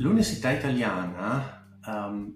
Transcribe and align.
L'università 0.00 0.50
italiana 0.50 1.62
um, 1.84 2.32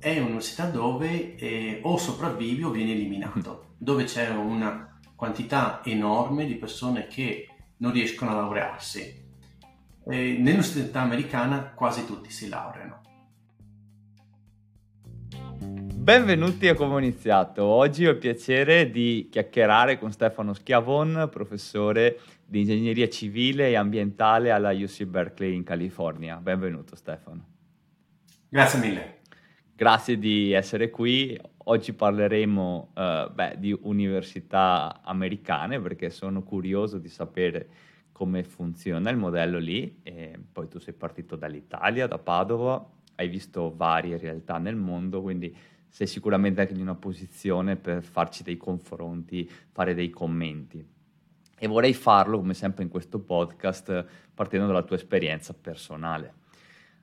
è 0.00 0.18
un'università 0.18 0.68
dove 0.68 1.36
eh, 1.36 1.78
o 1.84 1.96
sopravvivi 1.98 2.64
o 2.64 2.70
vieni 2.70 2.90
eliminato, 2.90 3.74
dove 3.78 4.02
c'è 4.04 4.30
una 4.30 4.98
quantità 5.14 5.82
enorme 5.84 6.44
di 6.46 6.56
persone 6.56 7.06
che 7.06 7.46
non 7.76 7.92
riescono 7.92 8.32
a 8.32 8.34
laurearsi. 8.34 9.00
E 10.04 10.16
nell'università 10.32 11.02
americana 11.02 11.70
quasi 11.70 12.04
tutti 12.04 12.28
si 12.30 12.48
laureano. 12.48 13.05
Benvenuti 16.06 16.68
a 16.68 16.74
Come 16.76 16.94
ho 16.94 16.98
iniziato. 17.00 17.64
Oggi 17.64 18.06
ho 18.06 18.12
il 18.12 18.18
piacere 18.18 18.92
di 18.92 19.26
chiacchierare 19.28 19.98
con 19.98 20.12
Stefano 20.12 20.54
Schiavon, 20.54 21.28
professore 21.32 22.20
di 22.44 22.60
ingegneria 22.60 23.08
civile 23.08 23.70
e 23.70 23.74
ambientale 23.74 24.52
alla 24.52 24.70
UC 24.70 25.02
Berkeley 25.02 25.56
in 25.56 25.64
California. 25.64 26.36
Benvenuto 26.36 26.94
Stefano. 26.94 27.44
Grazie 28.48 28.78
mille. 28.78 29.18
Grazie 29.74 30.16
di 30.16 30.52
essere 30.52 30.90
qui. 30.90 31.36
Oggi 31.64 31.92
parleremo 31.92 32.92
uh, 32.94 33.32
beh, 33.32 33.56
di 33.58 33.76
università 33.82 35.00
americane 35.02 35.80
perché 35.80 36.10
sono 36.10 36.44
curioso 36.44 36.98
di 36.98 37.08
sapere 37.08 37.68
come 38.12 38.44
funziona 38.44 39.10
il 39.10 39.16
modello 39.16 39.58
lì. 39.58 39.98
E 40.04 40.38
poi 40.52 40.68
tu 40.68 40.78
sei 40.78 40.94
partito 40.94 41.34
dall'Italia, 41.34 42.06
da 42.06 42.18
Padova, 42.18 42.92
hai 43.16 43.26
visto 43.26 43.74
varie 43.74 44.18
realtà 44.18 44.58
nel 44.58 44.76
mondo, 44.76 45.20
quindi 45.20 45.74
sei 45.96 46.06
sicuramente 46.06 46.60
anche 46.60 46.74
in 46.74 46.82
una 46.82 46.94
posizione 46.94 47.76
per 47.76 48.02
farci 48.02 48.42
dei 48.42 48.58
confronti, 48.58 49.50
fare 49.72 49.94
dei 49.94 50.10
commenti. 50.10 50.86
E 51.58 51.66
vorrei 51.66 51.94
farlo, 51.94 52.36
come 52.36 52.52
sempre 52.52 52.82
in 52.82 52.90
questo 52.90 53.18
podcast, 53.18 54.04
partendo 54.34 54.66
dalla 54.66 54.82
tua 54.82 54.96
esperienza 54.96 55.54
personale. 55.54 56.34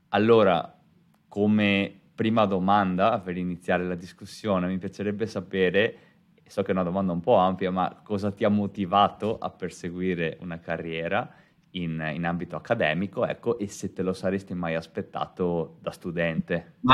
Allora, 0.09 0.80
come 1.27 2.02
prima 2.13 2.45
domanda 2.45 3.19
per 3.19 3.35
iniziare 3.35 3.83
la 3.83 3.95
discussione, 3.95 4.67
mi 4.67 4.77
piacerebbe 4.77 5.25
sapere, 5.25 5.97
so 6.45 6.61
che 6.61 6.67
è 6.67 6.73
una 6.75 6.83
domanda 6.83 7.13
un 7.13 7.22
po' 7.22 7.38
ampia, 7.38 7.72
ma 7.72 8.00
cosa 8.03 8.31
ti 8.31 8.44
ha 8.44 8.50
motivato 8.50 9.39
a 9.39 9.50
perseguire 9.50 10.38
una 10.41 10.59
carriera 10.59 11.33
in, 11.72 12.11
in 12.13 12.25
ambito 12.28 12.55
accademico, 12.55 13.25
ecco, 13.25 13.57
e 13.57 13.67
se 13.67 13.91
te 13.91 14.03
lo 14.03 14.13
saresti 14.13 14.53
mai 14.53 14.75
aspettato 14.75 15.80
da 15.81 15.89
studente. 15.89 16.75
Ma... 16.81 16.94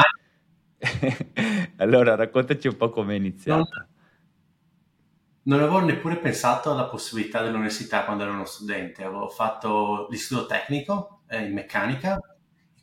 allora, 1.79 2.15
raccontaci 2.15 2.67
un 2.67 2.77
po' 2.77 2.89
come 2.89 3.13
è 3.13 3.17
iniziata. 3.17 3.57
Non, 3.57 3.87
non 5.43 5.59
avevo 5.59 5.79
neppure 5.79 6.17
pensato 6.17 6.71
alla 6.71 6.85
possibilità 6.85 7.41
dell'università 7.41 8.05
quando 8.05 8.23
ero 8.23 8.33
uno 8.33 8.45
studente, 8.45 9.03
avevo 9.03 9.27
fatto 9.27 10.07
l'istituto 10.09 10.45
tecnico 10.45 11.21
eh, 11.27 11.45
in 11.45 11.53
meccanica 11.53 12.19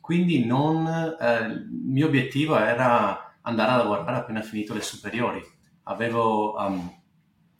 quindi 0.07 0.45
non, 0.45 0.87
eh, 1.19 1.47
il 1.47 1.67
mio 1.69 2.07
obiettivo 2.07 2.57
era 2.57 3.35
andare 3.41 3.71
a 3.71 3.75
lavorare 3.75 4.15
appena 4.15 4.39
finito 4.39 4.73
le 4.73 4.79
superiori. 4.79 5.43
Avevo, 5.83 6.55
um, 6.55 7.01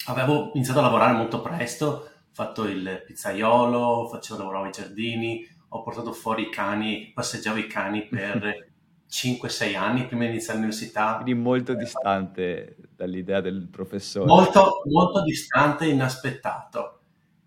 avevo 0.05 0.52
iniziato 0.53 0.80
a 0.80 0.83
lavorare 0.83 1.11
molto 1.17 1.41
presto, 1.41 1.85
ho 1.85 2.09
fatto 2.31 2.63
il 2.63 3.03
pizzaiolo, 3.05 4.08
facevo, 4.08 4.39
lavoravo 4.39 4.63
ai 4.63 4.71
giardini, 4.71 5.45
ho 5.67 5.83
portato 5.83 6.13
fuori 6.13 6.43
i 6.43 6.49
cani, 6.49 7.11
passeggiavo 7.13 7.58
i 7.58 7.67
cani 7.67 8.08
per 8.08 8.69
5-6 9.09 9.75
anni 9.75 10.05
prima 10.05 10.23
di 10.23 10.31
iniziare 10.31 10.59
l'università. 10.59 11.16
Quindi 11.16 11.33
molto 11.33 11.73
distante 11.73 12.77
dall'idea 12.95 13.41
del 13.41 13.67
professore. 13.69 14.25
Molto, 14.25 14.81
molto 14.86 15.23
distante 15.23 15.86
e 15.86 15.89
inaspettato. 15.89 16.99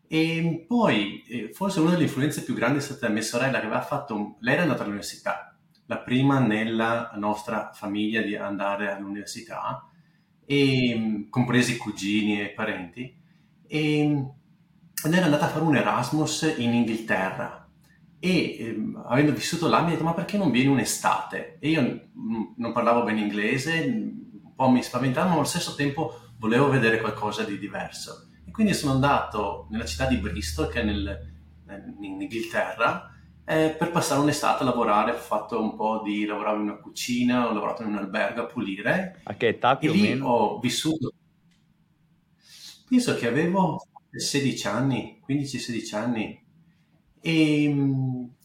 E 0.07 0.65
poi, 0.67 1.23
eh, 1.29 1.51
forse 1.53 1.79
una 1.81 1.91
delle 1.91 2.03
influenze 2.05 2.43
più 2.43 2.55
grandi 2.55 2.79
è 2.79 2.83
stata 2.83 3.09
mia 3.09 3.23
sorella 3.23 3.61
che 3.61 3.67
aveva 3.67 3.81
fatto, 3.83 4.37
lei 4.41 4.55
era 4.55 4.63
andata 4.63 4.83
all'università, 4.83 5.57
la 5.87 5.99
prima 5.99 6.41
nella 6.41 7.13
nostra 7.15 7.71
famiglia 7.73 8.21
di 8.21 8.35
andare 8.35 8.91
all'università, 8.91 9.89
e, 10.45 11.27
compresi 11.31 11.77
cugini 11.77 12.41
e 12.41 12.49
parenti, 12.49 13.17
e, 13.69 14.01
ed 15.03 15.13
era 15.13 15.27
andata 15.27 15.45
a 15.45 15.49
fare 15.49 15.65
un 15.65 15.77
Erasmus 15.77 16.55
in 16.59 16.75
Inghilterra. 16.75 17.60
E 18.23 18.57
eh, 18.59 18.77
avendo 19.07 19.33
vissuto 19.33 19.67
là 19.67 19.81
mi 19.81 19.89
ha 19.89 19.91
detto 19.93 20.05
ma 20.05 20.13
perché 20.13 20.37
non 20.37 20.51
vieni 20.51 20.69
un'estate? 20.69 21.57
E 21.59 21.71
io 21.71 21.81
n- 21.81 22.55
non 22.57 22.73
parlavo 22.73 23.03
bene 23.03 23.21
inglese, 23.21 23.81
un 23.81 24.55
po' 24.55 24.69
mi 24.69 24.83
spaventavo, 24.83 25.29
ma 25.29 25.35
allo 25.35 25.45
stesso 25.45 25.75
tempo 25.75 26.33
volevo 26.39 26.69
vedere 26.69 27.01
qualcosa 27.01 27.45
di 27.45 27.59
diverso. 27.59 28.29
E 28.47 28.51
quindi 28.51 28.75
sono 28.75 28.93
andato 28.93 29.67
nella 29.71 29.87
città 29.87 30.07
di 30.07 30.17
Bristol, 30.17 30.69
che 30.69 30.81
è 30.81 30.85
nel, 30.85 31.19
in 32.01 32.21
Inghilterra, 32.21 33.11
eh, 33.45 33.75
per 33.77 33.91
passare 33.91 34.21
un'estate 34.21 34.63
a 34.63 34.67
lavorare. 34.67 35.13
Ho 35.13 35.17
fatto 35.17 35.61
un 35.61 35.75
po' 35.75 36.03
di... 36.05 36.25
lavoravo 36.25 36.57
in 36.57 36.63
una 36.63 36.79
cucina, 36.79 37.49
ho 37.49 37.53
lavorato 37.53 37.83
in 37.83 37.89
un 37.89 37.97
albergo 37.97 38.43
a 38.43 38.47
pulire. 38.47 39.21
A 39.25 39.35
che 39.35 39.49
età 39.49 39.77
più 39.77 39.91
e 39.91 39.95
lì 39.95 40.03
meno? 40.03 40.27
ho 40.27 40.59
vissuto... 40.59 41.13
Penso 42.89 43.15
che 43.15 43.29
avevo 43.29 43.87
16 44.11 44.67
anni, 44.67 45.23
15-16 45.29 45.95
anni. 45.95 46.45
E, 47.21 47.65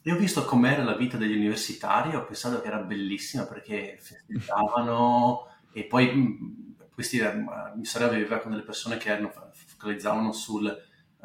e, 0.01 0.11
ho 0.11 0.17
visto 0.17 0.43
com'era 0.45 0.83
la 0.83 0.95
vita 0.95 1.17
degli 1.17 1.35
universitari, 1.35 2.15
ho 2.15 2.25
pensato 2.25 2.61
che 2.61 2.67
era 2.67 2.79
bellissima 2.79 3.45
perché 3.45 3.97
festeggiavano 3.99 5.47
e 5.71 5.83
poi 5.83 6.73
questi, 6.93 7.19
eh, 7.19 7.33
mia 7.33 7.83
sorella 7.83 8.13
viveva 8.13 8.39
con 8.39 8.51
delle 8.51 8.63
persone 8.63 8.97
che 8.97 9.09
erano, 9.09 9.31
focalizzavano 9.53 10.31
sul 10.31 10.73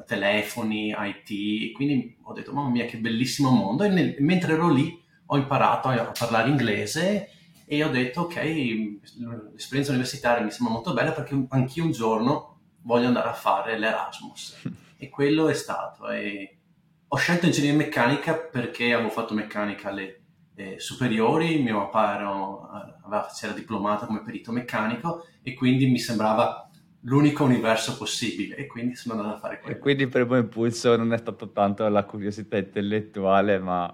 telefoni, 0.06 0.94
IT, 0.96 1.30
e 1.30 1.72
quindi 1.72 2.16
ho 2.22 2.32
detto, 2.32 2.52
mamma 2.52 2.70
mia, 2.70 2.86
che 2.86 2.98
bellissimo 2.98 3.50
mondo. 3.50 3.84
E 3.84 3.88
nel, 3.88 4.16
mentre 4.18 4.54
ero 4.54 4.68
lì 4.68 5.00
ho 5.26 5.36
imparato 5.36 5.88
a, 5.88 6.08
a, 6.08 6.12
parlare 6.18 6.48
inglese 6.48 7.28
e 7.64 7.84
ho 7.84 7.90
detto, 7.90 8.22
ok, 8.22 8.34
l'esperienza 9.52 9.92
universitaria 9.92 10.42
mi 10.42 10.50
sembra 10.50 10.74
molto 10.74 10.92
bella 10.92 11.12
perché 11.12 11.46
anch'io 11.50 11.84
un 11.84 11.92
giorno 11.92 12.58
voglio 12.82 13.06
andare 13.06 13.28
a 13.28 13.34
fare 13.34 13.78
l'Erasmus. 13.78 14.62
e 14.98 15.08
quello 15.08 15.48
è 15.48 15.54
stato. 15.54 16.08
E 16.08 16.59
ho 17.12 17.16
scelto 17.16 17.46
ingegneria 17.46 17.76
meccanica 17.76 18.34
perché 18.34 18.92
avevo 18.92 19.10
fatto 19.10 19.34
meccanica 19.34 19.88
alle 19.88 20.20
eh, 20.54 20.78
superiori, 20.78 21.58
mio 21.58 21.88
papà 21.88 22.14
era, 22.14 23.28
si 23.30 23.44
era 23.46 23.54
diplomato 23.54 24.06
come 24.06 24.22
perito 24.22 24.52
meccanico 24.52 25.26
e 25.42 25.54
quindi 25.54 25.86
mi 25.86 25.98
sembrava 25.98 26.70
l'unico 27.04 27.44
universo 27.44 27.96
possibile 27.96 28.54
e 28.54 28.66
quindi 28.66 28.94
sono 28.94 29.14
andato 29.14 29.36
a 29.36 29.38
fare 29.40 29.58
quello. 29.58 29.76
E 29.76 29.78
quindi 29.80 30.04
il 30.04 30.08
primo 30.08 30.36
impulso 30.36 30.94
non 30.96 31.12
è 31.12 31.18
stato 31.18 31.50
tanto 31.50 31.88
la 31.88 32.04
curiosità 32.04 32.58
intellettuale, 32.58 33.58
ma 33.58 33.92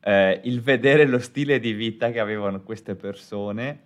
eh, 0.00 0.40
il 0.44 0.60
vedere 0.60 1.06
lo 1.06 1.18
stile 1.18 1.58
di 1.58 1.72
vita 1.72 2.12
che 2.12 2.20
avevano 2.20 2.62
queste 2.62 2.94
persone 2.94 3.84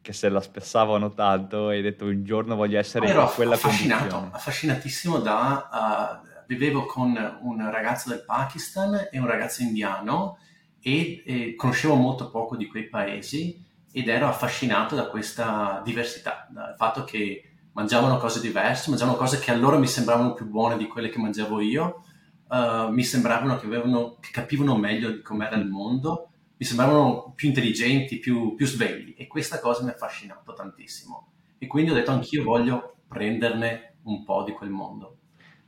che 0.00 0.12
se 0.12 0.28
la 0.28 0.40
spessavano 0.40 1.12
tanto 1.12 1.70
e 1.70 1.76
hai 1.76 1.82
detto 1.82 2.04
un 2.04 2.24
giorno 2.24 2.56
voglio 2.56 2.78
essere 2.78 3.10
in 3.10 3.30
quella 3.34 3.54
affascinato, 3.54 4.00
condizione. 4.02 4.30
affascinatissimo 4.32 5.18
da... 5.18 6.22
Uh, 6.22 6.32
vivevo 6.46 6.86
con 6.86 7.38
un 7.42 7.70
ragazzo 7.70 8.08
del 8.08 8.24
Pakistan 8.24 9.08
e 9.10 9.18
un 9.18 9.26
ragazzo 9.26 9.62
indiano 9.62 10.38
e, 10.80 11.22
e 11.24 11.54
conoscevo 11.54 11.94
molto 11.94 12.30
poco 12.30 12.56
di 12.56 12.66
quei 12.66 12.88
paesi 12.88 13.62
ed 13.90 14.08
ero 14.08 14.26
affascinato 14.26 14.94
da 14.94 15.06
questa 15.06 15.80
diversità, 15.84 16.48
dal 16.50 16.74
fatto 16.76 17.04
che 17.04 17.54
mangiavano 17.72 18.18
cose 18.18 18.40
diverse, 18.40 18.90
mangiavano 18.90 19.16
cose 19.16 19.38
che 19.38 19.50
allora 19.50 19.78
mi 19.78 19.86
sembravano 19.86 20.34
più 20.34 20.46
buone 20.46 20.76
di 20.76 20.86
quelle 20.86 21.08
che 21.08 21.18
mangiavo 21.18 21.60
io, 21.60 22.02
uh, 22.48 22.90
mi 22.90 23.02
sembravano 23.02 23.56
che, 23.56 23.66
avevano, 23.66 24.16
che, 24.20 24.30
capivano 24.32 24.76
meglio 24.76 25.10
di 25.10 25.22
com'era 25.22 25.56
il 25.56 25.68
mondo, 25.68 26.30
mi 26.56 26.66
sembravano 26.66 27.32
più 27.34 27.48
intelligenti, 27.48 28.18
più, 28.18 28.54
più 28.54 28.66
svegli 28.66 29.14
e 29.16 29.26
questa 29.26 29.60
cosa 29.60 29.82
mi 29.82 29.90
ha 29.90 29.92
affascinato 29.92 30.52
tantissimo. 30.52 31.32
E 31.58 31.66
quindi 31.66 31.90
ho 31.90 31.94
detto 31.94 32.10
anch'io 32.10 32.44
voglio 32.44 32.96
prenderne 33.08 33.96
un 34.02 34.24
po' 34.24 34.44
di 34.44 34.52
quel 34.52 34.70
mondo. 34.70 35.13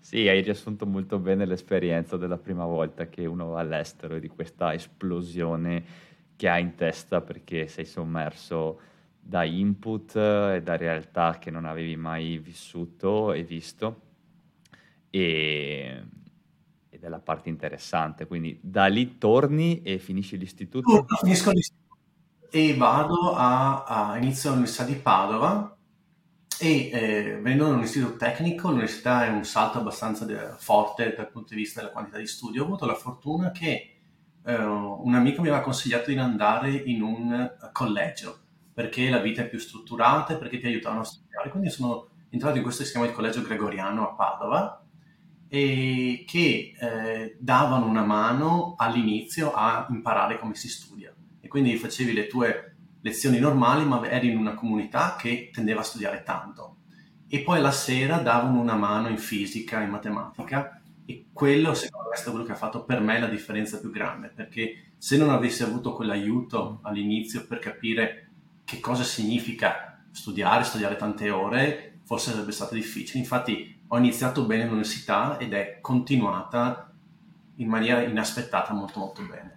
Sì, 0.06 0.28
hai 0.28 0.40
riassunto 0.40 0.86
molto 0.86 1.18
bene 1.18 1.44
l'esperienza 1.46 2.16
della 2.16 2.38
prima 2.38 2.64
volta 2.64 3.08
che 3.08 3.26
uno 3.26 3.46
va 3.46 3.58
all'estero 3.58 4.14
e 4.14 4.20
di 4.20 4.28
questa 4.28 4.72
esplosione 4.72 5.84
che 6.36 6.48
hai 6.48 6.62
in 6.62 6.76
testa 6.76 7.20
perché 7.20 7.66
sei 7.66 7.86
sommerso 7.86 8.78
da 9.18 9.42
input 9.42 10.14
e 10.14 10.60
da 10.62 10.76
realtà 10.76 11.38
che 11.40 11.50
non 11.50 11.64
avevi 11.64 11.96
mai 11.96 12.38
vissuto 12.38 13.32
e 13.32 13.42
visto 13.42 14.00
e, 15.10 16.04
ed 16.88 17.02
è 17.02 17.08
la 17.08 17.18
parte 17.18 17.48
interessante. 17.48 18.28
Quindi 18.28 18.56
da 18.62 18.86
lì 18.86 19.18
torni 19.18 19.82
e 19.82 19.98
finisci 19.98 20.38
l'istituto? 20.38 21.04
Finisco 21.20 21.50
l'istituto 21.50 21.96
e 22.48 22.76
vado 22.76 23.34
a, 23.34 23.82
a 23.82 24.16
inizio 24.18 24.50
all'Università 24.50 24.84
di 24.84 24.94
Padova 24.94 25.75
e 26.58 26.90
eh, 26.90 27.38
venendo 27.40 27.68
da 27.68 27.74
un 27.74 27.82
istituto 27.82 28.16
tecnico, 28.16 28.68
l'università 28.68 29.26
è 29.26 29.28
un 29.28 29.44
salto 29.44 29.78
abbastanza 29.78 30.24
de- 30.24 30.54
forte 30.56 31.14
dal 31.14 31.30
punto 31.30 31.54
di 31.54 31.60
vista 31.60 31.80
della 31.80 31.92
quantità 31.92 32.18
di 32.18 32.26
studio. 32.26 32.62
Ho 32.62 32.66
avuto 32.66 32.86
la 32.86 32.94
fortuna 32.94 33.50
che 33.50 33.96
eh, 34.44 34.56
un 34.56 35.14
amico 35.14 35.42
mi 35.42 35.48
aveva 35.48 35.62
consigliato 35.62 36.10
di 36.10 36.16
andare 36.16 36.70
in 36.70 37.02
un 37.02 37.50
collegio 37.72 38.38
perché 38.72 39.08
la 39.10 39.18
vita 39.18 39.42
è 39.42 39.48
più 39.48 39.58
strutturata 39.58 40.34
e 40.34 40.38
perché 40.38 40.58
ti 40.58 40.66
aiutavano 40.66 41.00
a 41.00 41.04
studiare. 41.04 41.50
Quindi 41.50 41.70
sono 41.70 42.08
entrato 42.30 42.56
in 42.56 42.62
questo 42.62 42.82
che 42.82 42.86
si 42.86 42.92
chiama 42.92 43.08
il 43.08 43.14
collegio 43.14 43.42
gregoriano 43.42 44.08
a 44.08 44.14
Padova 44.14 44.84
e 45.48 46.24
che 46.26 46.74
eh, 46.78 47.36
davano 47.38 47.86
una 47.86 48.04
mano 48.04 48.74
all'inizio 48.76 49.52
a 49.52 49.86
imparare 49.90 50.38
come 50.38 50.54
si 50.54 50.68
studia. 50.68 51.14
E 51.40 51.48
quindi 51.48 51.76
facevi 51.76 52.12
le 52.12 52.26
tue 52.26 52.75
lezioni 53.06 53.38
normali, 53.38 53.84
ma 53.84 54.04
eri 54.08 54.32
in 54.32 54.36
una 54.36 54.54
comunità 54.54 55.14
che 55.16 55.50
tendeva 55.52 55.80
a 55.80 55.84
studiare 55.84 56.24
tanto. 56.24 56.78
E 57.28 57.38
poi 57.40 57.60
la 57.60 57.70
sera 57.70 58.18
davano 58.18 58.60
una 58.60 58.74
mano 58.74 59.08
in 59.08 59.18
fisica, 59.18 59.80
in 59.80 59.90
matematica, 59.90 60.80
e 61.06 61.26
quello 61.32 61.72
secondo 61.74 62.08
me 62.08 62.14
è 62.14 62.16
stato 62.16 62.32
quello 62.32 62.44
che 62.44 62.52
ha 62.52 62.56
fatto 62.56 62.84
per 62.84 63.00
me 63.00 63.20
la 63.20 63.28
differenza 63.28 63.78
più 63.78 63.90
grande, 63.90 64.32
perché 64.34 64.90
se 64.98 65.16
non 65.16 65.30
avessi 65.30 65.62
avuto 65.62 65.94
quell'aiuto 65.94 66.80
all'inizio 66.82 67.46
per 67.46 67.60
capire 67.60 68.30
che 68.64 68.80
cosa 68.80 69.04
significa 69.04 70.02
studiare, 70.10 70.64
studiare 70.64 70.96
tante 70.96 71.30
ore, 71.30 72.00
forse 72.02 72.32
sarebbe 72.32 72.50
stato 72.50 72.74
difficile. 72.74 73.20
Infatti 73.20 73.82
ho 73.86 73.98
iniziato 73.98 74.46
bene 74.46 74.64
l'università 74.64 75.38
ed 75.38 75.52
è 75.52 75.78
continuata 75.80 76.92
in 77.56 77.68
maniera 77.68 78.02
inaspettata 78.02 78.72
molto 78.72 78.98
molto 78.98 79.22
bene. 79.22 79.54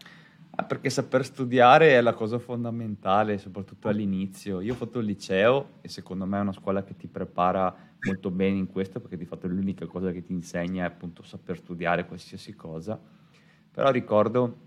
Ah, 0.60 0.66
perché 0.66 0.90
saper 0.90 1.24
studiare 1.24 1.92
è 1.92 2.02
la 2.02 2.14
cosa 2.14 2.38
fondamentale, 2.38 3.38
soprattutto 3.38 3.88
all'inizio. 3.88 4.60
Io 4.60 4.74
ho 4.74 4.76
fatto 4.76 5.00
il 5.00 5.06
liceo 5.06 5.76
e 5.80 5.88
secondo 5.88 6.26
me 6.26 6.38
è 6.38 6.42
una 6.42 6.52
scuola 6.52 6.84
che 6.84 6.98
ti 6.98 7.08
prepara 7.08 7.74
molto 8.02 8.30
bene 8.30 8.58
in 8.58 8.68
questo, 8.68 9.00
perché 9.00 9.16
di 9.16 9.24
fatto 9.24 9.48
l'unica 9.48 9.86
cosa 9.86 10.12
che 10.12 10.22
ti 10.22 10.34
insegna 10.34 10.84
è 10.84 10.88
appunto 10.88 11.24
saper 11.24 11.56
studiare 11.60 12.06
qualsiasi 12.06 12.56
cosa. 12.56 13.00
Però 13.72 13.90
ricordo 13.90 14.66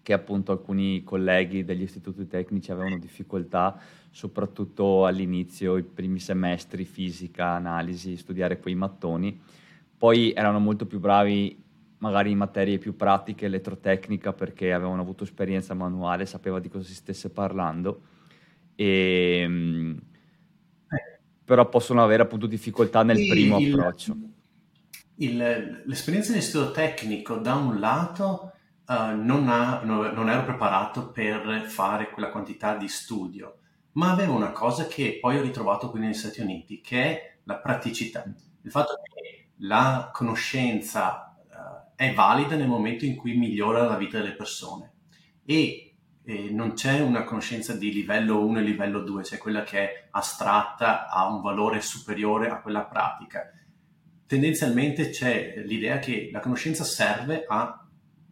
che 0.00 0.14
appunto 0.14 0.50
alcuni 0.50 1.04
colleghi 1.04 1.62
degli 1.62 1.82
istituti 1.82 2.26
tecnici 2.26 2.72
avevano 2.72 2.96
difficoltà, 2.96 3.78
soprattutto 4.10 5.04
all'inizio, 5.04 5.76
i 5.76 5.82
primi 5.82 6.20
semestri, 6.20 6.86
fisica, 6.86 7.48
analisi, 7.48 8.16
studiare 8.16 8.60
quei 8.60 8.74
mattoni. 8.74 9.38
Poi 9.94 10.32
erano 10.32 10.58
molto 10.58 10.86
più 10.86 11.00
bravi 11.00 11.66
magari 11.98 12.30
in 12.30 12.38
materie 12.38 12.78
più 12.78 12.96
pratiche, 12.96 13.46
elettrotecnica, 13.46 14.32
perché 14.32 14.72
avevano 14.72 15.00
avuto 15.00 15.24
esperienza 15.24 15.74
manuale, 15.74 16.26
sapeva 16.26 16.60
di 16.60 16.68
cosa 16.68 16.84
si 16.84 16.94
stesse 16.94 17.30
parlando. 17.30 18.02
E, 18.74 19.40
ehm, 19.42 20.00
però 21.44 21.66
possono 21.68 22.02
avere 22.04 22.22
appunto 22.22 22.46
difficoltà 22.46 23.02
nel 23.02 23.18
il, 23.18 23.28
primo 23.28 23.56
approccio. 23.56 24.16
Il, 25.14 25.82
l'esperienza 25.86 26.32
di 26.34 26.42
studio 26.42 26.70
tecnico 26.72 27.36
da 27.36 27.54
un 27.54 27.80
lato 27.80 28.52
uh, 28.86 29.16
non, 29.16 29.48
ha, 29.48 29.80
no, 29.82 30.12
non, 30.12 30.28
ero 30.28 30.44
preparato 30.44 31.10
per 31.10 31.64
fare 31.66 32.10
quella 32.10 32.28
quantità 32.28 32.76
di 32.76 32.86
studio, 32.86 33.60
ma 33.92 34.12
avevo 34.12 34.34
una 34.34 34.52
cosa 34.52 34.86
che 34.86 35.16
poi 35.18 35.38
ho 35.38 35.42
ritrovato 35.42 35.90
qui 35.90 36.00
negli 36.00 36.12
Stati 36.12 36.42
Uniti, 36.42 36.82
che 36.82 37.02
è 37.02 37.36
la 37.44 37.56
praticità. 37.56 38.24
Il 38.60 38.70
fatto 38.70 39.00
che 39.02 39.48
la 39.60 40.10
conoscenza 40.12 41.27
è 41.98 42.14
valida 42.14 42.54
nel 42.54 42.68
momento 42.68 43.04
in 43.04 43.16
cui 43.16 43.36
migliora 43.36 43.84
la 43.84 43.96
vita 43.96 44.18
delle 44.18 44.36
persone 44.36 44.92
e 45.44 45.96
eh, 46.22 46.48
non 46.52 46.74
c'è 46.74 47.00
una 47.00 47.24
conoscenza 47.24 47.74
di 47.74 47.92
livello 47.92 48.40
1 48.46 48.60
e 48.60 48.62
livello 48.62 49.00
2, 49.00 49.24
cioè 49.24 49.36
quella 49.36 49.64
che 49.64 49.78
è 49.80 50.08
astratta, 50.12 51.08
ha 51.08 51.26
un 51.26 51.40
valore 51.40 51.80
superiore 51.80 52.50
a 52.50 52.60
quella 52.60 52.84
pratica. 52.84 53.50
Tendenzialmente 54.28 55.10
c'è 55.10 55.54
l'idea 55.66 55.98
che 55.98 56.28
la 56.30 56.38
conoscenza 56.38 56.84
serve 56.84 57.44
a 57.48 57.84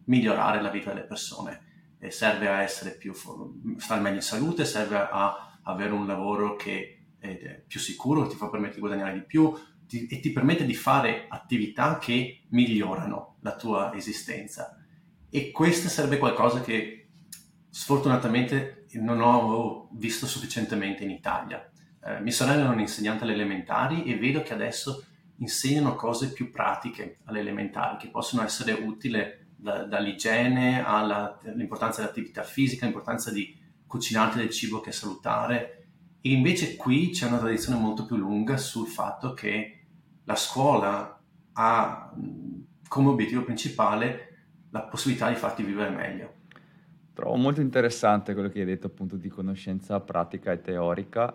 migliorare 0.05 0.63
la 0.63 0.71
vita 0.71 0.93
delle 0.93 1.05
persone 1.05 1.97
e 1.99 2.13
serve 2.13 2.47
a 2.47 2.63
essere 2.63 2.93
più, 2.93 3.13
stare 3.79 4.01
meglio 4.01 4.15
in 4.15 4.23
salute, 4.23 4.65
serve 4.65 4.97
a 4.97 5.59
avere 5.65 5.93
un 5.93 6.07
lavoro 6.07 6.55
che 6.55 7.07
è 7.19 7.65
più 7.67 7.81
sicuro, 7.81 8.23
che 8.23 8.29
ti 8.29 8.37
fa 8.37 8.49
permettere 8.49 8.77
di 8.77 8.87
guadagnare 8.87 9.15
di 9.15 9.25
più 9.25 9.53
ti, 9.87 10.07
e 10.07 10.21
ti 10.21 10.31
permette 10.31 10.65
di 10.65 10.75
fare 10.75 11.27
attività 11.29 11.99
che 11.99 12.43
migliorano 12.49 13.37
la 13.41 13.57
tua 13.57 13.95
esistenza. 13.95 14.79
E 15.29 15.51
questo 15.51 15.89
sarebbe 15.89 16.19
qualcosa 16.19 16.61
che 16.61 17.09
sfortunatamente 17.69 18.87
non 18.95 19.21
ho 19.21 19.89
visto 19.93 20.27
sufficientemente 20.27 21.05
in 21.05 21.11
Italia. 21.11 21.71
Eh, 22.03 22.21
mia 22.21 22.33
sorella 22.33 22.67
è 22.67 22.69
un'insegnante 22.69 23.25
alle 23.25 23.35
elementari 23.35 24.05
e 24.05 24.17
vedo 24.17 24.43
che 24.43 24.55
adesso 24.55 25.05
insegnano 25.39 25.95
cose 25.95 26.33
più 26.33 26.51
pratiche 26.51 27.19
alle 27.25 27.41
elementari 27.41 27.99
che 27.99 28.09
possono 28.09 28.43
essere 28.43 28.73
utili 28.73 29.19
da, 29.57 29.85
dall'igiene 29.85 30.85
all'importanza 30.85 32.01
dell'attività 32.01 32.43
fisica, 32.43 32.85
l'importanza 32.85 33.31
di 33.31 33.55
cucinarti 33.87 34.39
del 34.39 34.51
cibo 34.51 34.81
che 34.81 34.91
è 34.91 34.93
salutare. 34.93 35.86
E 36.27 36.33
invece 36.33 36.75
qui 36.75 37.11
c'è 37.11 37.29
una 37.29 37.39
tradizione 37.39 37.79
molto 37.79 38.05
più 38.05 38.17
lunga 38.17 38.57
sul 38.57 38.89
fatto 38.89 39.33
che 39.33 39.79
la 40.25 40.35
scuola 40.35 41.21
ha 41.53 42.13
come 42.89 43.09
obiettivo 43.09 43.45
principale 43.45 44.39
la 44.71 44.83
possibilità 44.83 45.29
di 45.29 45.37
farti 45.37 45.63
vivere 45.63 45.91
meglio. 45.91 46.33
Trovo 47.13 47.37
molto 47.37 47.61
interessante 47.61 48.35
quello 48.35 48.49
che 48.49 48.59
hai 48.59 48.67
detto 48.67 48.89
appunto 48.89 49.15
di 49.15 49.29
conoscenza 49.29 50.01
pratica 50.01 50.51
e 50.51 50.61
teorica. 50.61 51.33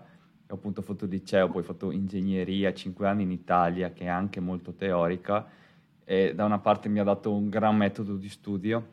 Ho 0.49 0.55
appunto 0.55 0.81
fatto 0.81 1.05
liceo, 1.05 1.49
poi 1.49 1.61
ho 1.61 1.65
fatto 1.65 1.91
ingegneria, 1.91 2.73
5 2.73 3.07
anni 3.07 3.23
in 3.23 3.31
Italia, 3.31 3.93
che 3.93 4.03
è 4.03 4.09
anche 4.09 4.41
molto 4.41 4.73
teorica 4.73 5.47
e 6.03 6.35
da 6.35 6.43
una 6.43 6.59
parte 6.59 6.89
mi 6.89 6.99
ha 6.99 7.05
dato 7.05 7.33
un 7.33 7.47
gran 7.47 7.77
metodo 7.77 8.17
di 8.17 8.27
studio, 8.27 8.85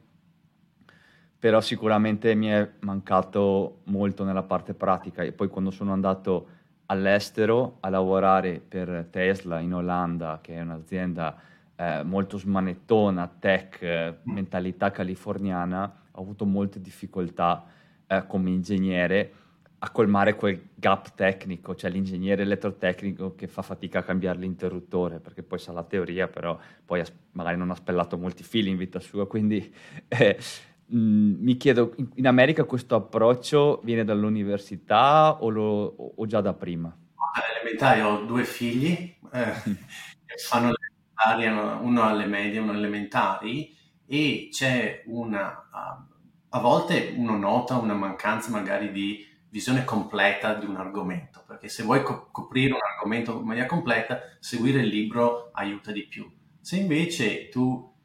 però 1.38 1.61
sicuramente 1.61 2.35
mi 2.35 2.49
è 2.49 2.69
mancato 2.81 3.81
molto 3.85 4.25
nella 4.25 4.43
parte 4.43 4.75
pratica. 4.75 5.23
E 5.23 5.32
poi 5.32 5.49
quando 5.49 5.70
sono 5.70 5.93
andato 5.93 6.49
all'estero 6.87 7.76
a 7.81 7.88
lavorare 7.88 8.61
per 8.67 9.06
Tesla 9.11 9.61
in 9.61 9.75
Olanda, 9.75 10.40
che 10.43 10.55
è 10.55 10.61
un'azienda 10.61 11.37
eh, 11.76 12.02
molto 12.02 12.38
smanettona, 12.38 13.31
tech, 13.38 13.82
eh, 13.82 14.17
mentalità 14.25 14.90
californiana, 14.90 16.00
ho 16.11 16.20
avuto 16.20 16.44
molte 16.44 16.81
difficoltà 16.81 17.64
eh, 18.06 18.25
come 18.26 18.50
ingegnere 18.50 19.32
a 19.81 19.91
colmare 19.91 20.34
quel 20.34 20.70
gap 20.75 21.14
tecnico, 21.14 21.76
cioè 21.76 21.88
l'ingegnere 21.88 22.43
elettrotecnico 22.43 23.37
che 23.37 23.46
fa 23.46 23.62
fatica 23.62 24.00
a 24.00 24.02
cambiare 24.02 24.38
l'interruttore, 24.41 25.20
perché 25.20 25.44
poi 25.44 25.61
sa 25.61 25.70
la 25.70 25.84
teoria, 25.84 26.26
però 26.26 26.58
poi 26.84 27.00
magari 27.32 27.56
non 27.56 27.70
ha 27.70 27.76
spellato 27.76 28.19
molti 28.19 28.43
fili 28.43 28.70
in 28.70 28.76
vita 28.76 28.99
sua, 28.99 29.29
quindi 29.29 29.73
eh, 30.08 30.37
mh, 30.88 31.35
mi 31.43 31.56
chiedo, 31.56 31.94
in, 31.96 32.08
in, 32.14 32.26
America 32.26 32.64
questo 32.64 32.94
approccio 32.94 33.81
viene 33.85 34.05
dall'università 34.05 35.43
o, 35.43 35.49
lo, 35.49 36.14
o 36.17 36.26
già 36.26 36.40
da 36.40 36.55
prima? 36.55 36.96
Elementari, 37.61 38.00
ho 38.00 38.25
due 38.25 38.44
figli, 38.44 39.17
eh, 39.32 39.52
che 40.26 40.37
fanno 40.46 40.73
uno 41.82 42.02
alle 42.02 42.26
medie, 42.26 42.61
uno 42.61 42.70
alle 42.70 42.81
elementari, 42.81 43.77
e 44.06 44.48
c'è 44.51 45.03
una, 45.06 45.69
a 46.48 46.60
volte 46.60 47.15
uno 47.17 47.36
nota 47.36 47.77
una 47.77 47.94
mancanza 47.94 48.51
magari 48.51 48.91
di 48.91 49.27
visione 49.51 49.84
completa 49.84 50.55
di 50.55 50.67
un 50.67 50.77
argomento, 50.77 51.43
perché 51.46 51.69
se 51.69 51.82
vuoi 51.82 52.03
co- 52.03 52.29
coprire 52.31 52.72
un 52.72 52.81
argomento 52.82 53.39
in 53.39 53.46
maniera 53.46 53.67
completa, 53.67 54.20
seguire 54.39 54.81
il 54.81 54.89
libro 54.89 55.51
aiuta 55.53 55.91
di 55.91 56.06
più. 56.06 56.31
Se 56.60 56.77
invece 56.77 57.48
tu 57.48 57.96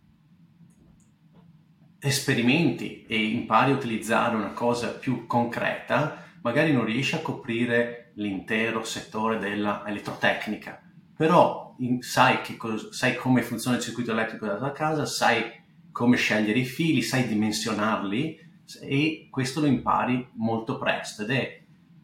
esperimenti 2.03 3.05
e 3.07 3.17
impari 3.17 3.71
a 3.71 3.75
utilizzare 3.75 4.35
una 4.35 4.51
cosa 4.51 4.89
più 4.89 5.25
concreta, 5.25 6.25
magari 6.41 6.73
non 6.73 6.83
riesci 6.83 7.15
a 7.15 7.21
coprire 7.21 8.11
l'intero 8.15 8.83
settore 8.83 9.39
dell'elettrotecnica, 9.39 10.81
però 11.15 11.73
in, 11.79 12.01
sai, 12.01 12.41
cos- 12.57 12.89
sai, 12.89 13.15
come 13.15 13.41
funziona 13.41 13.77
il 13.77 13.83
circuito 13.83 14.11
elettrico 14.11 14.45
della 14.45 14.57
tua 14.57 14.73
casa, 14.73 15.05
sai 15.05 15.61
come 15.93 16.17
scegliere 16.17 16.59
i 16.59 16.65
fili, 16.65 17.01
sai 17.01 17.25
dimensionarli 17.25 18.51
e 18.81 19.27
questo 19.31 19.61
lo 19.61 19.67
impari 19.67 20.27
molto 20.33 20.77
presto 20.77 21.23
ed 21.23 21.31
è, 21.31 21.61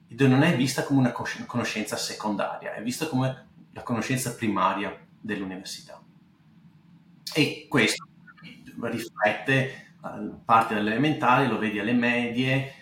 ed 0.08 0.22
non 0.22 0.44
è 0.44 0.56
vista 0.56 0.84
come 0.84 1.00
una 1.00 1.12
conoscenza 1.12 1.98
secondaria, 1.98 2.74
è 2.74 2.82
vista 2.82 3.08
come 3.08 3.48
la 3.74 3.84
conoscenza 3.84 4.34
primaria 4.34 4.98
dell'università. 5.20 6.01
E 7.34 7.65
questo 7.68 8.08
riflette 8.79 9.88
parte 10.46 10.75
dalle 10.75 10.91
elementari, 10.91 11.48
lo 11.48 11.58
vedi 11.58 11.79
alle 11.79 11.94
medie, 11.94 12.74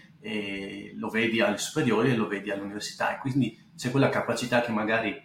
lo 0.96 1.10
vedi 1.10 1.42
alle 1.42 1.58
superiori 1.58 2.12
e 2.12 2.16
lo 2.16 2.28
vedi 2.28 2.52
all'università. 2.52 3.16
E 3.16 3.20
quindi 3.20 3.72
c'è 3.76 3.92
quella 3.92 4.10
capacità 4.10 4.62
che 4.62 4.72
magari 4.72 5.16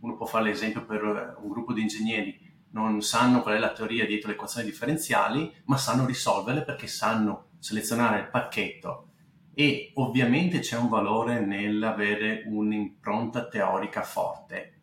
uno 0.00 0.16
può 0.16 0.26
fare 0.26 0.44
l'esempio 0.44 0.84
per 0.84 1.02
un 1.40 1.48
gruppo 1.48 1.72
di 1.72 1.82
ingegneri. 1.82 2.50
Non 2.70 3.02
sanno 3.02 3.42
qual 3.42 3.56
è 3.56 3.58
la 3.58 3.72
teoria 3.72 4.06
dietro 4.06 4.28
le 4.28 4.34
equazioni 4.34 4.66
differenziali, 4.66 5.52
ma 5.66 5.76
sanno 5.76 6.06
risolverle 6.06 6.62
perché 6.62 6.86
sanno 6.86 7.50
selezionare 7.58 8.20
il 8.20 8.28
pacchetto. 8.28 9.08
E 9.54 9.92
ovviamente 9.96 10.60
c'è 10.60 10.78
un 10.78 10.88
valore 10.88 11.38
nell'avere 11.44 12.44
un'impronta 12.46 13.46
teorica 13.48 14.00
forte, 14.00 14.80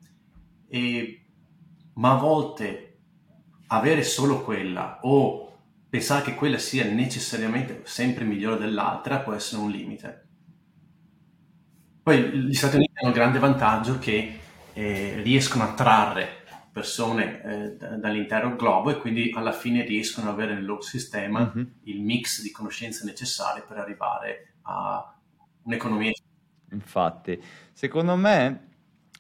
e, 0.68 1.26
ma 1.94 2.12
a 2.12 2.18
volte 2.18 3.00
avere 3.68 4.04
solo 4.04 4.44
quella 4.44 5.00
o 5.02 5.49
pensare 5.90 6.24
che 6.24 6.36
quella 6.36 6.60
sia 6.60 6.86
necessariamente 6.86 7.82
sempre 7.84 8.24
migliore 8.24 8.60
dell'altra 8.60 9.20
può 9.20 9.34
essere 9.34 9.62
un 9.62 9.72
limite. 9.72 10.28
Poi 12.04 12.32
gli 12.32 12.54
Stati 12.54 12.76
Uniti 12.76 12.94
hanno 12.96 13.10
il 13.10 13.16
grande 13.16 13.40
vantaggio 13.40 13.98
che 13.98 14.40
eh, 14.74 15.22
riescono 15.24 15.64
a 15.64 15.74
trarre 15.74 16.38
persone 16.72 17.42
eh, 17.42 17.98
dall'intero 17.98 18.56
globo 18.56 18.92
e 18.92 18.98
quindi 19.00 19.32
alla 19.34 19.52
fine 19.52 19.84
riescono 19.84 20.30
ad 20.30 20.36
avere 20.36 20.54
nel 20.54 20.66
loro 20.66 20.82
sistema 20.82 21.52
mm-hmm. 21.54 21.68
il 21.84 22.02
mix 22.02 22.42
di 22.42 22.52
conoscenze 22.52 23.04
necessarie 23.06 23.64
per 23.68 23.78
arrivare 23.78 24.54
a 24.64 25.18
un'economia. 25.64 26.12
Infatti, 26.72 27.42
secondo 27.74 28.16
me 28.16 28.68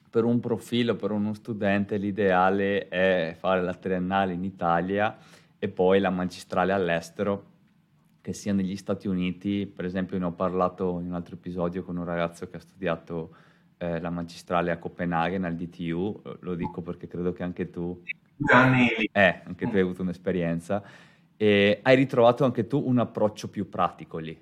per 0.09 0.23
un 0.23 0.39
profilo, 0.39 0.95
per 0.95 1.11
uno 1.11 1.33
studente, 1.33 1.97
l'ideale 1.97 2.87
è 2.87 3.35
fare 3.37 3.61
la 3.61 3.73
triennale 3.73 4.33
in 4.33 4.43
Italia 4.43 5.17
e 5.59 5.67
poi 5.67 5.99
la 5.99 6.09
magistrale 6.09 6.71
all'estero, 6.71 7.57
che 8.21 8.33
sia 8.33 8.53
negli 8.53 8.75
Stati 8.77 9.07
Uniti. 9.07 9.65
Per 9.67 9.85
esempio, 9.85 10.17
ne 10.17 10.25
ho 10.25 10.31
parlato 10.31 10.99
in 10.99 11.07
un 11.07 11.13
altro 11.13 11.35
episodio 11.35 11.83
con 11.83 11.97
un 11.97 12.05
ragazzo 12.05 12.49
che 12.49 12.57
ha 12.57 12.61
studiato 12.61 13.35
eh, 13.77 13.99
la 13.99 14.09
magistrale 14.09 14.71
a 14.71 14.77
Copenaghen 14.77 15.43
al 15.43 15.55
DTU, 15.55 16.21
lo 16.39 16.55
dico 16.55 16.81
perché 16.81 17.07
credo 17.07 17.33
che 17.33 17.43
anche 17.43 17.69
tu, 17.69 18.01
eh, 19.11 19.41
anche 19.45 19.67
tu 19.67 19.75
hai 19.75 19.81
avuto 19.81 20.01
un'esperienza, 20.01 20.83
e 21.35 21.79
hai 21.81 21.95
ritrovato 21.95 22.43
anche 22.43 22.67
tu 22.67 22.81
un 22.85 22.99
approccio 22.99 23.49
più 23.49 23.69
pratico 23.69 24.17
lì. 24.17 24.37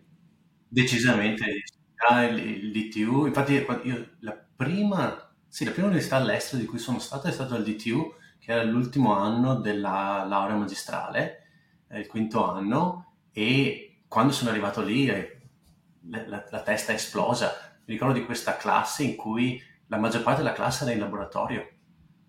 Decisamente, 0.67 1.45
il, 2.31 2.71
DTU, 2.71 3.25
infatti 3.25 3.53
io 3.83 4.09
la 4.19 4.45
prima, 4.55 5.31
sì, 5.47 5.65
la 5.65 5.71
prima 5.71 5.87
università 5.87 6.17
all'estero 6.17 6.61
di 6.61 6.67
cui 6.67 6.79
sono 6.79 6.99
stato 6.99 7.27
è 7.27 7.31
stato 7.31 7.55
al 7.55 7.63
DTU, 7.63 8.13
che 8.47 8.53
era 8.53 8.63
l'ultimo 8.63 9.13
anno 9.13 9.55
della 9.55 10.23
laurea 10.25 10.55
magistrale, 10.55 11.47
il 11.91 12.07
quinto 12.07 12.49
anno, 12.49 13.15
e 13.33 14.03
quando 14.07 14.31
sono 14.31 14.51
arrivato 14.51 14.81
lì 14.81 15.09
eh, 15.09 15.41
la, 16.07 16.25
la, 16.27 16.47
la 16.49 16.61
testa 16.61 16.93
è 16.93 16.95
esplosa 16.95 17.67
mi 17.83 17.93
ricordo 17.93 18.13
di 18.13 18.23
questa 18.23 18.55
classe 18.55 19.03
in 19.03 19.17
cui 19.17 19.61
la 19.87 19.97
maggior 19.97 20.23
parte 20.23 20.41
della 20.41 20.53
classe 20.53 20.85
era 20.85 20.93
in 20.93 20.99
laboratorio 20.99 21.71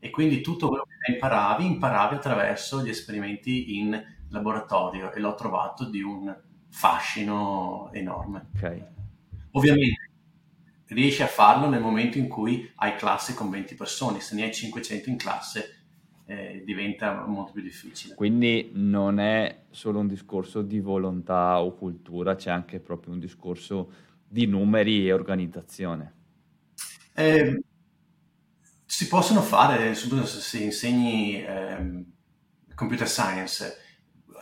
e 0.00 0.10
quindi 0.10 0.40
tutto 0.40 0.66
quello 0.66 0.84
che 0.84 1.12
imparavi, 1.12 1.64
imparavi 1.64 2.16
attraverso 2.16 2.82
gli 2.82 2.88
esperimenti 2.88 3.78
in 3.78 4.00
laboratorio 4.30 5.12
e 5.12 5.20
l'ho 5.20 5.36
trovato 5.36 5.88
di 5.88 6.02
un 6.02 6.36
fascino 6.68 7.90
enorme. 7.92 8.48
Okay. 8.56 8.84
Ovviamente 9.52 10.10
riesci 10.86 11.22
a 11.22 11.28
farlo 11.28 11.68
nel 11.68 11.80
momento 11.80 12.18
in 12.18 12.26
cui 12.26 12.68
hai 12.74 12.96
classe 12.96 13.34
con 13.34 13.50
20 13.50 13.76
persone, 13.76 14.18
se 14.18 14.34
ne 14.34 14.42
hai 14.42 14.52
500 14.52 15.10
in 15.10 15.16
classe 15.16 15.78
eh, 16.28 16.62
diventa 16.62 17.24
molto 17.26 17.52
più 17.52 17.62
difficile. 17.62 18.14
Quindi 18.14 18.70
non 18.74 19.18
è 19.18 19.62
solo 19.70 19.98
un 19.98 20.06
discorso 20.06 20.60
di 20.60 20.78
volontà 20.78 21.60
o 21.62 21.74
cultura, 21.74 22.34
c'è 22.34 22.50
anche 22.50 22.80
proprio 22.80 23.14
un 23.14 23.18
discorso 23.18 23.90
di 24.28 24.46
numeri 24.46 25.06
e 25.06 25.12
organizzazione? 25.14 26.14
Eh, 27.14 27.62
si 28.84 29.08
possono 29.08 29.40
fare, 29.40 29.94
soprattutto 29.94 30.28
se 30.28 30.58
insegni 30.58 31.42
eh, 31.42 32.04
computer 32.74 33.08
science, 33.08 33.76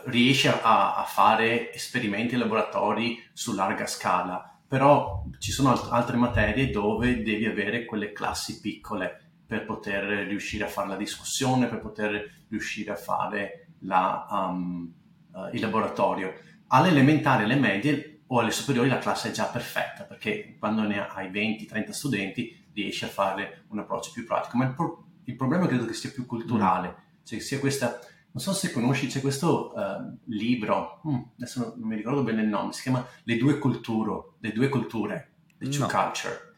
riesci 0.07 0.49
a, 0.49 0.95
a, 0.95 1.03
fare 1.03 1.73
esperimenti 1.73 2.35
e 2.35 2.37
laboratori 2.37 3.17
su 3.31 3.53
larga 3.53 3.87
scala, 3.87 4.59
però 4.67 5.23
ci 5.39 5.51
sono 5.51 5.71
alt- 5.71 5.89
altre 5.89 6.17
materie 6.17 6.69
dove 6.69 7.23
devi 7.23 7.45
avere 7.45 7.85
quelle 7.85 8.11
classi 8.11 8.59
piccole 8.59 9.26
per 9.47 9.65
poter 9.65 10.27
riuscire 10.27 10.65
a 10.65 10.67
fare 10.67 10.89
la 10.89 10.97
discussione, 10.97 11.67
per 11.67 11.79
poter 11.79 12.43
riuscire 12.49 12.91
a 12.91 12.95
fare 12.95 13.69
la, 13.79 14.27
um, 14.29 14.91
uh, 15.31 15.53
il 15.53 15.61
laboratorio. 15.61 16.33
Alle 16.67 16.89
elementari 16.89 17.43
alle 17.43 17.55
medie 17.55 18.23
o 18.27 18.39
alle 18.39 18.51
superiori 18.51 18.89
la 18.89 18.97
classe 18.97 19.29
è 19.29 19.31
già 19.31 19.45
perfetta 19.45 20.03
perché 20.03 20.57
quando 20.59 20.81
ne 20.81 21.07
hai 21.07 21.29
20-30 21.29 21.91
studenti 21.91 22.65
riesci 22.73 23.05
a 23.05 23.07
fare 23.07 23.63
un 23.69 23.79
approccio 23.79 24.11
più 24.11 24.25
pratico. 24.25 24.57
Ma 24.57 24.65
il, 24.65 24.73
pro- 24.73 25.05
il 25.23 25.35
problema 25.35 25.65
credo 25.65 25.85
che 25.85 25.93
sia 25.93 26.11
più 26.11 26.25
culturale, 26.25 26.89
mm. 26.89 27.23
cioè 27.23 27.39
sia 27.39 27.59
questa, 27.59 27.99
non 28.31 28.43
so 28.43 28.53
se 28.53 28.71
conosci, 28.71 29.07
c'è 29.07 29.21
questo 29.21 29.71
uh, 29.73 30.17
libro, 30.25 31.01
mm, 31.07 31.21
adesso 31.37 31.73
non, 31.77 31.87
mi 31.87 31.95
ricordo 31.95 32.23
bene 32.23 32.41
il 32.41 32.49
nome, 32.49 32.73
si 32.73 32.81
chiama 32.81 33.05
Le 33.23 33.37
due 33.37 33.57
culture, 33.59 34.33
le 34.39 34.51
due 34.51 34.67
culture, 34.67 35.31
The 35.57 35.69
Two 35.69 35.79
no. 35.79 35.87
Culture. 35.87 36.53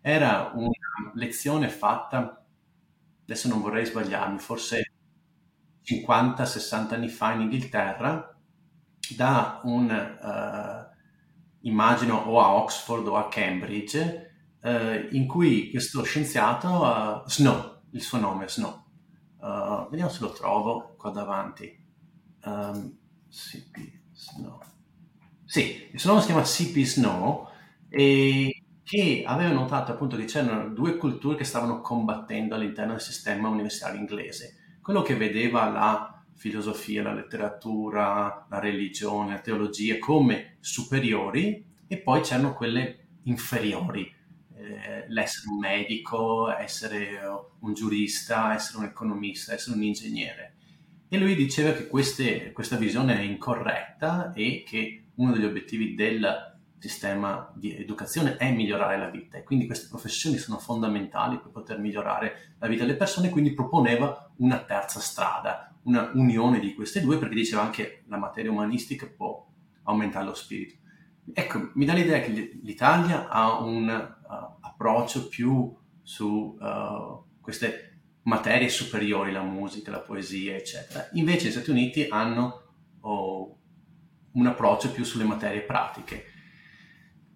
Era 0.00 0.50
una 0.54 0.68
lezione 1.14 1.68
fatta, 1.68 2.44
adesso 3.22 3.48
non 3.48 3.60
vorrei 3.60 3.86
sbagliarmi, 3.86 4.38
forse 4.38 4.92
50-60 5.84 6.94
anni 6.94 7.08
fa 7.08 7.32
in 7.32 7.42
Inghilterra, 7.42 8.38
da 9.16 9.60
un... 9.64 10.18
Uh, 10.22 10.90
immagino 11.62 12.16
o 12.16 12.40
a 12.40 12.54
Oxford 12.54 13.06
o 13.06 13.16
a 13.16 13.28
Cambridge, 13.28 14.30
eh, 14.62 15.08
in 15.12 15.26
cui 15.26 15.70
questo 15.70 16.02
scienziato, 16.02 16.68
uh, 16.68 17.28
Snow, 17.28 17.82
il 17.90 18.00
suo 18.00 18.18
nome 18.18 18.44
è 18.44 18.48
Snow, 18.48 18.84
uh, 19.40 19.88
vediamo 19.90 20.10
se 20.10 20.20
lo 20.20 20.32
trovo 20.32 20.94
qua 20.96 21.10
davanti. 21.10 21.80
Um, 22.44 22.98
CP 23.28 24.00
Snow. 24.12 24.60
Sì, 25.44 25.88
il 25.92 26.00
suo 26.00 26.10
nome 26.10 26.22
si 26.22 26.26
chiama 26.26 26.42
CP 26.42 26.78
Snow 26.84 27.48
e 27.88 28.61
che 28.92 29.22
aveva 29.24 29.52
notato 29.52 29.92
appunto 29.92 30.18
che 30.18 30.26
c'erano 30.26 30.68
due 30.68 30.98
culture 30.98 31.34
che 31.34 31.44
stavano 31.44 31.80
combattendo 31.80 32.54
all'interno 32.54 32.92
del 32.92 33.00
sistema 33.00 33.48
universitario 33.48 33.98
inglese. 33.98 34.76
Quello 34.82 35.00
che 35.00 35.16
vedeva 35.16 35.66
la 35.70 36.22
filosofia, 36.34 37.02
la 37.02 37.14
letteratura, 37.14 38.46
la 38.50 38.58
religione, 38.58 39.32
la 39.32 39.38
teologia 39.38 39.98
come 39.98 40.58
superiori 40.60 41.64
e 41.86 41.96
poi 42.00 42.20
c'erano 42.20 42.52
quelle 42.52 43.06
inferiori, 43.22 44.14
eh, 44.56 45.06
l'essere 45.08 45.48
un 45.48 45.58
medico, 45.58 46.54
essere 46.54 47.18
un 47.60 47.72
giurista, 47.72 48.52
essere 48.52 48.80
un 48.80 48.84
economista, 48.84 49.54
essere 49.54 49.74
un 49.74 49.84
ingegnere. 49.84 50.56
E 51.08 51.16
lui 51.16 51.34
diceva 51.34 51.72
che 51.72 51.86
queste, 51.86 52.52
questa 52.52 52.76
visione 52.76 53.18
è 53.18 53.22
incorretta 53.22 54.34
e 54.34 54.62
che 54.66 55.04
uno 55.14 55.32
degli 55.32 55.46
obiettivi 55.46 55.94
del 55.94 56.51
sistema 56.82 57.48
di 57.54 57.76
educazione 57.76 58.36
è 58.36 58.50
migliorare 58.50 58.98
la 58.98 59.08
vita 59.08 59.38
e 59.38 59.44
quindi 59.44 59.66
queste 59.66 59.86
professioni 59.88 60.36
sono 60.36 60.58
fondamentali 60.58 61.38
per 61.38 61.52
poter 61.52 61.78
migliorare 61.78 62.54
la 62.58 62.66
vita 62.66 62.84
delle 62.84 62.96
persone, 62.96 63.30
quindi 63.30 63.54
proponeva 63.54 64.32
una 64.38 64.58
terza 64.64 64.98
strada, 64.98 65.72
una 65.84 66.10
unione 66.14 66.58
di 66.58 66.74
queste 66.74 67.00
due 67.00 67.18
perché 67.18 67.36
diceva 67.36 67.62
anche 67.62 68.02
la 68.08 68.16
materia 68.16 68.50
umanistica 68.50 69.06
può 69.06 69.46
aumentare 69.84 70.24
lo 70.24 70.34
spirito. 70.34 70.74
Ecco, 71.32 71.70
mi 71.74 71.84
dà 71.84 71.92
l'idea 71.92 72.20
che 72.20 72.58
l'Italia 72.64 73.28
ha 73.28 73.60
un 73.60 73.88
uh, 73.88 74.56
approccio 74.60 75.28
più 75.28 75.72
su 76.02 76.56
uh, 76.58 77.24
queste 77.40 78.00
materie 78.22 78.68
superiori, 78.68 79.30
la 79.30 79.42
musica, 79.42 79.92
la 79.92 80.00
poesia, 80.00 80.56
eccetera. 80.56 81.08
Invece 81.12 81.46
gli 81.46 81.52
Stati 81.52 81.70
Uniti 81.70 82.06
hanno 82.08 82.62
oh, 83.02 83.56
un 84.32 84.46
approccio 84.46 84.90
più 84.90 85.04
sulle 85.04 85.24
materie 85.24 85.60
pratiche. 85.60 86.26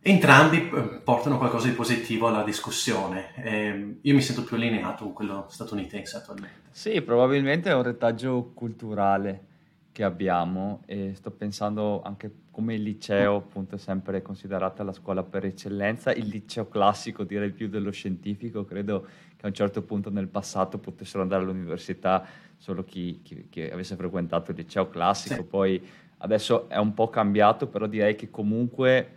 Entrambi 0.08 0.70
eh, 0.72 1.00
portano 1.02 1.36
qualcosa 1.36 1.66
di 1.66 1.72
positivo 1.72 2.28
alla 2.28 2.44
discussione. 2.44 3.34
Eh, 3.42 3.96
io 4.00 4.14
mi 4.14 4.22
sento 4.22 4.44
più 4.44 4.54
allineato 4.54 5.02
con 5.02 5.12
quello 5.12 5.46
statunitense 5.48 6.18
attualmente. 6.18 6.60
Sì, 6.70 7.02
probabilmente 7.02 7.70
è 7.70 7.74
un 7.74 7.82
retaggio 7.82 8.52
culturale 8.54 9.46
che 9.90 10.04
abbiamo 10.04 10.82
e 10.86 11.12
sto 11.16 11.32
pensando 11.32 12.02
anche 12.02 12.30
come 12.52 12.74
il 12.74 12.82
liceo 12.82 13.34
appunto 13.34 13.74
è 13.74 13.78
sempre 13.78 14.22
considerata 14.22 14.84
la 14.84 14.92
scuola 14.92 15.24
per 15.24 15.44
eccellenza, 15.44 16.12
il 16.12 16.28
liceo 16.28 16.68
classico 16.68 17.24
direi 17.24 17.50
più 17.50 17.68
dello 17.68 17.90
scientifico, 17.90 18.64
credo 18.64 19.08
che 19.36 19.44
a 19.44 19.48
un 19.48 19.54
certo 19.54 19.82
punto 19.82 20.08
nel 20.10 20.28
passato 20.28 20.78
potessero 20.78 21.22
andare 21.22 21.42
all'università 21.42 22.24
solo 22.56 22.84
chi, 22.84 23.22
chi, 23.24 23.48
chi 23.50 23.62
avesse 23.62 23.96
frequentato 23.96 24.52
il 24.52 24.58
liceo 24.58 24.88
classico, 24.88 25.34
sì. 25.34 25.42
poi 25.42 25.84
adesso 26.18 26.68
è 26.68 26.76
un 26.76 26.94
po' 26.94 27.08
cambiato, 27.08 27.66
però 27.66 27.86
direi 27.86 28.14
che 28.14 28.30
comunque 28.30 29.16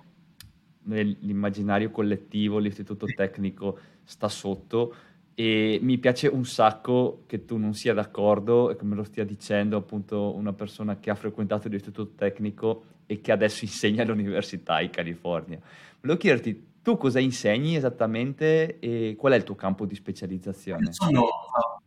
nell'immaginario 0.84 1.92
collettivo, 1.92 2.60
l'istituto 2.60 3.06
tecnico 3.06 3.78
sta 4.04 4.28
sotto 4.28 4.96
e 5.36 5.80
mi 5.82 5.98
piace 6.00 6.28
un 6.28 6.46
sacco 6.46 7.24
che 7.26 7.46
tu 7.46 7.58
non 7.58 7.74
sia 7.74 7.94
d'accordo 7.94 8.72
e 8.72 8.76
che 8.76 8.84
me 8.84 8.96
lo 8.96 9.04
stia 9.04 9.24
dicendo 9.24 9.78
appunto 9.78 10.36
una 10.36 10.52
persona 10.52 11.00
che 11.00 11.10
ha 11.10 11.16
frequentato 11.16 11.70
l'istituto 11.70 12.14
tecnico 12.16 12.84
e 13.06 13.22
che 13.22 13.32
adesso 13.32 13.64
insegna 13.64 14.04
all'università 14.04 14.82
in 14.82 14.90
California. 14.90 15.60
Volevo 16.02 16.20
chiederti, 16.20 16.68
tu 16.82 16.98
cosa 16.98 17.20
insegni 17.20 17.76
esattamente 17.76 18.80
e 18.80 19.16
qual 19.18 19.34
è 19.34 19.36
il 19.36 19.44
tuo 19.44 19.56
campo 19.56 19.86
di 19.86 19.96
specializzazione? 19.96 20.92
Sono 20.92 21.28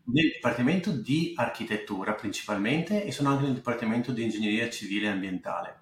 nel 0.05 0.31
dipartimento 0.33 0.91
di 0.91 1.33
architettura 1.37 2.15
principalmente 2.15 3.05
e 3.05 3.13
sono 3.13 3.31
anche 3.31 3.45
nel 3.45 3.55
dipartimento 3.55 4.13
di 4.13 4.23
ingegneria 4.23 4.69
civile 4.71 5.07
e 5.07 5.11
ambientale. 5.11 5.81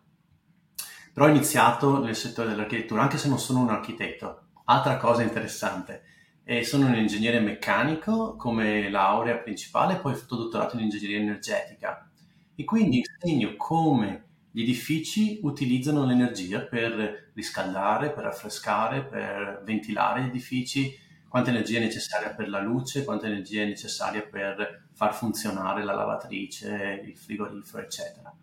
Però 1.12 1.26
ho 1.26 1.28
iniziato 1.30 2.02
nel 2.02 2.16
settore 2.16 2.48
dell'architettura, 2.48 3.02
anche 3.02 3.18
se 3.18 3.28
non 3.28 3.38
sono 3.38 3.60
un 3.60 3.70
architetto. 3.70 4.44
Altra 4.64 4.96
cosa 4.96 5.22
interessante, 5.22 6.02
eh, 6.44 6.64
sono 6.64 6.86
un 6.86 6.94
ingegnere 6.94 7.40
meccanico 7.40 8.36
come 8.36 8.90
laurea 8.90 9.36
principale, 9.36 9.96
poi 9.96 10.12
ho 10.12 10.16
fatto 10.16 10.36
dottorato 10.36 10.76
in 10.76 10.82
ingegneria 10.82 11.18
energetica 11.18 12.08
e 12.54 12.64
quindi 12.64 12.98
insegno 12.98 13.54
come 13.56 14.24
gli 14.50 14.62
edifici 14.62 15.38
utilizzano 15.42 16.04
l'energia 16.04 16.60
per 16.60 17.30
riscaldare, 17.34 18.10
per 18.10 18.24
raffrescare, 18.24 19.04
per 19.04 19.62
ventilare 19.64 20.22
gli 20.22 20.28
edifici, 20.28 20.98
quanta 21.28 21.50
energia 21.50 21.78
è 21.78 21.82
necessaria 21.82 22.34
per 22.34 22.48
la 22.48 22.60
luce, 22.60 23.04
quanta 23.04 23.26
energia 23.26 23.62
è 23.62 23.66
necessaria 23.66 24.22
per 24.22 24.88
far 24.92 25.14
funzionare 25.14 25.84
la 25.84 25.94
lavatrice, 25.94 27.00
il 27.04 27.16
frigorifero, 27.16 27.84
eccetera. 27.84 28.34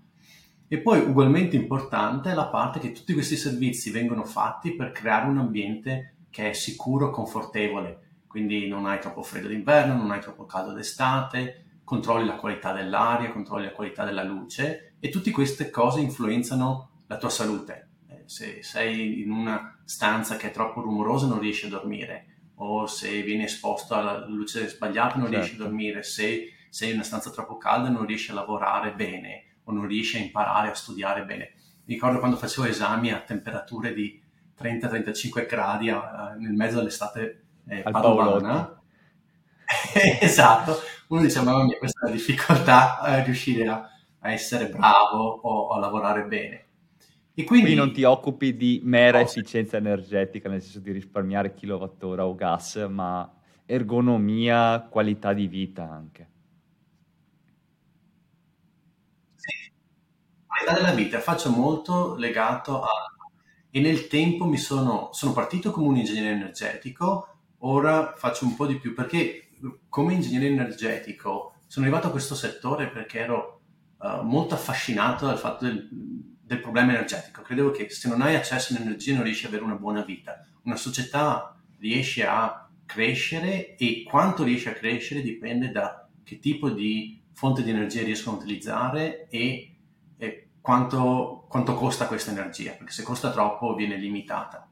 E 0.70 0.80
poi 0.80 1.00
ugualmente 1.00 1.56
importante 1.56 2.30
è 2.30 2.34
la 2.34 2.48
parte 2.48 2.80
che 2.80 2.92
tutti 2.92 3.14
questi 3.14 3.38
servizi 3.38 3.90
vengono 3.90 4.26
fatti 4.26 4.76
per 4.76 4.92
creare 4.92 5.30
un 5.30 5.38
ambiente 5.38 6.16
che 6.30 6.50
è 6.50 6.54
sicuro, 6.54 7.10
confortevole, 7.10 8.24
quindi 8.28 8.68
non 8.68 8.86
hai 8.86 9.00
troppo 9.00 9.24
freddo 9.24 9.48
d'inverno, 9.48 9.96
non 9.96 10.12
hai 10.12 10.20
troppo 10.20 10.46
caldo 10.46 10.74
d'estate, 10.74 11.80
controlli 11.86 12.26
la 12.26 12.36
qualità 12.36 12.74
dell'aria, 12.74 13.32
controlli 13.32 13.64
la 13.64 13.72
qualità 13.72 14.04
della 14.04 14.24
luce 14.24 14.96
e 15.00 15.08
tutte 15.08 15.32
queste 15.32 15.70
cose 15.70 16.02
influenzano 16.02 17.04
la 17.08 17.18
tua 17.18 17.30
salute. 17.30 17.88
Eh, 18.10 18.24
se 18.26 18.62
sei 18.62 19.22
in 19.22 19.32
una 19.32 19.80
stanza 19.86 20.36
che 20.36 20.48
è 20.48 20.52
troppo 20.52 20.82
rumorosa 20.82 21.28
non 21.28 21.40
riesci 21.40 21.68
a 21.68 21.70
dormire 21.70 22.52
o 22.56 22.88
se 22.88 23.22
vieni 23.22 23.44
esposto 23.44 23.96
alla 23.96 24.28
luce 24.28 24.68
sbagliata 24.68 25.16
non 25.16 25.28
certo. 25.28 25.36
riesci 25.36 25.54
a 25.54 25.58
certo. 25.58 25.64
dormire, 25.64 26.04
se 26.04 26.52
sei 26.70 26.90
in 26.90 26.96
una 26.96 27.04
stanza 27.06 27.30
troppo 27.30 27.56
calda 27.56 27.88
non 27.88 28.06
riesci 28.06 28.32
a 28.32 28.34
lavorare 28.34 28.92
bene 28.94 29.46
o 29.68 29.74
non 29.74 29.86
riesci 29.86 30.18
a 30.18 30.22
imparare 30.22 30.70
a 30.70 30.74
studiare 30.74 31.24
bene. 31.24 31.52
Mi 31.86 31.94
ricordo 31.94 32.20
quando 32.20 32.38
facevo 32.38 32.68
esami 32.68 33.12
a 33.12 33.20
temperature 33.20 33.94
di 33.94 34.22
30-35 34.60 35.46
gradi 35.48 35.90
a, 35.90 36.36
nel 36.38 36.54
mezzo 36.54 36.78
dell'estate 36.78 37.44
eh, 37.68 37.82
padovana. 37.82 38.82
esatto, 40.22 40.78
uno 41.10 41.22
dice 41.22 41.42
mamma 41.42 41.64
mia 41.64 41.78
questa 41.78 42.06
è 42.06 42.10
la 42.10 42.16
difficoltà 42.16 43.00
a 43.00 43.22
riuscire 43.24 43.68
a, 43.68 43.90
a 44.20 44.32
essere 44.32 44.70
bravo 44.70 45.40
o 45.42 45.70
a 45.70 45.80
lavorare 45.80 46.24
bene. 46.24 46.66
E 47.34 47.44
quindi, 47.44 47.66
quindi 47.66 47.76
non 47.76 47.94
ti 47.94 48.04
occupi 48.04 48.56
di 48.56 48.82
mera 48.84 49.20
efficienza 49.20 49.78
energetica, 49.78 50.50
nel 50.50 50.62
senso 50.62 50.80
di 50.80 50.92
risparmiare 50.92 51.54
kilowattora 51.54 52.26
o 52.26 52.34
gas, 52.34 52.84
ma 52.90 53.32
ergonomia, 53.66 54.88
qualità 54.90 55.34
di 55.34 55.46
vita 55.46 55.88
anche. 55.88 56.30
Qualità 60.68 60.74
della 60.74 60.92
vita 60.92 61.20
faccio 61.20 61.50
molto 61.50 62.16
legato 62.16 62.82
a... 62.82 62.90
E 63.70 63.80
nel 63.80 64.08
tempo 64.08 64.46
mi 64.46 64.58
sono, 64.58 65.10
sono 65.12 65.34
partito 65.34 65.72
come 65.72 65.88
un 65.88 65.98
ingegnere 65.98 66.32
energetico, 66.32 67.38
ora 67.60 68.14
faccio 68.16 68.46
un 68.46 68.56
po' 68.56 68.66
di 68.66 68.78
più 68.78 68.94
perché 68.94 69.50
come 69.90 70.14
ingegnere 70.14 70.48
energetico 70.48 71.56
sono 71.68 71.86
arrivato 71.86 72.08
a 72.08 72.12
questo 72.12 72.34
settore 72.34 72.90
perché 72.90 73.20
ero 73.20 73.62
uh, 74.00 74.22
molto 74.24 74.56
affascinato 74.56 75.26
dal 75.26 75.38
fatto 75.38 75.66
del, 75.66 75.88
del, 75.90 76.60
problema 76.60 76.94
energetico. 76.94 77.42
Credevo 77.42 77.72
che 77.72 77.90
se 77.90 78.08
non 78.08 78.22
hai 78.22 78.36
accesso 78.36 78.74
all'energia 78.74 79.14
non 79.14 79.24
riesci 79.24 79.46
ad 79.46 79.52
avere 79.52 79.66
una 79.66 79.76
buona 79.76 80.02
vita. 80.02 80.46
Una 80.64 80.78
società 80.78 81.56
riesce 81.80 82.26
a 82.26 82.70
crescere 82.86 83.76
e 83.76 84.04
quanto 84.08 84.44
riesce 84.44 84.70
a 84.70 84.74
crescere 84.74 85.22
dipende 85.22 85.72
da 85.72 86.08
che 86.24 86.40
tipo 86.40 86.70
di 86.70 87.22
fonte 87.34 87.64
di 87.64 87.70
energia 87.70 88.02
riescono 88.02 88.38
a 88.38 88.40
utilizzare 88.40 89.28
e 89.30 89.77
quanto, 90.68 91.46
quanto 91.48 91.76
costa 91.76 92.08
questa 92.08 92.32
energia, 92.32 92.74
perché 92.74 92.92
se 92.92 93.02
costa 93.02 93.32
troppo 93.32 93.74
viene 93.74 93.96
limitata. 93.96 94.70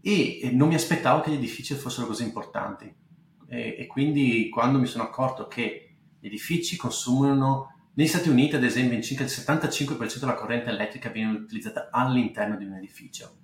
E, 0.00 0.40
e 0.42 0.50
non 0.50 0.66
mi 0.66 0.74
aspettavo 0.74 1.20
che 1.20 1.30
gli 1.30 1.34
edifici 1.34 1.72
fossero 1.74 2.08
così 2.08 2.24
importanti. 2.24 2.92
E, 3.46 3.76
e, 3.78 3.86
quindi 3.86 4.48
quando 4.48 4.80
mi 4.80 4.86
sono 4.86 5.04
accorto 5.04 5.46
che 5.46 5.94
gli 6.18 6.26
edifici 6.26 6.76
consumano, 6.76 7.90
negli 7.94 8.08
Stati 8.08 8.28
Uniti 8.28 8.56
ad 8.56 8.64
esempio, 8.64 9.00
circa 9.02 9.22
il 9.22 9.28
75% 9.28 10.18
della 10.18 10.34
corrente 10.34 10.70
elettrica 10.70 11.10
viene 11.10 11.38
utilizzata 11.38 11.90
all'interno 11.92 12.56
di 12.56 12.64
un 12.64 12.74
edificio. 12.74 13.36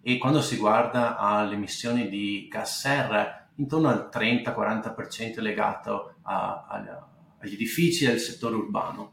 E 0.00 0.16
quando 0.16 0.40
si 0.40 0.56
guarda 0.56 1.18
alle 1.18 1.56
emissioni 1.56 2.08
di 2.08 2.48
gas 2.50 2.80
serra, 2.80 3.50
intorno 3.56 3.88
al 3.88 4.08
30-40% 4.10 5.36
è 5.36 5.40
legato 5.40 6.14
a, 6.22 6.64
a, 6.66 7.08
agli 7.36 7.52
edifici 7.52 8.06
e 8.06 8.12
al 8.12 8.18
settore 8.18 8.54
urbano. 8.54 9.12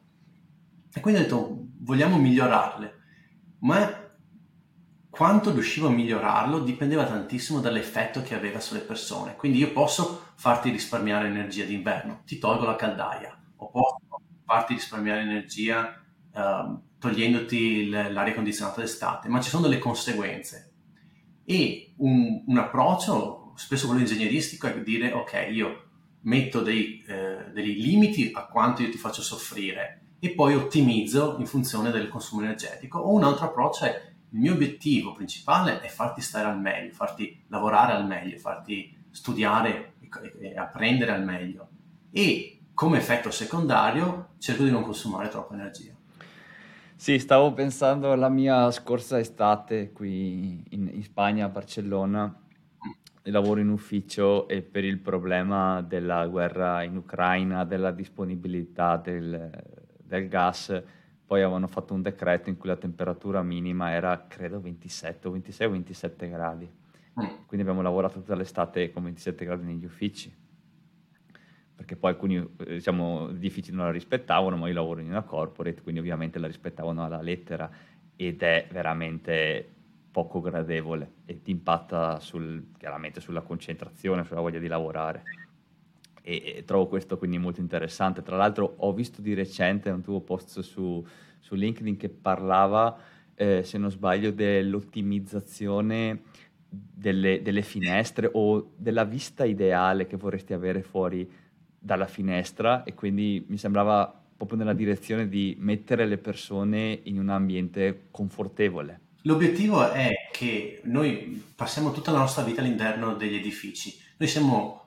E 0.94 1.02
quindi 1.02 1.20
ho 1.20 1.24
detto, 1.24 1.69
vogliamo 1.80 2.18
migliorarle, 2.18 2.98
ma 3.60 4.08
quanto 5.10 5.52
riuscivo 5.52 5.88
a 5.88 5.92
migliorarlo 5.92 6.60
dipendeva 6.60 7.06
tantissimo 7.06 7.60
dall'effetto 7.60 8.22
che 8.22 8.36
aveva 8.36 8.60
sulle 8.60 8.80
persone. 8.80 9.36
Quindi 9.36 9.60
io 9.60 9.72
posso 9.72 10.32
farti 10.36 10.70
risparmiare 10.70 11.28
energia 11.28 11.66
d'inverno, 11.66 12.22
ti 12.26 12.38
tolgo 12.38 12.66
la 12.66 12.76
caldaia, 12.76 13.38
o 13.58 13.70
posso 13.70 13.98
farti 14.46 14.74
risparmiare 14.76 15.22
energia 15.22 16.02
uh, 16.32 16.80
togliendoti 16.98 17.90
l'aria 17.90 18.34
condizionata 18.34 18.82
d'estate, 18.82 19.28
ma 19.30 19.42
ci 19.42 19.50
sono 19.50 19.68
delle 19.68 19.80
conseguenze. 19.80 20.74
E 21.44 21.94
un, 21.98 22.44
un 22.46 22.58
approccio, 22.58 23.54
spesso 23.56 23.88
quello 23.88 24.02
ingegneristico, 24.02 24.68
è 24.68 24.82
dire 24.82 25.12
ok, 25.12 25.48
io 25.52 25.84
metto 26.22 26.62
dei, 26.62 27.02
eh, 27.08 27.52
dei 27.54 27.76
limiti 27.76 28.32
a 28.34 28.46
quanto 28.46 28.82
io 28.82 28.90
ti 28.90 28.98
faccio 28.98 29.22
soffrire 29.22 29.99
e 30.20 30.32
poi 30.32 30.56
ottimizzo 30.56 31.38
in 31.40 31.46
funzione 31.46 31.92
del 31.92 32.10
consumo 32.10 32.42
energetico. 32.44 33.00
O 33.00 33.14
un 33.14 33.24
altro 33.24 33.46
approccio 33.46 33.86
è 33.86 34.10
il 34.32 34.40
mio 34.40 34.54
obiettivo 34.54 35.14
principale 35.14 35.82
è 35.82 35.88
farti 35.88 36.22
stare 36.22 36.48
al 36.48 36.60
meglio, 36.60 36.94
farti 36.94 37.44
lavorare 37.48 37.94
al 37.94 38.06
meglio, 38.06 38.38
farti 38.38 38.96
studiare 39.10 39.94
e, 40.40 40.56
apprendere 40.56 41.12
al 41.14 41.24
meglio. 41.24 41.68
E 42.12 42.60
come 42.74 42.98
effetto 42.98 43.32
secondario 43.32 44.30
cerco 44.38 44.64
di 44.64 44.72
non 44.72 44.84
consumare 44.84 45.30
troppa 45.30 45.54
energia. 45.54 45.94
Sì, 46.96 47.18
stavo 47.18 47.54
pensando 47.54 48.12
alla 48.12 48.30
mia 48.30 48.70
scorsa 48.72 49.20
estate 49.20 49.92
qui 49.92 50.64
in, 50.70 50.90
in 50.94 51.04
Spagna, 51.04 51.46
a 51.46 51.50
Barcellona, 51.50 52.26
mm. 52.26 53.32
lavoro 53.32 53.62
in 53.62 53.70
ufficio 53.70 54.48
e 54.48 54.62
per 54.62 54.84
il 54.84 55.00
problema 55.00 55.82
della 55.82 56.28
guerra 56.28 56.84
in 56.84 56.98
Ucraina, 56.98 57.64
della 57.64 57.92
disponibilità 57.92 58.98
del, 58.98 59.50
del 60.10 60.28
gas, 60.28 60.84
poi 61.26 61.42
avevano 61.42 61.68
fatto 61.68 61.94
un 61.94 62.02
decreto 62.02 62.50
in 62.50 62.58
cui 62.58 62.68
la 62.68 62.76
temperatura 62.76 63.42
minima 63.44 63.92
era 63.92 64.26
credo 64.28 64.60
27 64.60 65.28
o 65.28 65.32
26 65.32 65.68
o 65.68 65.70
27 65.70 66.28
gradi. 66.28 66.66
Mm. 66.66 67.46
Quindi 67.46 67.66
abbiamo 67.66 67.82
lavorato 67.82 68.20
tutta 68.20 68.36
l'estate 68.36 68.92
con 68.92 69.04
27 69.04 69.46
gradi 69.46 69.66
negli 69.66 69.86
uffici. 69.86 70.36
Perché 71.76 71.96
poi 71.96 72.12
alcuni 72.12 72.36
eh, 72.38 72.74
diciamo, 72.74 73.30
edifici 73.30 73.72
non 73.72 73.86
la 73.86 73.92
rispettavano, 73.92 74.58
ma 74.58 74.68
io 74.68 74.74
lavoro 74.74 75.00
in 75.00 75.10
una 75.10 75.22
corporate, 75.22 75.82
quindi 75.82 76.02
ovviamente 76.02 76.40
la 76.40 76.48
rispettavano 76.48 77.06
alla 77.06 77.22
lettera 77.22 77.70
ed 78.16 78.42
è 78.42 78.68
veramente 78.72 79.76
poco 80.12 80.42
gradevole 80.42 81.14
e 81.26 81.42
ti 81.42 81.52
impatta 81.52 82.20
sul, 82.20 82.72
chiaramente 82.78 83.22
sulla 83.22 83.42
concentrazione, 83.42 84.26
sulla 84.26 84.42
voglia 84.42 84.60
di 84.60 84.68
lavorare 84.68 85.24
e, 86.30 86.58
e, 86.58 86.64
trovo 86.64 86.86
questo 86.86 87.18
quindi 87.18 87.40
molto 87.40 87.60
interessante. 87.60 88.22
Tra 88.22 88.38
l'altro 88.38 88.76
ho 88.78 88.94
visto 88.94 89.22
di 89.22 89.34
recente 89.34 89.90
un 89.90 90.04
tuo 90.04 90.22
post 90.22 90.60
su, 90.60 91.04
su 91.40 91.56
LinkedIn 91.56 91.98
che 91.98 92.10
parlava, 92.10 92.96
eh, 93.34 93.64
se 93.64 93.80
non 93.80 93.90
sbaglio, 93.90 94.30
dell'ottimizzazione 94.32 96.22
delle, 96.70 97.42
delle, 97.42 97.64
finestre 97.64 98.30
o 98.32 98.74
della 98.76 99.06
vista 99.06 99.44
ideale 99.44 100.06
che 100.06 100.18
vorresti 100.18 100.54
avere 100.54 100.84
fuori 100.84 101.28
dalla 101.80 102.06
finestra 102.06 102.84
e 102.84 102.94
quindi 102.94 103.44
mi 103.48 103.58
sembrava 103.58 104.14
proprio 104.38 104.60
nella 104.60 104.74
direzione 104.74 105.28
di 105.28 105.56
mettere 105.60 106.06
le 106.06 106.20
persone 106.20 107.00
in 107.04 107.18
un 107.18 107.30
ambiente 107.30 108.08
confortevole. 108.12 109.00
L'obiettivo 109.24 109.92
è 109.92 110.12
che 110.32 110.80
noi 110.84 111.44
passiamo 111.56 111.92
tutta 111.92 112.12
la 112.12 112.20
nostra 112.20 112.44
vita 112.44 112.62
all'interno 112.62 113.16
degli 113.16 113.36
edifici. 113.36 113.98
Noi 114.18 114.30
siamo 114.30 114.79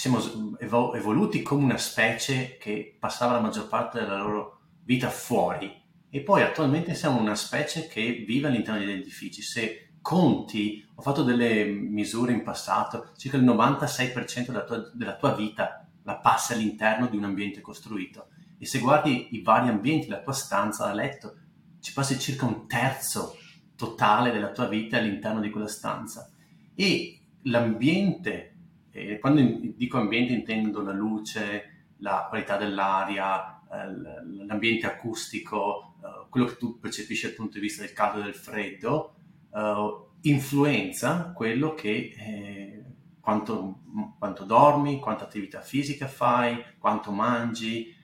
siamo 0.00 0.56
evoluti 0.58 1.42
come 1.42 1.62
una 1.62 1.76
specie 1.76 2.56
che 2.56 2.96
passava 2.98 3.34
la 3.34 3.40
maggior 3.40 3.68
parte 3.68 4.00
della 4.00 4.16
loro 4.16 4.60
vita 4.82 5.10
fuori. 5.10 5.70
E 6.08 6.22
poi 6.22 6.40
attualmente 6.40 6.94
siamo 6.94 7.20
una 7.20 7.34
specie 7.34 7.86
che 7.86 8.24
vive 8.26 8.48
all'interno 8.48 8.80
degli 8.80 8.92
edifici. 8.92 9.42
Se 9.42 9.90
conti, 10.00 10.88
ho 10.94 11.02
fatto 11.02 11.22
delle 11.22 11.66
misure 11.66 12.32
in 12.32 12.42
passato, 12.42 13.10
circa 13.14 13.36
il 13.36 13.44
96% 13.44 14.46
della 14.46 14.64
tua, 14.64 14.90
della 14.94 15.16
tua 15.16 15.34
vita 15.34 15.86
la 16.04 16.16
passi 16.16 16.54
all'interno 16.54 17.06
di 17.06 17.18
un 17.18 17.24
ambiente 17.24 17.60
costruito. 17.60 18.28
E 18.58 18.64
se 18.64 18.78
guardi 18.78 19.28
i 19.32 19.42
vari 19.42 19.68
ambienti, 19.68 20.08
la 20.08 20.22
tua 20.22 20.32
stanza 20.32 20.86
da 20.86 20.94
letto, 20.94 21.36
ci 21.78 21.92
passi 21.92 22.18
circa 22.18 22.46
un 22.46 22.66
terzo 22.66 23.36
totale 23.76 24.32
della 24.32 24.50
tua 24.50 24.66
vita 24.66 24.96
all'interno 24.96 25.40
di 25.40 25.50
quella 25.50 25.68
stanza. 25.68 26.32
E 26.74 27.20
l'ambiente 27.42 28.54
e 28.90 29.18
quando 29.18 29.40
dico 29.76 29.98
ambiente 29.98 30.32
intendo 30.32 30.82
la 30.82 30.92
luce, 30.92 31.86
la 31.98 32.26
qualità 32.28 32.56
dell'aria, 32.56 33.60
eh, 33.70 34.44
l'ambiente 34.46 34.86
acustico, 34.86 35.94
eh, 36.02 36.26
quello 36.28 36.46
che 36.46 36.56
tu 36.56 36.78
percepisci 36.78 37.26
dal 37.26 37.36
punto 37.36 37.54
di 37.54 37.60
vista 37.60 37.82
del 37.82 37.92
caldo 37.92 38.20
e 38.20 38.24
del 38.24 38.34
freddo, 38.34 39.14
eh, 39.54 40.04
influenza 40.22 41.32
quello 41.34 41.74
che 41.74 42.84
quanto, 43.20 43.80
quanto, 44.18 44.44
dormi, 44.44 44.98
quanta 44.98 45.24
attività 45.24 45.60
fisica 45.60 46.08
fai, 46.08 46.62
quanto 46.78 47.12
mangi, 47.12 47.94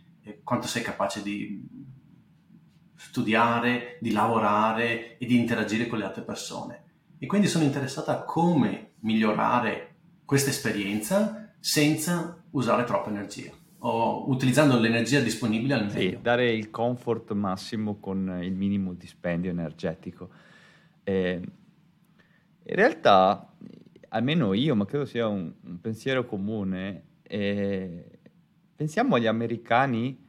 quanto 0.42 0.66
sei 0.66 0.82
capace 0.82 1.22
di 1.22 1.68
studiare, 2.94 3.98
di 4.00 4.12
lavorare 4.12 5.18
e 5.18 5.26
di 5.26 5.36
interagire 5.36 5.86
con 5.86 5.98
le 5.98 6.04
altre 6.04 6.22
persone. 6.22 6.84
E 7.18 7.26
quindi 7.26 7.48
sono 7.48 7.64
interessata 7.64 8.12
a 8.12 8.24
come 8.24 8.94
migliorare 9.00 9.85
questa 10.26 10.50
esperienza 10.50 11.54
senza 11.58 12.42
usare 12.50 12.84
troppa 12.84 13.08
energia 13.08 13.50
o 13.78 14.28
utilizzando 14.28 14.78
l'energia 14.78 15.20
disponibile 15.20 15.74
al 15.74 15.86
meglio. 15.86 16.10
Sì, 16.10 16.18
dare 16.20 16.52
il 16.52 16.70
comfort 16.70 17.32
massimo 17.32 17.98
con 17.98 18.40
il 18.42 18.52
minimo 18.52 18.92
dispendio 18.94 19.50
energetico. 19.50 20.28
Eh, 21.04 21.40
in 22.68 22.74
realtà, 22.74 23.54
almeno 24.08 24.52
io, 24.52 24.74
ma 24.74 24.84
credo 24.84 25.04
sia 25.04 25.28
un, 25.28 25.52
un 25.62 25.80
pensiero 25.80 26.26
comune, 26.26 27.04
eh, 27.22 28.18
pensiamo 28.74 29.14
agli 29.14 29.26
americani 29.26 30.25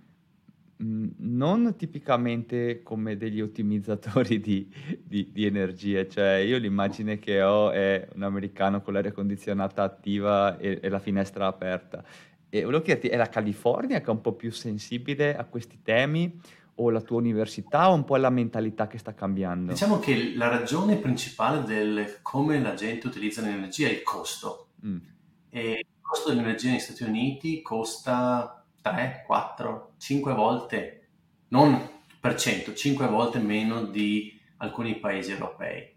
mh, 0.77 1.07
non 1.17 1.75
tipicamente 1.77 2.81
come 2.83 3.17
degli 3.17 3.41
ottimizzatori 3.41 4.39
di, 4.39 4.71
di, 5.03 5.31
di 5.31 5.45
energie, 5.45 6.07
cioè 6.07 6.35
io 6.35 6.57
l'immagine 6.57 7.19
che 7.19 7.41
ho 7.41 7.71
è 7.71 8.07
un 8.15 8.23
americano 8.23 8.81
con 8.81 8.93
l'aria 8.93 9.11
condizionata 9.11 9.83
attiva 9.83 10.57
e, 10.57 10.79
e 10.81 10.89
la 10.89 10.99
finestra 10.99 11.47
aperta. 11.47 12.03
E 12.49 12.63
volevo 12.63 12.83
chiederti, 12.83 13.09
è 13.09 13.17
la 13.17 13.29
California 13.29 13.99
che 13.99 14.05
è 14.05 14.11
un 14.11 14.21
po' 14.21 14.33
più 14.33 14.51
sensibile 14.51 15.35
a 15.35 15.43
questi 15.45 15.79
temi 15.83 16.39
o 16.79 16.89
la 16.89 17.01
tua 17.01 17.17
università 17.17 17.89
o 17.89 17.93
un 17.93 18.05
po' 18.05 18.15
la 18.17 18.29
mentalità 18.29 18.87
che 18.87 18.97
sta 18.97 19.13
cambiando? 19.13 19.71
Diciamo 19.71 19.99
che 19.99 20.33
la 20.35 20.47
ragione 20.47 20.97
principale 20.97 21.63
del 21.63 22.19
come 22.21 22.59
la 22.61 22.73
gente 22.73 23.07
utilizza 23.07 23.41
l'energia 23.41 23.87
è 23.87 23.91
il 23.91 24.03
costo. 24.03 24.67
Mm. 24.85 24.97
E 25.49 25.71
il 25.71 25.85
costo 26.01 26.29
dell'energia 26.29 26.69
negli 26.69 26.79
Stati 26.79 27.03
Uniti 27.03 27.61
costa 27.61 28.56
3, 28.89 29.23
4, 29.25 29.93
5 29.97 30.33
volte, 30.33 31.09
non 31.49 31.95
per 32.19 32.35
cento, 32.35 32.73
5 32.73 33.07
volte 33.07 33.39
meno 33.39 33.83
di 33.83 34.39
alcuni 34.57 34.97
paesi 34.99 35.31
europei. 35.31 35.95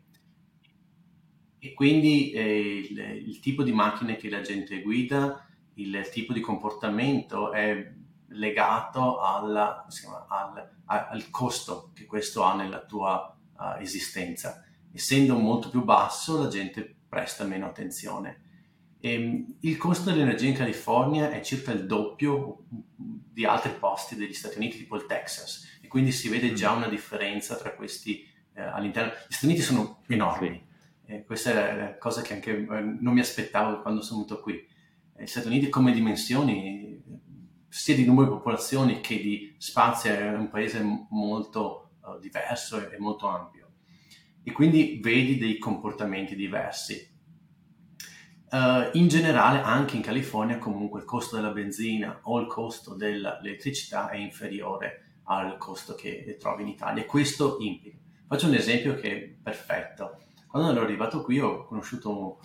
E 1.59 1.75
quindi 1.75 2.31
eh, 2.31 2.79
il, 2.91 2.99
il, 3.29 3.41
tipo 3.41 3.63
di 3.63 3.73
macchine 3.73 4.17
che 4.17 4.31
la 4.31 4.41
gente 4.41 4.81
guida, 4.81 5.47
il 5.75 6.09
tipo 6.11 6.33
di 6.33 6.41
comportamento 6.41 7.53
è 7.53 7.93
legato 8.29 9.21
alla, 9.21 9.87
chiama, 9.89 10.27
al, 10.29 10.71
al, 10.87 11.31
costo 11.31 11.91
che 11.95 12.07
questo 12.07 12.43
ha 12.43 12.55
nella 12.55 12.81
tua 12.81 13.37
uh, 13.59 13.81
esistenza. 13.81 14.65
Essendo 14.93 15.37
molto 15.37 15.69
più 15.69 15.85
basso, 15.85 16.43
la 16.43 16.49
gente 16.49 16.97
presta 17.09 17.45
meno 17.45 17.67
attenzione. 17.67 18.49
E, 19.01 19.13
ehm, 19.13 19.55
il 19.61 19.77
costo 19.77 20.11
dell'energia 20.11 20.47
in 20.47 20.55
California 20.55 21.31
è 21.31 21.41
circa 21.41 21.73
il 21.73 21.87
doppio 21.87 22.65
di 22.97 23.45
altri 23.45 23.73
posti 23.79 24.15
degli 24.15 24.35
Stati 24.35 24.59
Uniti, 24.59 24.79
tipo 24.79 24.97
il 24.97 25.07
Texas, 25.07 25.79
e 25.81 25.89
quindi 25.89 26.13
si 26.13 26.29
vede 26.29 26.53
già 26.53 26.75
mm. 26.75 26.77
una 26.77 26.89
differenza 26.89 27.57
tra 27.57 27.75
questi 27.75 28.27
eh, 28.55 28.63
all'interno. 28.63 29.13
Gli 29.13 29.33
Stati 29.33 29.47
Uniti 29.47 29.63
sono 29.63 30.03
enormi, 30.09 30.69
e 31.07 31.25
questa 31.25 31.71
è 31.71 31.77
la 31.77 31.99
cosa 31.99 32.23
che 32.23 32.35
anche 32.35 32.51
eh, 32.51 32.67
non 32.67 33.15
mi 33.15 33.21
aspettavo 33.21 33.83
quando 33.83 34.03
sono 34.03 34.23
venuto 34.23 34.41
qui. 34.41 34.67
Gli 35.17 35.27
Stati 35.27 35.49
Uniti 35.49 35.69
come 35.69 35.93
dimensioni 35.93 37.03
sia 37.69 37.95
di 37.95 38.05
numero 38.05 38.31
di 38.31 38.37
popolazioni 38.37 39.01
che 39.01 39.21
di 39.21 39.55
spazio 39.59 40.13
è 40.13 40.35
un 40.35 40.49
paese 40.49 40.83
molto 41.11 41.91
diverso 42.21 42.91
e 42.91 42.99
molto 42.99 43.29
ampio 43.29 43.61
e 44.43 44.53
quindi 44.53 44.99
vedi 45.03 45.39
dei 45.39 45.59
comportamenti 45.59 46.35
diversi. 46.35 47.10
Uh, 48.51 48.91
in 48.95 49.07
generale 49.07 49.61
anche 49.63 49.95
in 49.95 50.03
California 50.03 50.59
comunque 50.59 50.99
il 50.99 51.07
costo 51.07 51.37
della 51.37 51.53
benzina 51.53 52.19
o 52.23 52.41
il 52.41 52.49
costo 52.49 52.95
dell'elettricità 52.95 54.09
è 54.09 54.17
inferiore 54.17 55.21
al 55.25 55.57
costo 55.57 55.95
che 55.95 56.37
trovi 56.39 56.63
in 56.63 56.69
Italia 56.69 57.03
e 57.03 57.07
questo 57.07 57.59
implica. 57.61 57.97
Faccio 58.27 58.49
un 58.49 58.55
esempio 58.55 58.95
che 58.95 59.11
è 59.11 59.21
perfetto. 59.41 60.19
Quando 60.49 60.73
ero 60.73 60.83
arrivato 60.83 61.23
qui 61.23 61.39
ho 61.39 61.65
conosciuto 61.65 62.41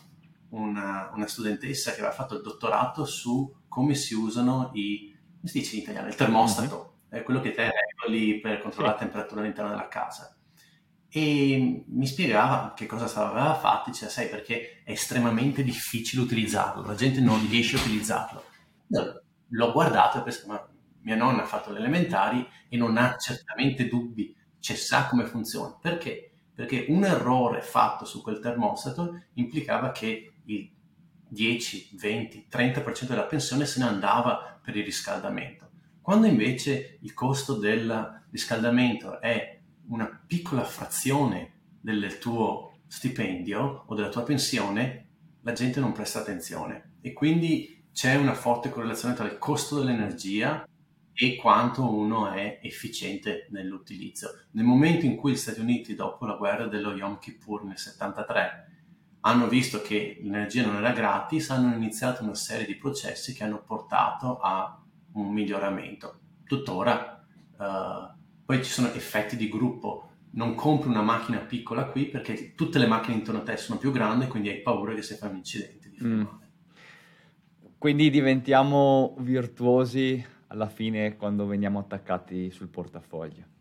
una, 0.49 1.09
una 1.15 1.25
studentessa 1.25 1.91
che 1.91 2.01
aveva 2.01 2.13
fatto 2.13 2.35
il 2.35 2.43
dottorato 2.43 3.05
su 3.05 3.51
come 3.67 3.95
si 3.95 4.13
usano 4.13 4.69
i 4.73 5.15
come 5.45 5.51
si 5.51 5.59
dice 5.59 5.75
in 5.75 5.81
italiano? 5.83 6.07
Il 6.07 6.15
termostato, 6.15 6.75
mm-hmm. 6.75 7.21
è 7.21 7.23
quello 7.23 7.39
che 7.39 7.51
te 7.51 7.69
regoli 7.71 8.39
per 8.39 8.59
controllare 8.59 8.93
la 8.93 8.99
temperatura 8.99 9.41
all'interno 9.41 9.69
della 9.69 9.87
casa. 9.87 10.35
E 11.17 11.86
mi 11.88 12.08
spiegava 12.08 12.73
che 12.75 12.88
cosa 12.88 13.06
aveva 13.06 13.56
fatto, 13.56 13.89
diceva, 13.89 14.12
sai 14.12 14.28
perché 14.28 14.82
è 14.84 14.91
estremamente 14.91 15.63
difficile 15.63 16.21
utilizzarlo, 16.21 16.86
la 16.86 16.93
gente 16.93 17.21
non 17.21 17.39
riesce 17.47 17.78
a 17.78 17.80
utilizzarlo. 17.80 18.43
L'ho 19.47 19.71
guardato 19.71 20.17
e 20.17 20.23
pensato, 20.23 20.47
ma 20.47 20.69
mia 21.04 21.15
nonna 21.15 21.43
ha 21.43 21.45
fatto 21.45 21.71
le 21.71 21.80
elementari 21.80 22.45
e 22.67 22.75
non 22.75 22.97
ha 22.97 23.15
certamente 23.15 23.88
dubbi, 23.88 24.36
cioè 24.60 24.75
sa 24.75 25.08
come 25.08 25.23
funziona. 25.23 25.78
Perché? 25.80 26.34
Perché 26.54 26.88
un 26.89 27.06
errore 27.06 27.62
fatto 27.62 28.04
su 28.04 28.21
quel 28.21 28.41
termostato 28.41 29.28
implicava 29.36 29.93
che 29.93 30.34
il 30.43 30.69
10, 31.30 31.91
20, 31.93 32.47
30% 32.51 33.06
della 33.08 33.23
pensione 33.23 33.65
se 33.65 33.80
ne 33.80 33.86
andava 33.86 34.60
per 34.62 34.75
il 34.75 34.84
riscaldamento. 34.84 35.69
Quando 36.01 36.28
invece 36.28 36.97
il 37.04 37.13
costo 37.13 37.54
del 37.54 38.23
riscaldamento 38.32 39.21
è 39.21 39.54
una 39.88 40.24
piccola 40.26 40.63
frazione 40.63 41.54
del 41.82 42.17
tuo 42.19 42.80
stipendio 42.88 43.84
o 43.88 43.95
della 43.95 44.10
tua 44.10 44.24
pensione, 44.24 45.08
la 45.41 45.54
gente 45.54 45.80
non 45.80 45.91
presta 45.91 46.19
attenzione 46.19 46.93
e 47.02 47.13
quindi 47.13 47.84
c'è 47.91 48.15
una 48.15 48.34
forte 48.34 48.69
correlazione 48.69 49.13
tra 49.13 49.26
il 49.26 49.38
costo 49.38 49.78
dell'energia 49.78 50.67
e 51.13 51.36
quanto 51.38 51.89
uno 51.89 52.30
è 52.30 52.60
efficiente 52.62 53.48
nell'utilizzo. 53.52 54.48
Nel 54.52 54.65
momento 54.65 55.06
in 55.06 55.15
cui 55.15 55.32
gli 55.32 55.38
Stati 55.38 55.62
Uniti, 55.62 55.95
dopo 55.95 56.26
la 56.26 56.36
guerra 56.36 56.67
dello 56.67 56.93
Yom 56.93 57.19
Kippur 57.19 57.63
nel 57.63 57.78
73, 57.78 58.65
hanno 59.21 59.48
visto 59.48 59.82
che 59.82 60.19
l'energia 60.21 60.65
non 60.65 60.76
era 60.76 60.91
gratis, 60.91 61.50
hanno 61.52 61.74
iniziato 61.74 62.24
una 62.24 62.36
serie 62.36 62.65
di 62.65 62.76
processi 62.76 63.34
che 63.34 63.43
hanno 63.43 63.63
portato 63.63 64.39
a 64.39 64.84
un 65.13 65.32
miglioramento. 65.32 66.19
Tuttora, 66.43 67.26
uh, 67.58 68.14
poi 68.45 68.63
ci 68.63 68.71
sono 68.71 68.91
effetti 68.93 69.36
di 69.36 69.49
gruppo. 69.49 70.12
Non 70.31 70.53
compri 70.53 70.89
una 70.89 71.01
macchina 71.01 71.39
piccola 71.39 71.86
qui 71.86 72.05
perché 72.05 72.53
tutte 72.55 72.77
le 72.77 72.88
macchine 72.88 73.15
intorno 73.15 73.41
a 73.41 73.43
te 73.43 73.58
sono 73.58 73.79
più 73.79 73.91
grandi, 73.91 74.27
quindi 74.27 74.49
hai 74.49 74.62
paura 74.62 74.93
che 74.93 75.01
se 75.01 75.15
fai 75.15 75.29
un 75.29 75.38
incidente 75.38 75.89
di 75.89 75.97
mm. 76.03 76.23
Quindi 77.77 78.10
diventiamo 78.10 79.15
virtuosi 79.19 80.23
alla 80.47 80.67
fine 80.67 81.15
quando 81.15 81.45
veniamo 81.45 81.79
attaccati 81.79 82.51
sul 82.51 82.67
portafoglio. 82.67 83.53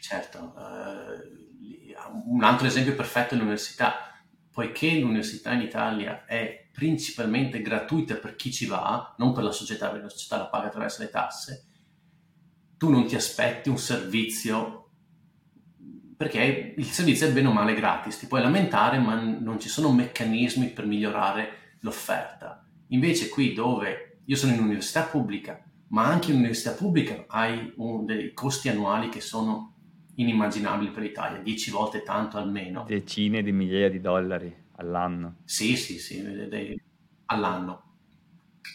Certo, 0.00 0.54
uh, 0.56 2.32
un 2.32 2.42
altro 2.42 2.66
esempio 2.66 2.94
perfetto 2.94 3.34
è 3.34 3.36
l'università, 3.36 4.20
poiché 4.50 4.98
l'università 4.98 5.52
in 5.52 5.60
Italia 5.60 6.24
è 6.24 6.68
principalmente 6.72 7.60
gratuita 7.60 8.16
per 8.16 8.36
chi 8.36 8.52
ci 8.52 8.66
va, 8.66 9.14
non 9.18 9.32
per 9.32 9.44
la 9.44 9.52
società, 9.52 9.88
perché 9.88 10.04
la 10.04 10.10
società 10.10 10.38
la 10.38 10.46
paga 10.46 10.68
attraverso 10.68 11.02
le 11.02 11.10
tasse, 11.10 11.67
tu 12.78 12.88
non 12.90 13.06
ti 13.06 13.16
aspetti 13.16 13.68
un 13.68 13.78
servizio 13.78 14.78
perché 16.16 16.74
il 16.76 16.84
servizio 16.86 17.28
è 17.28 17.32
bene 17.32 17.46
o 17.46 17.52
male 17.52 17.74
gratis, 17.74 18.18
ti 18.18 18.26
puoi 18.26 18.42
lamentare 18.42 18.98
ma 18.98 19.20
non 19.20 19.60
ci 19.60 19.68
sono 19.68 19.92
meccanismi 19.92 20.70
per 20.70 20.84
migliorare 20.84 21.76
l'offerta. 21.80 22.66
Invece 22.88 23.28
qui 23.28 23.52
dove 23.52 24.20
io 24.24 24.36
sono 24.36 24.52
in 24.52 24.58
un'università 24.58 25.04
pubblica, 25.04 25.62
ma 25.88 26.06
anche 26.06 26.30
in 26.30 26.34
un'università 26.34 26.72
pubblica 26.72 27.24
hai 27.28 27.72
un, 27.76 28.04
dei 28.04 28.32
costi 28.32 28.68
annuali 28.68 29.10
che 29.10 29.20
sono 29.20 29.76
inimmaginabili 30.16 30.90
per 30.90 31.04
l'Italia, 31.04 31.40
dieci 31.40 31.70
volte 31.70 32.02
tanto 32.02 32.36
almeno. 32.36 32.84
Decine 32.84 33.40
di 33.40 33.52
migliaia 33.52 33.88
di 33.88 34.00
dollari 34.00 34.52
all'anno. 34.72 35.36
Sì, 35.44 35.76
sì, 35.76 36.00
sì, 36.00 36.20
all'anno. 37.26 37.82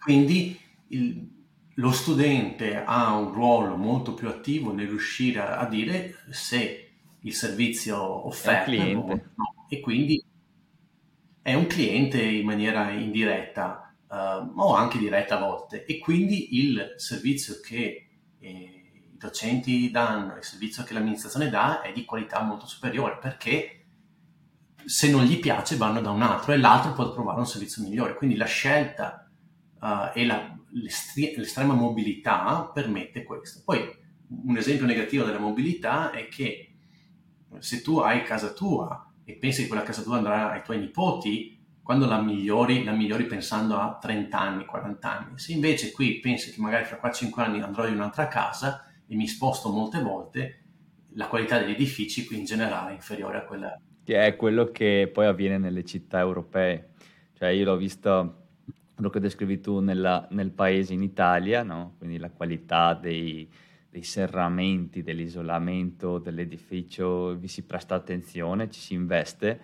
Quindi 0.01 0.57
il, 0.87 1.29
lo 1.75 1.91
studente 1.91 2.83
ha 2.83 3.15
un 3.15 3.31
ruolo 3.31 3.75
molto 3.75 4.13
più 4.13 4.27
attivo 4.27 4.73
nel 4.73 4.87
riuscire 4.87 5.39
a, 5.39 5.57
a 5.59 5.67
dire 5.67 6.15
se 6.29 6.91
il 7.19 7.33
servizio 7.33 8.27
offerto 8.27 8.71
è. 8.71 8.93
No, 8.93 9.65
e 9.69 9.79
quindi 9.79 10.23
è 11.41 11.53
un 11.53 11.67
cliente 11.67 12.21
in 12.21 12.45
maniera 12.45 12.91
indiretta 12.91 13.93
uh, 14.07 14.61
o 14.61 14.75
anche 14.75 14.97
diretta 14.97 15.37
a 15.37 15.45
volte 15.45 15.85
e 15.85 15.99
quindi 15.99 16.59
il 16.59 16.93
servizio 16.97 17.59
che 17.61 18.07
eh, 18.39 18.83
docenti 19.11 19.89
danno, 19.89 20.37
il 20.37 20.43
servizio 20.43 20.83
che 20.83 20.93
l'amministrazione 20.93 21.49
dà 21.49 21.81
è 21.81 21.91
di 21.91 22.05
qualità 22.05 22.41
molto 22.41 22.65
superiore 22.67 23.17
perché 23.19 23.79
se 24.85 25.09
non 25.09 25.23
gli 25.23 25.39
piace 25.39 25.77
vanno 25.77 26.01
da 26.01 26.11
un 26.11 26.21
altro 26.21 26.51
e 26.51 26.57
l'altro 26.57 26.93
può 26.93 27.11
trovare 27.11 27.39
un 27.39 27.47
servizio 27.47 27.83
migliore. 27.83 28.15
Quindi 28.15 28.35
la 28.35 28.45
scelta 28.45 29.29
uh, 29.79 30.11
e 30.13 30.25
la, 30.25 30.57
l'estrema 30.73 31.73
mobilità 31.73 32.69
permette 32.73 33.23
questo. 33.23 33.61
Poi 33.63 33.79
un 34.45 34.57
esempio 34.57 34.85
negativo 34.85 35.25
della 35.25 35.39
mobilità 35.39 36.11
è 36.11 36.27
che 36.27 36.75
se 37.59 37.81
tu 37.81 37.99
hai 37.99 38.23
casa 38.23 38.51
tua 38.51 39.13
e 39.23 39.35
pensi 39.35 39.61
che 39.61 39.67
quella 39.67 39.83
casa 39.83 40.01
tua 40.01 40.17
andrà 40.17 40.51
ai 40.51 40.63
tuoi 40.63 40.79
nipoti, 40.79 41.61
quando 41.81 42.05
la 42.05 42.21
migliori, 42.21 42.83
la 42.83 42.93
migliori 42.93 43.25
pensando 43.25 43.77
a 43.77 43.97
30 44.01 44.39
anni, 44.39 44.65
40 44.65 45.11
anni. 45.11 45.39
Se 45.39 45.51
invece 45.51 45.91
qui 45.91 46.19
pensi 46.19 46.51
che 46.51 46.61
magari 46.61 46.85
fra 46.85 46.99
4-5 47.01 47.41
anni 47.41 47.61
andrò 47.61 47.85
in 47.87 47.95
un'altra 47.95 48.27
casa, 48.27 48.87
e 49.07 49.15
mi 49.15 49.27
sposto 49.27 49.69
molte 49.69 50.01
volte, 50.01 50.63
la 51.15 51.27
qualità 51.27 51.59
degli 51.59 51.71
edifici 51.71 52.25
qui 52.25 52.37
in 52.37 52.45
generale 52.45 52.91
è 52.91 52.93
inferiore 52.93 53.37
a 53.37 53.43
quella... 53.43 53.79
Che 54.03 54.25
è 54.25 54.35
quello 54.35 54.71
che 54.71 55.09
poi 55.11 55.25
avviene 55.25 55.57
nelle 55.57 55.83
città 55.83 56.19
europee. 56.19 56.93
Cioè 57.33 57.49
io 57.49 57.65
l'ho 57.65 57.77
visto, 57.77 58.42
quello 59.03 59.09
che 59.09 59.19
descrivi 59.19 59.59
tu 59.59 59.79
nella, 59.79 60.25
nel 60.31 60.51
paese 60.51 60.93
in 60.93 61.03
Italia, 61.03 61.63
no? 61.63 61.95
quindi 61.97 62.17
la 62.17 62.29
qualità 62.29 62.93
dei, 62.93 63.49
dei 63.89 64.03
serramenti, 64.03 65.03
dell'isolamento 65.03 66.19
dell'edificio, 66.19 67.35
vi 67.35 67.49
si 67.49 67.63
presta 67.63 67.95
attenzione, 67.95 68.69
ci 68.69 68.79
si 68.79 68.93
investe, 68.93 69.59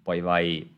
poi 0.00 0.20
vai 0.20 0.76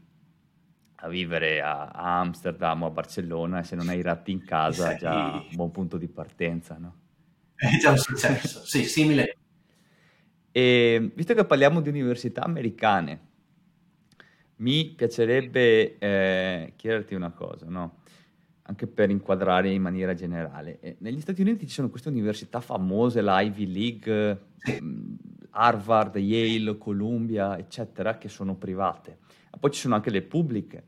a 1.02 1.08
vivere 1.08 1.60
a, 1.60 1.88
a 1.88 2.20
Amsterdam 2.20 2.82
o 2.82 2.86
a 2.86 2.90
Barcellona 2.90 3.60
e 3.60 3.64
se 3.64 3.76
non 3.76 3.88
hai 3.88 3.98
i 3.98 4.02
ratti 4.02 4.32
in 4.32 4.44
casa 4.44 4.92
è 4.92 4.96
già 4.96 5.32
un 5.32 5.54
buon 5.54 5.70
punto 5.70 5.98
di 5.98 6.08
partenza, 6.08 6.78
no? 6.78 6.94
È 7.60 7.76
già 7.78 7.90
un 7.90 7.98
successo, 7.98 8.64
sì, 8.64 8.84
simile. 8.84 9.36
E 10.50 11.12
visto 11.14 11.34
che 11.34 11.44
parliamo 11.44 11.82
di 11.82 11.90
università 11.90 12.42
americane, 12.42 13.28
mi 14.60 14.92
piacerebbe 14.96 15.98
eh, 15.98 16.72
chiederti 16.76 17.14
una 17.14 17.30
cosa, 17.30 17.66
no? 17.68 17.98
anche 18.70 18.86
per 18.86 19.10
inquadrare 19.10 19.70
in 19.70 19.82
maniera 19.82 20.14
generale. 20.14 20.78
Eh, 20.80 20.96
negli 21.00 21.20
Stati 21.20 21.40
Uniti 21.40 21.66
ci 21.66 21.74
sono 21.74 21.90
queste 21.90 22.08
università 22.08 22.60
famose, 22.60 23.20
la 23.20 23.40
Ivy 23.40 23.66
League, 23.66 24.40
mm, 24.80 25.14
Harvard, 25.50 26.16
Yale, 26.16 26.78
Columbia, 26.78 27.58
eccetera, 27.58 28.16
che 28.16 28.28
sono 28.28 28.54
private. 28.54 29.18
Ma 29.50 29.58
poi 29.58 29.72
ci 29.72 29.80
sono 29.80 29.96
anche 29.96 30.10
le 30.10 30.22
pubbliche. 30.22 30.84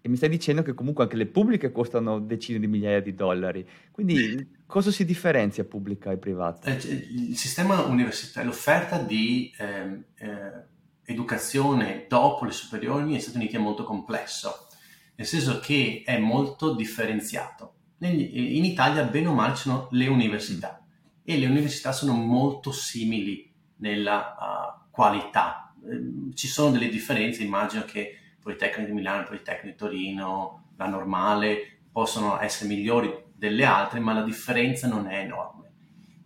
E 0.00 0.08
mi 0.08 0.16
stai 0.16 0.28
dicendo 0.28 0.62
che 0.62 0.74
comunque 0.74 1.04
anche 1.04 1.16
le 1.16 1.26
pubbliche 1.26 1.72
costano 1.72 2.20
decine 2.20 2.60
di 2.60 2.66
migliaia 2.68 3.00
di 3.00 3.14
dollari. 3.14 3.66
Quindi 3.90 4.46
cosa 4.66 4.90
si 4.90 5.04
differenzia 5.04 5.64
pubblica 5.64 6.12
e 6.12 6.18
privata? 6.18 6.70
Eh, 6.70 6.74
il 6.76 7.36
sistema 7.36 7.82
universitario, 7.84 8.50
l'offerta 8.50 8.98
di 8.98 9.50
eh, 9.58 10.04
eh, 10.16 10.72
educazione 11.04 12.06
dopo 12.08 12.44
le 12.44 12.52
superiori 12.52 13.04
negli 13.04 13.20
Stati 13.20 13.36
Uniti 13.36 13.56
è 13.56 13.60
molto 13.60 13.84
complesso, 13.84 14.68
nel 15.16 15.26
senso 15.26 15.60
che 15.60 16.02
è 16.04 16.18
molto 16.18 16.74
differenziato. 16.74 17.72
In 17.98 18.64
Italia, 18.64 19.04
bene 19.04 19.28
o 19.28 19.34
male, 19.34 19.54
ci 19.54 19.62
sono 19.62 19.88
le 19.92 20.06
università 20.08 20.84
e 21.22 21.38
le 21.38 21.46
università 21.46 21.92
sono 21.92 22.12
molto 22.12 22.70
simili 22.70 23.50
nella 23.76 24.34
uh, 24.38 24.90
qualità. 24.90 25.74
Eh, 25.82 26.34
ci 26.34 26.46
sono 26.46 26.70
delle 26.70 26.88
differenze, 26.88 27.42
immagino 27.42 27.84
che 27.84 28.18
Politecnico 28.40 28.88
di 28.88 28.94
Milano, 28.94 29.24
Politecnico 29.24 29.66
di 29.66 29.74
Torino, 29.74 30.72
la 30.76 30.86
normale, 30.86 31.78
possono 31.90 32.38
essere 32.40 32.68
migliori 32.68 33.10
delle 33.34 33.64
altre, 33.64 34.00
ma 34.00 34.12
la 34.12 34.22
differenza 34.22 34.86
non 34.86 35.06
è 35.06 35.20
enorme. 35.20 35.72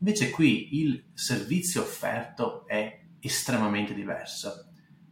Invece 0.00 0.30
qui 0.30 0.80
il 0.80 1.04
servizio 1.14 1.82
offerto 1.82 2.66
è 2.66 3.00
estremamente 3.20 3.94
diverso 3.94 4.67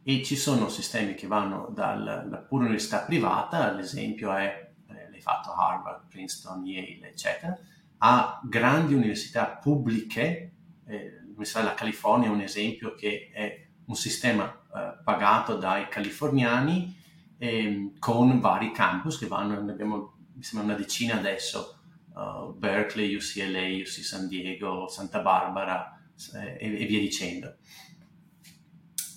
e 0.08 0.22
ci 0.22 0.36
sono 0.36 0.68
sistemi 0.68 1.16
che 1.16 1.26
vanno 1.26 1.68
dalla 1.74 2.36
pura 2.36 2.66
università 2.66 3.00
privata, 3.00 3.72
l'esempio 3.72 4.32
è, 4.32 4.70
eh, 4.88 5.10
l'hai 5.10 5.20
fatto 5.20 5.52
Harvard, 5.52 6.06
Princeton, 6.08 6.64
Yale, 6.64 7.08
eccetera, 7.08 7.58
a 7.98 8.40
grandi 8.44 8.94
università 8.94 9.46
pubbliche, 9.46 10.52
eh, 10.86 11.20
l'Università 11.22 11.58
della 11.60 11.74
California 11.74 12.28
è 12.28 12.32
un 12.32 12.40
esempio 12.40 12.94
che 12.94 13.30
è 13.32 13.66
un 13.86 13.96
sistema 13.96 14.44
eh, 14.46 15.02
pagato 15.02 15.56
dai 15.56 15.88
californiani 15.88 16.96
eh, 17.38 17.92
con 17.98 18.38
vari 18.38 18.70
campus 18.70 19.18
che 19.18 19.26
vanno, 19.26 19.60
ne 19.60 19.72
abbiamo 19.72 20.14
mi 20.36 20.42
sembra 20.42 20.68
una 20.68 20.76
decina 20.76 21.16
adesso, 21.16 21.78
uh, 22.14 22.54
Berkeley, 22.54 23.14
UCLA, 23.14 23.80
UC 23.80 24.04
San 24.04 24.28
Diego, 24.28 24.86
Santa 24.86 25.20
Barbara 25.20 25.98
eh, 26.34 26.56
e, 26.60 26.82
e, 26.82 26.86
via 26.86 27.00
dicendo. 27.00 27.56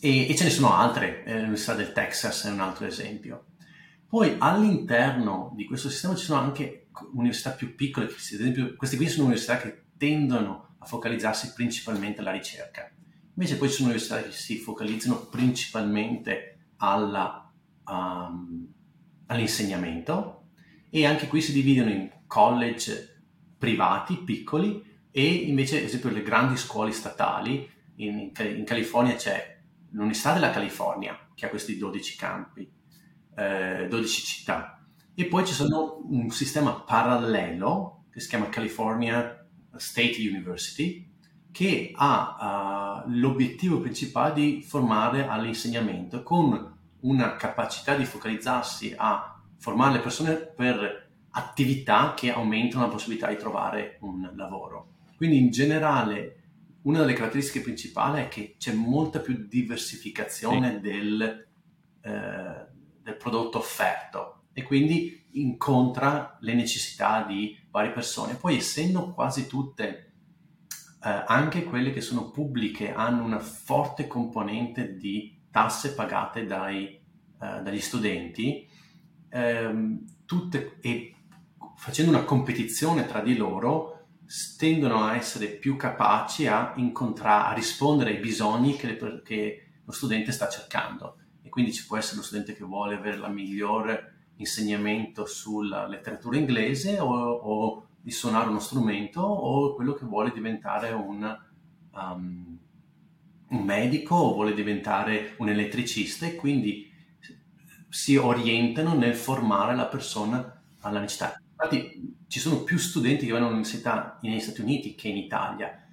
E, 0.02 0.30
e 0.30 0.36
ce 0.36 0.46
ne 0.46 0.50
sono 0.50 0.74
altre, 0.74 1.24
eh, 1.26 1.36
l'Università 1.36 1.74
del 1.74 1.92
Texas 1.92 2.46
è 2.46 2.52
un 2.52 2.62
altro 2.62 2.86
esempio. 2.86 3.46
Poi 4.08 4.36
all'interno 4.40 5.52
di 5.56 5.66
questo 5.66 5.90
sistema 5.90 6.16
ci 6.16 6.26
sono 6.26 6.40
anche 6.40 6.88
università 7.14 7.52
più 7.52 7.76
piccole, 7.76 8.08
ad 8.08 8.14
esempio 8.14 8.76
queste 8.76 8.98
qui 8.98 9.08
sono 9.08 9.26
università 9.26 9.58
che 9.58 9.84
tendono 9.98 10.76
a 10.80 10.86
focalizzarsi 10.86 11.54
principalmente 11.54 12.22
alla 12.22 12.32
ricerca 12.32 12.90
Invece 13.40 13.58
poi 13.58 13.70
ci 13.70 13.76
sono 13.76 13.88
università 13.88 14.22
che 14.22 14.32
si 14.34 14.58
focalizzano 14.58 15.28
principalmente 15.28 16.74
alla, 16.76 17.50
um, 17.86 18.68
all'insegnamento 19.28 20.48
e 20.90 21.06
anche 21.06 21.28
qui 21.28 21.42
si 21.42 21.54
dividono 21.54 21.90
in 21.90 22.10
college 22.28 23.22
privati, 23.58 24.18
piccoli, 24.18 24.84
e 25.10 25.26
invece, 25.26 25.78
ad 25.78 25.86
esempio, 25.86 26.10
le 26.10 26.22
grandi 26.22 26.58
scuole 26.58 26.92
statali. 26.92 27.70
In, 27.96 28.32
in 28.38 28.64
California 28.66 29.16
c'è 29.16 29.59
l'Università 29.92 30.34
della 30.34 30.52
California, 30.52 31.18
che 31.34 31.46
ha 31.46 31.50
questi 31.50 31.78
12 31.78 32.18
campi, 32.18 32.70
eh, 33.36 33.88
12 33.90 34.24
città. 34.24 34.84
E 35.16 35.26
poi 35.26 35.46
ci 35.46 35.54
sono 35.54 36.02
un 36.10 36.30
sistema 36.30 36.74
parallelo 36.74 38.06
che 38.12 38.20
si 38.20 38.30
chiama 38.30 38.50
California 38.50 39.46
State 39.76 40.16
University, 40.20 41.08
che 41.52 41.92
ha 41.96 43.04
uh, 43.06 43.10
l'obiettivo 43.12 43.80
principale 43.80 44.34
di 44.34 44.62
formare 44.62 45.28
all'insegnamento 45.28 46.22
con 46.24 46.78
una 47.02 47.36
capacità 47.36 47.96
di 47.96 48.06
focalizzarsi 48.06 48.94
a 48.96 49.42
formare 49.58 49.94
le 49.94 50.00
persone 50.00 50.36
per 50.36 51.10
attività 51.32 52.14
che 52.16 52.32
aumentano 52.32 52.84
la 52.86 52.92
possibilità 52.92 53.28
di 53.28 53.38
trovare 53.38 53.98
un 54.02 54.32
lavoro. 54.36 54.94
Quindi 55.16 55.38
in 55.38 55.50
generale 55.50 56.39
una 56.84 57.00
delle 57.00 57.14
caratteristiche 57.14 57.62
principali 57.62 58.22
è 58.22 58.28
che 58.28 58.56
c'è 58.58 58.74
molta 58.74 59.20
più 59.20 59.48
diversificazione 59.48 60.76
sì. 60.76 60.80
del, 60.80 61.48
eh, 62.02 62.68
del 63.02 63.18
prodotto 63.18 63.58
offerto 63.58 64.44
e 64.54 64.64
quindi 64.64 65.28
incontra 65.34 66.38
le 66.42 66.54
necessità 66.54 67.24
di 67.24 67.58
varie 67.70 67.92
persone. 67.92 68.36
Poi 68.36 68.58
essendo 68.58 69.14
quasi 69.14 69.48
tutte 69.48 70.14
eh, 71.04 71.24
anche 71.28 71.64
quelle 71.64 71.92
che 71.92 72.02
sono 72.02 72.30
pubbliche 72.30 72.94
hanno 72.94 73.24
una 73.24 73.40
forte 73.40 74.08
componente 74.08 74.96
di 74.96 75.38
tasse 75.52 75.94
pagate 75.94 76.46
dai, 76.46 76.86
eh, 76.88 77.02
dagli 77.38 77.80
studenti, 77.80 78.68
ehm, 79.30 80.06
tutte, 80.26 80.78
e 80.82 81.16
facendo 81.76 82.12
una 82.12 82.24
competizione 82.24 83.06
tra 83.06 83.22
di 83.22 83.36
loro 83.36 83.99
tendono 84.58 85.04
a 85.04 85.16
essere 85.16 85.48
più 85.48 85.76
capaci 85.76 86.46
a 86.46 86.74
a 86.74 87.54
rispondere 87.54 88.12
ai 88.12 88.20
bisogni 88.20 88.76
che, 88.76 88.88
le, 88.88 89.22
che 89.24 89.72
lo 89.84 89.92
studente 89.92 90.32
sta 90.32 90.48
cercando. 90.48 91.18
E 91.42 91.50
quindi 91.50 91.74
ci 91.74 91.86
può 91.86 91.98
essere 91.98 92.18
lo 92.18 92.24
studente 92.24 92.54
che 92.54 92.64
vuole 92.64 92.96
avere 92.96 93.18
la 93.18 93.28
migliore 93.28 94.28
insegnamento 94.36 95.26
sulla 95.26 95.88
letteratura 95.88 96.38
inglese 96.38 97.00
o, 97.00 97.10
o 97.10 97.88
di 98.02 98.12
suonare 98.12 98.50
uno 98.50 98.60
strumento 98.60 99.22
o 99.22 99.74
quello 99.74 99.94
che 99.94 100.06
vuole 100.06 100.32
diventare 100.32 100.92
un, 100.92 101.38
um, 101.92 102.58
un 103.50 103.64
medico 103.64 104.16
o 104.16 104.34
vuole 104.34 104.54
diventare 104.54 105.34
un 105.40 105.50
elettricista 105.50 106.26
e 106.26 106.36
quindi 106.36 106.88
si 107.90 108.16
orientano 108.16 108.94
nel 108.94 109.16
formare 109.16 109.76
la 109.76 109.88
persona 109.88 110.62
alla 110.82 111.00
necessità. 111.00 111.42
Infatti 111.52 112.09
ci 112.30 112.40
sono 112.40 112.64
più 112.64 112.78
studenti 112.78 113.26
che 113.26 113.32
vanno 113.32 113.48
all'università 113.48 114.20
negli 114.22 114.40
Stati 114.40 114.62
Uniti 114.62 114.94
che 114.94 115.08
in 115.08 115.18
Italia. 115.18 115.84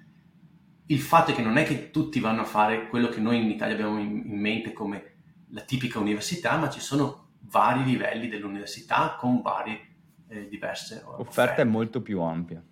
Il 0.85 0.99
fatto 0.99 1.31
è 1.31 1.33
che 1.33 1.41
non 1.41 1.57
è 1.57 1.65
che 1.65 1.89
tutti 1.89 2.19
vanno 2.19 2.41
a 2.41 2.45
fare 2.45 2.87
quello 2.89 3.09
che 3.09 3.19
noi 3.19 3.41
in 3.41 3.49
Italia 3.49 3.73
abbiamo 3.73 3.99
in 3.99 4.39
mente 4.39 4.71
come 4.71 5.15
la 5.49 5.61
tipica 5.61 5.97
università, 5.97 6.55
ma 6.57 6.69
ci 6.69 6.79
sono 6.79 7.29
vari 7.49 7.83
livelli 7.83 8.29
dell'università 8.29 9.15
con 9.19 9.41
varie 9.41 9.79
eh, 10.27 10.47
diverse 10.47 10.97
offerte. 10.97 11.23
L'offerta 11.23 11.61
è 11.63 11.65
molto 11.65 12.01
più 12.03 12.21
ampia. 12.21 12.63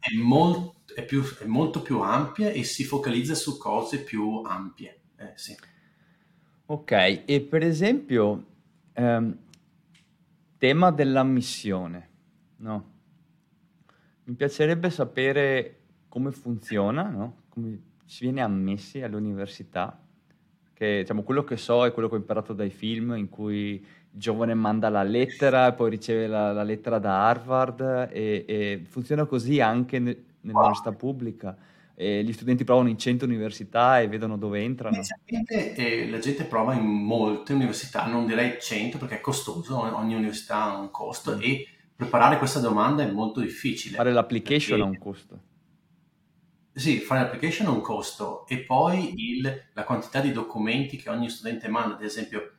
È, 0.00 0.14
molt, 0.16 0.94
è, 0.94 1.04
più, 1.04 1.22
è, 1.38 1.44
molto 1.44 1.80
più 1.80 2.00
ampia 2.00 2.50
e 2.50 2.64
si 2.64 2.82
focalizza 2.82 3.36
su 3.36 3.56
cose 3.56 4.02
più 4.02 4.42
ampie. 4.44 5.00
Eh, 5.16 5.32
sì. 5.36 5.56
Ok, 6.66 7.22
e 7.24 7.40
per 7.48 7.62
esempio, 7.62 8.46
ehm, 8.94 9.46
tema 10.58 10.90
dell'ammissione, 10.90 12.08
no? 12.56 12.96
Mi 14.24 14.34
piacerebbe 14.34 14.90
sapere 14.90 15.78
come 16.08 16.32
funziona, 16.32 17.08
no? 17.08 17.42
Come 17.48 17.80
si 18.04 18.24
viene 18.24 18.42
ammessi 18.42 19.00
all'università, 19.02 19.98
che 20.74 21.00
diciamo, 21.00 21.22
quello 21.22 21.44
che 21.44 21.56
so 21.56 21.86
è 21.86 21.92
quello 21.92 22.08
che 22.08 22.16
ho 22.16 22.18
imparato 22.18 22.52
dai 22.52 22.70
film 22.70 23.14
in 23.16 23.28
cui 23.28 23.84
giovane 24.10 24.54
manda 24.54 24.88
la 24.88 25.02
lettera 25.02 25.68
e 25.68 25.72
poi 25.74 25.90
riceve 25.90 26.26
la, 26.26 26.52
la 26.52 26.62
lettera 26.62 26.98
da 26.98 27.26
Harvard 27.26 28.08
e, 28.10 28.44
e 28.46 28.82
funziona 28.86 29.24
così 29.24 29.60
anche 29.60 29.98
ne, 29.98 30.24
nell'università 30.40 30.92
pubblica. 30.92 31.56
E 32.00 32.22
gli 32.22 32.32
studenti 32.32 32.62
provano 32.62 32.88
in 32.88 32.96
100 32.96 33.24
università 33.24 33.98
e 34.00 34.06
vedono 34.06 34.38
dove 34.38 34.62
entrano. 34.62 35.00
Eh, 35.24 36.08
la 36.08 36.20
gente 36.20 36.44
prova 36.44 36.74
in 36.74 36.84
molte 36.84 37.54
università, 37.54 38.06
non 38.06 38.24
direi 38.24 38.58
100 38.60 38.98
perché 38.98 39.16
è 39.16 39.20
costoso, 39.20 39.80
ogni 39.96 40.14
università 40.14 40.62
ha 40.62 40.78
un 40.78 40.92
costo 40.92 41.34
mm. 41.34 41.40
e 41.42 41.66
preparare 41.96 42.38
questa 42.38 42.60
domanda 42.60 43.02
è 43.02 43.10
molto 43.10 43.40
difficile. 43.40 43.96
Fare 43.96 44.12
l'application 44.12 44.80
ha 44.80 44.84
un 44.84 44.96
costo. 44.96 45.40
Sì, 46.72 46.98
fare 47.00 47.22
l'application 47.22 47.66
ha 47.66 47.70
un 47.70 47.80
costo 47.80 48.46
e 48.46 48.58
poi 48.58 49.14
il, 49.16 49.62
la 49.72 49.82
quantità 49.82 50.20
di 50.20 50.30
documenti 50.30 50.98
che 50.98 51.10
ogni 51.10 51.28
studente 51.28 51.66
manda, 51.66 51.96
ad 51.96 52.04
esempio 52.04 52.58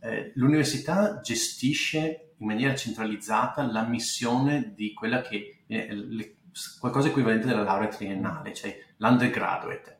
eh, 0.00 0.32
l'università 0.34 1.20
gestisce 1.22 2.34
in 2.36 2.46
maniera 2.46 2.74
centralizzata 2.74 3.64
l'ammissione 3.64 4.74
di 4.74 4.92
quella 4.92 5.22
che 5.22 5.62
è 5.66 5.88
le, 5.90 6.35
qualcosa 6.78 7.08
equivalente 7.08 7.46
della 7.46 7.62
laurea 7.62 7.88
triennale, 7.88 8.54
cioè 8.54 8.78
l'undergraduate. 8.96 9.98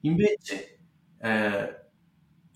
Invece 0.00 0.78
eh, 1.20 1.76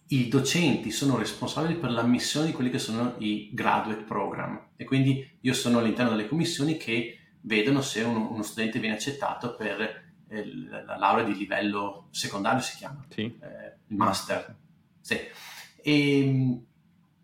i 0.08 0.28
docenti 0.28 0.90
sono 0.90 1.16
responsabili 1.16 1.76
per 1.76 1.90
l'ammissione 1.90 2.46
di 2.46 2.52
quelli 2.52 2.70
che 2.70 2.78
sono 2.78 3.14
i 3.18 3.50
graduate 3.52 4.02
program 4.02 4.68
e 4.76 4.84
quindi 4.84 5.38
io 5.40 5.52
sono 5.52 5.78
all'interno 5.78 6.10
delle 6.10 6.28
commissioni 6.28 6.76
che 6.76 7.18
vedono 7.42 7.80
se 7.80 8.02
uno, 8.02 8.30
uno 8.30 8.42
studente 8.42 8.78
viene 8.78 8.94
accettato 8.94 9.54
per 9.54 10.04
eh, 10.28 10.44
la 10.68 10.96
laurea 10.96 11.24
di 11.24 11.36
livello 11.36 12.08
secondario, 12.10 12.60
si 12.60 12.76
chiama, 12.76 13.04
sì. 13.08 13.22
eh, 13.22 13.76
il 13.86 13.96
master. 13.96 14.56
Sì. 15.00 15.14
E, 15.82 16.20
ehm, 16.20 16.64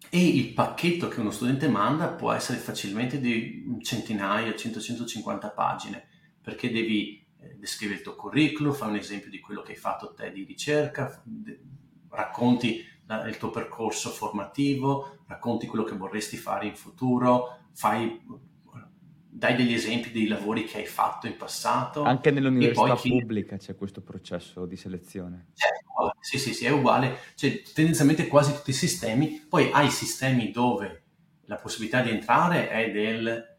e, 0.08 0.28
il 0.28 0.52
pacchetto 0.52 1.08
che 1.08 1.20
uno 1.20 1.30
studente 1.30 1.68
manda 1.68 2.08
può 2.08 2.32
essere 2.32 2.58
facilmente 2.58 3.20
di 3.20 3.78
centinaia, 3.82 4.50
100-150 4.50 5.52
pagine, 5.54 6.08
perché 6.42 6.70
devi 6.70 7.24
eh, 7.40 7.54
descrivere 7.56 7.98
il 7.98 8.04
tuo 8.04 8.16
curriculum, 8.16 8.72
fare 8.72 8.90
un 8.90 8.98
esempio 8.98 9.30
di 9.30 9.40
quello 9.40 9.62
che 9.62 9.72
hai 9.72 9.78
fatto 9.78 10.12
te 10.12 10.30
di 10.32 10.44
ricerca, 10.44 11.22
de- 11.24 11.60
racconti 12.10 12.84
la, 13.06 13.26
il 13.26 13.38
tuo 13.38 13.50
percorso 13.50 14.10
formativo, 14.10 15.18
racconti 15.26 15.66
quello 15.66 15.84
che 15.84 15.94
vorresti 15.94 16.36
fare 16.36 16.66
in 16.66 16.74
futuro, 16.74 17.58
fai 17.72 18.20
dai 19.34 19.56
degli 19.56 19.72
esempi 19.72 20.12
dei 20.12 20.26
lavori 20.26 20.64
che 20.64 20.78
hai 20.78 20.86
fatto 20.86 21.26
in 21.26 21.36
passato. 21.36 22.02
Anche 22.02 22.30
nell'università 22.30 22.94
chi... 22.96 23.08
pubblica 23.08 23.56
c'è 23.56 23.74
questo 23.74 24.02
processo 24.02 24.66
di 24.66 24.76
selezione. 24.76 25.48
Certo, 25.54 26.16
sì, 26.20 26.38
sì, 26.38 26.52
sì, 26.52 26.66
è 26.66 26.70
uguale. 26.70 27.16
Cioè, 27.34 27.62
tendenzialmente 27.72 28.26
quasi 28.26 28.52
tutti 28.52 28.70
i 28.70 28.74
sistemi, 28.74 29.44
poi 29.48 29.70
hai 29.72 29.90
sistemi 29.90 30.50
dove 30.50 31.04
la 31.46 31.56
possibilità 31.56 32.02
di 32.02 32.10
entrare 32.10 32.68
è 32.68 32.90
del 32.92 33.51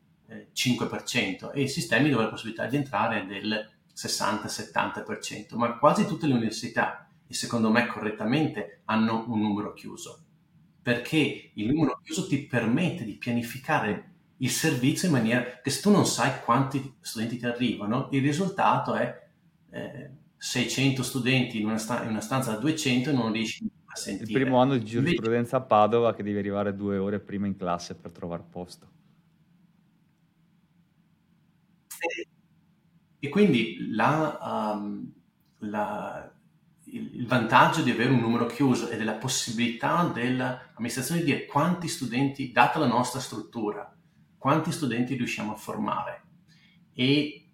5% 0.54 1.52
e 1.54 1.62
i 1.62 1.68
sistemi 1.68 2.10
dove 2.10 2.24
la 2.24 2.30
possibilità 2.30 2.66
di 2.66 2.76
entrare 2.76 3.22
è 3.22 3.26
del 3.26 3.70
60-70%, 3.96 5.56
ma 5.56 5.78
quasi 5.78 6.06
tutte 6.06 6.28
le 6.28 6.34
università, 6.34 7.08
e 7.28 7.34
secondo 7.34 7.70
me 7.70 7.88
correttamente, 7.88 8.82
hanno 8.86 9.26
un 9.28 9.40
numero 9.40 9.74
chiuso, 9.74 10.24
perché 10.82 11.52
il 11.54 11.68
numero 11.68 12.00
chiuso 12.04 12.28
ti 12.28 12.46
permette 12.46 13.04
di 13.04 13.14
pianificare 13.14 14.12
il 14.38 14.50
servizio 14.50 15.08
in 15.08 15.14
maniera 15.14 15.44
che 15.62 15.70
se 15.70 15.82
tu 15.82 15.92
non 15.92 16.06
sai 16.06 16.42
quanti 16.44 16.96
studenti 17.00 17.38
ti 17.38 17.46
arrivano, 17.46 18.10
il 18.12 18.22
risultato 18.22 18.94
è 18.96 19.22
eh, 19.72 20.10
600 20.36 21.04
studenti 21.04 21.60
in 21.60 21.68
una, 21.68 21.78
sta- 21.78 22.04
in 22.04 22.10
una, 22.10 22.20
stanza 22.20 22.52
da 22.52 22.58
200 22.58 23.10
e 23.10 23.14
non 23.14 23.32
riesci 23.32 23.66
a 23.86 23.96
sentire. 23.96 24.30
Il 24.30 24.42
primo 24.42 24.60
anno 24.60 24.76
di 24.76 24.84
giurisprudenza 24.84 25.58
a 25.58 25.62
Padova 25.62 26.14
che 26.14 26.24
devi 26.24 26.38
arrivare 26.38 26.76
due 26.76 26.98
ore 26.98 27.20
prima 27.20 27.48
in 27.48 27.56
classe 27.56 27.96
per 27.96 28.12
trovare 28.12 28.44
posto. 28.50 29.02
E, 32.08 32.28
e 33.20 33.30
quindi 33.30 33.90
la, 33.92 34.74
um, 34.76 35.12
la, 35.60 36.32
il, 36.86 37.16
il, 37.16 37.28
vantaggio 37.28 37.82
di 37.82 37.92
avere 37.92 38.12
un 38.12 38.20
numero 38.20 38.46
chiuso 38.46 38.90
e 38.90 38.98
della 38.98 39.14
possibilità 39.14 40.04
dell'amministrazione 40.14 41.22
di 41.22 41.28
dire 41.28 41.46
quanti 41.46 41.88
studenti, 41.88 42.52
data 42.52 42.80
la 42.80 42.88
nostra 42.88 43.20
struttura, 43.20 43.96
quanti 44.38 44.72
studenti 44.72 45.16
riusciamo 45.16 45.54
a 45.54 45.58
formare 45.58 46.22
e 46.94 47.50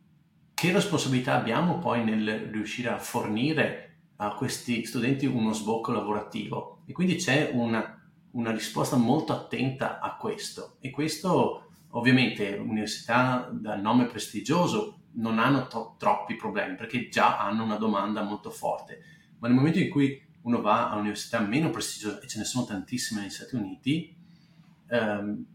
che 0.54 0.72
responsabilità 0.72 1.36
abbiamo 1.36 1.80
poi 1.80 2.04
nel 2.04 2.50
riuscire 2.52 2.90
a 2.90 2.98
fornire 2.98 3.90
a 4.18 4.34
questi 4.34 4.84
studenti 4.86 5.26
uno 5.26 5.54
sbocco 5.54 5.94
lavorativo. 5.94 6.82
E 6.86 6.92
quindi 6.92 7.16
c'è 7.16 7.52
una, 7.54 8.02
una 8.32 8.52
risposta 8.52 8.98
molto 8.98 9.32
attenta 9.32 10.00
a 10.00 10.18
questo. 10.18 10.76
E 10.82 10.90
questo 10.90 11.69
ovviamente 11.92 12.56
università 12.56 13.50
dal 13.52 13.82
nome 13.82 14.06
prestigioso 14.06 15.00
non 15.14 15.40
hanno 15.40 15.68
to- 15.68 15.96
troppi 15.98 16.36
problemi 16.36 16.76
perché 16.76 17.10
già 17.10 17.40
hanno 17.40 17.64
una 17.64 17.78
domanda 17.78 18.22
molto 18.22 18.50
forte. 18.52 19.02
Ma 19.40 19.48
nel 19.48 19.58
momento 19.58 19.80
in 19.80 19.90
cui 19.90 20.22
uno 20.42 20.62
va 20.62 20.90
a 20.92 20.98
università 20.98 21.40
meno 21.40 21.70
prestigiose, 21.70 22.22
e 22.24 22.28
ce 22.28 22.38
ne 22.40 22.46
sono 22.46 22.66
tantissime 22.66 23.22
negli 23.22 23.30
Stati 23.30 23.56
Uniti, 23.56 24.16
ehm, 24.88 25.46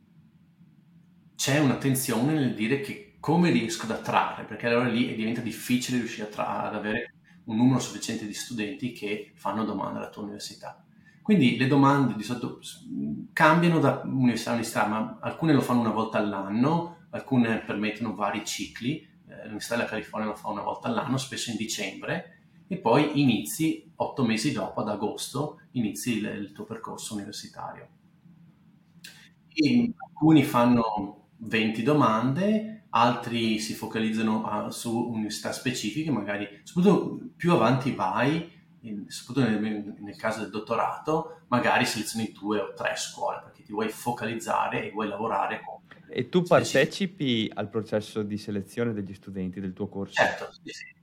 c'è 1.36 1.58
una 1.58 1.76
tensione 1.76 2.32
nel 2.34 2.54
dire 2.54 2.80
che 2.80 3.16
come 3.20 3.50
riesco 3.50 3.84
ad 3.84 3.92
attrarre, 3.92 4.44
perché 4.44 4.66
allora 4.66 4.88
lì 4.88 5.14
diventa 5.14 5.40
difficile 5.40 5.98
riuscire 5.98 6.28
tra- 6.28 6.64
ad 6.64 6.74
avere 6.74 7.14
un 7.44 7.56
numero 7.56 7.80
sufficiente 7.80 8.26
di 8.26 8.34
studenti 8.34 8.92
che 8.92 9.32
fanno 9.34 9.64
domanda 9.64 9.98
alla 9.98 10.10
tua 10.10 10.22
università. 10.22 10.83
Quindi 11.24 11.56
le 11.56 11.66
domande 11.68 12.14
di 12.16 12.22
solito 12.22 12.60
cambiano 13.32 13.78
da 13.78 14.02
università 14.04 14.50
a 14.50 14.52
università, 14.52 14.86
ma 14.86 15.18
alcune 15.22 15.54
lo 15.54 15.62
fanno 15.62 15.80
una 15.80 15.90
volta 15.90 16.18
all'anno, 16.18 17.06
alcune 17.12 17.60
permettono 17.60 18.14
vari 18.14 18.44
cicli, 18.44 18.98
eh, 18.98 19.36
l'Università 19.44 19.76
della 19.76 19.88
California 19.88 20.28
lo 20.28 20.34
fa 20.36 20.48
una 20.50 20.60
volta 20.60 20.88
all'anno, 20.88 21.16
spesso 21.16 21.50
in 21.50 21.56
dicembre, 21.56 22.40
e 22.66 22.76
poi 22.76 23.22
inizi 23.22 23.90
otto 23.96 24.22
mesi 24.26 24.52
dopo, 24.52 24.82
ad 24.82 24.88
agosto, 24.90 25.60
inizi 25.70 26.18
il, 26.18 26.26
il 26.26 26.52
tuo 26.52 26.64
percorso 26.64 27.14
universitario. 27.14 27.88
E 29.52 29.92
alcuni 29.96 30.42
fanno 30.42 31.28
20 31.38 31.82
domande, 31.82 32.86
altri 32.90 33.58
si 33.60 33.74
focalizzano 33.74 34.44
a, 34.44 34.70
su 34.70 35.10
università 35.10 35.52
specifiche, 35.52 36.10
magari 36.10 36.60
soprattutto 36.64 37.30
più 37.36 37.52
avanti 37.52 37.92
vai, 37.92 38.50
in, 38.84 39.04
soprattutto 39.08 39.60
nel, 39.60 39.96
nel, 39.98 40.16
caso 40.16 40.40
del 40.40 40.50
dottorato, 40.50 41.42
magari 41.48 41.86
selezioni 41.86 42.32
due 42.32 42.60
o 42.60 42.72
tre 42.74 42.94
scuole 42.96 43.40
perché 43.42 43.62
ti 43.62 43.72
vuoi 43.72 43.88
focalizzare 43.88 44.86
e 44.86 44.90
vuoi 44.90 45.08
lavorare 45.08 45.62
con. 45.64 45.82
E 46.08 46.28
tu 46.28 46.42
partecipi 46.42 47.50
al 47.52 47.68
processo 47.68 48.22
di 48.22 48.38
selezione 48.38 48.92
degli 48.92 49.14
studenti 49.14 49.60
del 49.60 49.72
tuo 49.72 49.88
corso? 49.88 50.14
Certo, 50.14 50.52
sì, 50.52 50.70
sì. 50.70 50.94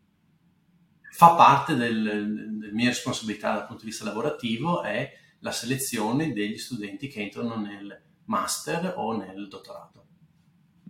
Fa 1.11 1.35
parte 1.35 1.75
del, 1.75 2.57
della 2.57 2.73
mia 2.73 2.87
responsabilità 2.87 3.53
dal 3.53 3.65
punto 3.65 3.83
di 3.83 3.89
vista 3.89 4.05
lavorativo 4.05 4.81
è 4.83 5.11
la 5.39 5.51
selezione 5.51 6.33
degli 6.33 6.57
studenti 6.57 7.07
che 7.07 7.21
entrano 7.21 7.57
nel 7.57 8.01
master 8.25 8.93
o 8.95 9.17
nel 9.17 9.47
dottorato. 9.47 10.05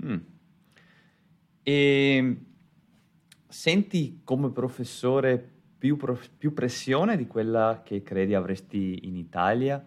Mm. 0.06 0.18
E 1.64 2.38
senti 3.48 4.22
come 4.24 4.52
professore 4.52 5.61
più, 5.82 5.98
più 6.38 6.54
pressione 6.54 7.18
di 7.18 7.26
quella 7.26 7.82
che 7.84 8.04
credi 8.04 8.36
avresti 8.36 9.00
in 9.08 9.16
Italia? 9.16 9.84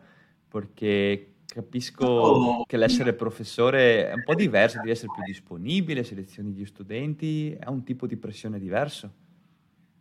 Perché 0.48 1.35
capisco 1.46 2.04
oh. 2.04 2.64
che 2.64 2.76
l'essere 2.76 3.12
professore 3.12 4.09
è 4.09 4.14
un 4.14 4.24
po' 4.24 4.35
diverso, 4.35 4.78
devi 4.78 4.90
essere 4.90 5.12
più 5.14 5.22
disponibile, 5.22 6.02
selezioni 6.02 6.50
gli 6.50 6.66
studenti, 6.66 7.52
è 7.52 7.68
un 7.68 7.85
tipo 7.85 8.09
di 8.09 8.16
pressione 8.16 8.59
diverso. 8.59 9.12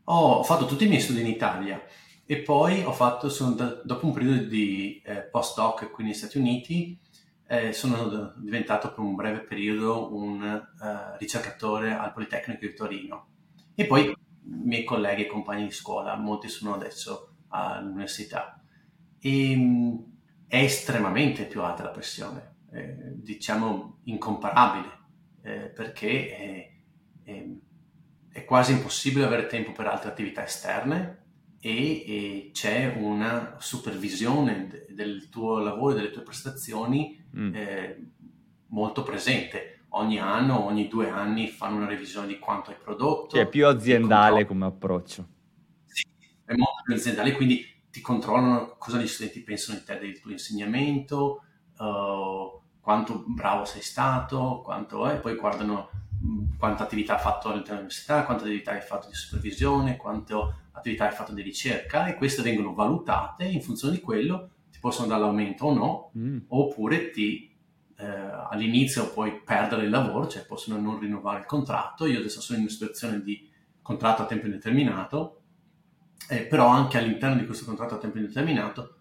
Ho 0.06 0.42
fatto 0.42 0.66
tutti 0.66 0.86
i 0.86 0.88
miei 0.88 1.00
studi 1.00 1.22
in 1.22 1.28
Italia 1.28 1.80
e 2.26 2.38
poi 2.38 2.84
ho 2.84 2.92
fatto, 2.92 3.28
da, 3.54 3.80
dopo 3.84 4.08
un 4.08 4.14
periodo 4.14 4.46
di 4.46 5.00
eh, 5.06 5.22
postdoc 5.22 5.92
qui 5.92 6.06
negli 6.06 6.14
Stati 6.16 6.40
Uniti, 6.40 7.00
eh, 7.46 7.72
sono 7.72 8.34
diventato 8.38 8.92
per 8.92 9.04
un 9.04 9.14
breve 9.14 9.42
periodo 9.42 10.12
un 10.12 10.42
uh, 10.42 11.18
ricercatore 11.20 11.94
al 11.94 12.12
Politecnico 12.14 12.66
di 12.66 12.74
Torino 12.74 13.28
e 13.76 13.86
poi 13.86 14.12
miei 14.46 14.84
colleghi 14.84 15.24
e 15.24 15.28
compagni 15.28 15.66
di 15.66 15.72
scuola, 15.72 16.16
molti 16.16 16.48
sono 16.50 16.74
adesso 16.74 17.36
all'università. 17.50 18.62
E, 19.20 19.56
um, 19.56 20.12
è 20.48 20.58
estremamente 20.58 21.46
più 21.46 21.62
alta 21.62 21.84
la 21.84 21.90
pressione, 21.90 22.56
eh, 22.72 22.96
diciamo 23.16 24.02
incomparabile, 24.04 24.90
eh, 25.42 25.70
perché 25.70 26.36
è, 26.36 26.72
è, 27.24 27.46
è 28.30 28.46
quasi 28.46 28.74
impossibile 28.74 29.26
avere 29.26 29.48
tempo 29.48 29.72
per 29.72 29.88
altre 29.88 30.10
attività 30.10 30.44
esterne 30.44 31.24
e, 31.60 32.04
e 32.06 32.50
c'è 32.54 32.94
una 32.98 33.56
supervisione 33.60 34.68
de, 34.68 34.86
del 34.90 35.30
tuo 35.30 35.60
lavoro 35.60 35.94
e 35.94 35.96
delle 35.96 36.12
tue 36.12 36.22
prestazioni 36.22 37.24
mm. 37.36 37.56
eh, 37.56 38.12
molto 38.68 39.02
presente. 39.02 39.83
Ogni 39.96 40.20
anno, 40.20 40.66
ogni 40.66 40.88
due 40.88 41.10
anni 41.10 41.48
fanno 41.48 41.78
una 41.78 41.88
revisione 41.88 42.28
di 42.28 42.40
quanto 42.40 42.72
hai 42.72 42.78
prodotto. 42.82 43.36
Sì, 43.36 43.42
è 43.42 43.48
più 43.48 43.68
aziendale 43.68 44.46
come 44.46 44.66
approccio. 44.66 45.28
Sì, 45.86 46.08
è 46.46 46.56
molto 46.56 46.82
più 46.84 46.96
aziendale, 46.96 47.34
quindi 47.34 47.66
ti 47.92 48.02
controllano 48.02 48.76
cosa 48.80 49.00
gli 49.00 49.08
studenti 49.08 49.42
pensano 49.42 49.78
di 49.78 49.86
te, 49.86 50.00
del 50.00 50.20
tuo 50.20 50.32
insegnamento, 50.32 51.44
uh, 51.78 52.62
quanto 52.82 53.24
bravo 53.28 53.66
sei 53.66 53.82
stato, 53.82 54.62
quanto 54.64 55.08
è, 55.08 55.20
poi 55.20 55.36
guardano 55.36 55.90
quanta 56.58 56.84
attività 56.84 57.16
hai 57.16 57.22
fatto 57.22 57.50
all'interno 57.50 57.82
dell'università, 57.82 58.24
quanta 58.24 58.44
attività 58.44 58.72
hai 58.72 58.82
fatto 58.82 59.08
di 59.08 59.14
supervisione, 59.14 59.98
quante 59.98 60.34
attività 60.72 61.06
hai 61.06 61.14
fatto 61.14 61.34
di 61.34 61.42
ricerca 61.42 62.08
e 62.08 62.16
queste 62.16 62.42
vengono 62.42 62.74
valutate 62.74 63.44
in 63.44 63.62
funzione 63.62 63.96
di 63.96 64.02
quello 64.02 64.50
ti 64.72 64.80
possono 64.80 65.08
dare 65.08 65.22
l'aumento 65.22 65.66
o 65.66 65.74
no, 65.74 66.12
mm. 66.18 66.38
oppure 66.48 67.12
ti, 67.12 67.53
eh, 68.04 68.48
all'inizio 68.50 69.12
puoi 69.14 69.42
perdere 69.42 69.84
il 69.84 69.90
lavoro, 69.90 70.28
cioè 70.28 70.46
possono 70.46 70.80
non 70.80 71.00
rinnovare 71.00 71.40
il 71.40 71.46
contratto. 71.46 72.06
Io 72.06 72.20
adesso 72.20 72.42
sono 72.42 72.58
in 72.58 72.66
una 72.66 72.74
situazione 72.74 73.22
di 73.22 73.50
contratto 73.82 74.24
a 74.24 74.26
tempo 74.26 74.46
indeterminato, 74.46 75.42
eh, 76.28 76.42
però 76.42 76.68
anche 76.68 76.98
all'interno 76.98 77.38
di 77.40 77.46
questo 77.46 77.66
contratto 77.66 77.96
a 77.96 78.00
tempo 78.00 78.18
indeterminato 78.18 78.98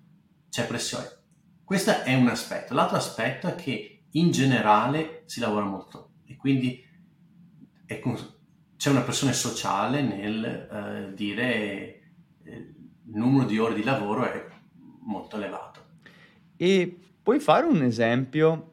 c'è 0.49 0.67
pressione. 0.67 1.21
questo 1.65 2.03
è 2.03 2.15
un 2.15 2.29
aspetto. 2.29 2.75
L'altro 2.75 2.97
aspetto 2.97 3.49
è 3.49 3.55
che 3.55 4.05
in 4.11 4.31
generale 4.31 5.23
si 5.27 5.41
lavora 5.41 5.65
molto 5.65 6.11
e 6.27 6.37
quindi 6.37 6.85
è, 7.87 8.01
c'è 8.77 8.91
una 8.91 9.01
pressione 9.01 9.33
sociale 9.33 10.03
nel 10.03 10.45
eh, 10.45 11.15
dire 11.15 11.45
eh, 12.43 12.75
il 13.07 13.17
numero 13.17 13.47
di 13.47 13.59
ore 13.59 13.75
di 13.75 13.83
lavoro 13.83 14.25
è 14.25 14.47
molto 15.01 15.37
elevato. 15.37 15.81
E 16.57 16.99
puoi 17.23 17.41
fare 17.41 17.65
un 17.65 17.83
esempio 17.83 18.72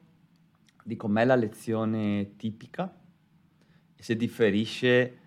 di 0.89 0.95
com'è 0.95 1.23
la 1.23 1.35
lezione 1.35 2.35
tipica 2.35 2.91
e 3.95 4.01
se 4.01 4.15
differisce 4.15 5.17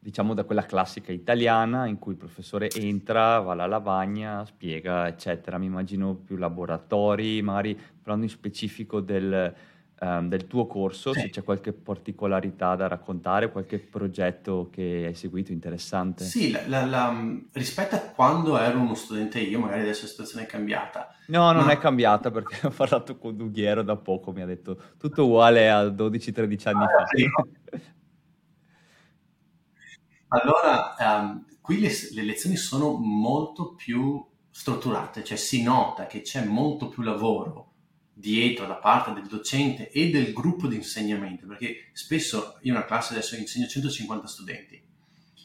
diciamo 0.00 0.34
da 0.34 0.42
quella 0.42 0.66
classica 0.66 1.12
italiana 1.12 1.86
in 1.86 2.00
cui 2.00 2.12
il 2.12 2.18
professore 2.18 2.68
entra, 2.70 3.38
va 3.38 3.52
alla 3.52 3.66
lavagna, 3.66 4.44
spiega, 4.44 5.06
eccetera. 5.06 5.58
Mi 5.58 5.66
immagino 5.66 6.16
più 6.16 6.34
laboratori, 6.34 7.40
magari 7.40 7.78
parlando 8.02 8.24
in 8.24 8.30
specifico 8.30 8.98
del, 8.98 9.54
um, 10.02 10.28
del 10.28 10.46
tuo 10.46 10.66
corso, 10.66 11.12
sì. 11.12 11.20
se 11.20 11.30
c'è 11.30 11.42
qualche 11.42 11.72
particolarità 11.72 12.74
da 12.74 12.88
raccontare, 12.88 13.52
qualche 13.52 13.78
progetto 13.78 14.68
che 14.70 15.04
hai 15.06 15.14
seguito 15.14 15.52
interessante. 15.52 16.24
Sì, 16.24 16.50
la, 16.50 16.66
la, 16.66 16.84
la, 16.84 17.14
rispetto 17.52 17.94
a 17.94 18.00
quando 18.00 18.58
ero 18.58 18.80
uno 18.80 18.94
studente 18.94 19.38
io, 19.38 19.60
magari 19.60 19.82
adesso 19.82 20.02
la 20.02 20.08
situazione 20.08 20.44
è 20.44 20.48
cambiata. 20.48 21.14
No, 21.28 21.52
non 21.52 21.66
ma... 21.66 21.72
è 21.72 21.78
cambiata 21.78 22.30
perché 22.30 22.66
ho 22.66 22.70
parlato 22.70 23.16
con 23.16 23.36
Dughiero 23.36 23.82
da 23.82 23.96
poco, 23.96 24.32
mi 24.32 24.42
ha 24.42 24.46
detto 24.46 24.78
tutto 24.98 25.24
uguale 25.24 25.70
a 25.70 25.84
12-13 25.84 26.68
anni 26.68 26.84
ah, 26.84 26.88
fa. 26.88 27.06
Sì, 27.06 27.30
Allora, 30.28 30.94
um, 30.98 31.44
qui 31.60 31.80
le, 31.80 31.90
le, 32.12 32.22
lezioni 32.22 32.56
sono 32.56 32.96
molto 32.96 33.74
più 33.74 34.24
strutturate, 34.50 35.22
cioè 35.22 35.36
si 35.36 35.62
nota 35.62 36.06
che 36.06 36.22
c'è 36.22 36.44
molto 36.44 36.88
più 36.88 37.02
lavoro 37.02 37.71
dietro 38.12 38.66
da 38.66 38.74
parte 38.74 39.12
del 39.12 39.26
docente 39.26 39.90
e 39.90 40.10
del 40.10 40.32
gruppo 40.32 40.66
di 40.66 40.76
insegnamento, 40.76 41.46
perché 41.46 41.88
spesso 41.92 42.58
io 42.62 42.72
una 42.72 42.84
classe 42.84 43.14
adesso 43.14 43.36
insegno 43.36 43.66
150 43.66 44.26
studenti. 44.26 44.82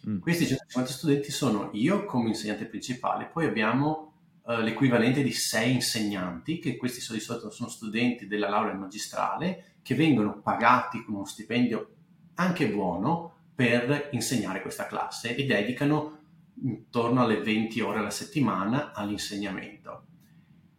Mm. 0.10 0.20
Questi 0.20 0.46
150 0.46 0.92
studenti 0.92 1.32
sono 1.32 1.70
io 1.74 2.06
come 2.06 2.30
insegnante 2.30 2.66
principale, 2.66 3.26
poi 3.26 3.46
abbiamo 3.46 4.14
uh, 4.44 4.60
l'equivalente 4.62 5.24
di 5.24 5.32
sei 5.32 5.74
insegnanti, 5.74 6.60
che 6.60 6.78
questi 6.78 7.02
sono 7.02 7.18
di 7.18 7.24
solito 7.24 7.50
sono 7.50 7.70
studenti 7.70 8.28
della 8.28 8.50
laurea 8.50 8.74
magistrale, 8.74 9.76
che 9.82 9.96
vengono 9.96 10.42
pagati 10.42 11.04
con 11.04 11.16
uno 11.16 11.26
stipendio 11.26 11.90
anche 12.36 12.70
buono, 12.70 13.36
per 13.58 14.10
insegnare 14.12 14.62
questa 14.62 14.86
classe 14.86 15.36
e 15.36 15.44
dedicano 15.44 16.20
intorno 16.62 17.24
alle 17.24 17.42
20 17.42 17.82
ore 17.82 17.98
alla 17.98 18.12
settimana 18.12 18.94
all'insegnamento. 18.94 20.04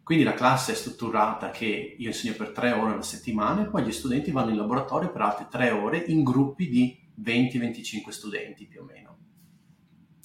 Quindi 0.09 0.25
la 0.25 0.33
classe 0.33 0.71
è 0.71 0.75
strutturata 0.75 1.51
che 1.51 1.95
io 1.95 2.07
insegno 2.07 2.33
per 2.33 2.49
3 2.49 2.71
ore 2.71 2.93
alla 2.93 3.03
settimana 3.03 3.61
e 3.61 3.67
poi 3.67 3.83
gli 3.83 3.91
studenti 3.91 4.31
vanno 4.31 4.49
in 4.49 4.57
laboratorio 4.57 5.11
per 5.11 5.21
altre 5.21 5.45
3 5.47 5.69
ore 5.69 5.99
in 5.99 6.23
gruppi 6.23 6.67
di 6.67 6.99
20-25 7.21 8.09
studenti 8.09 8.65
più 8.65 8.81
o 8.81 8.85
meno. 8.85 9.17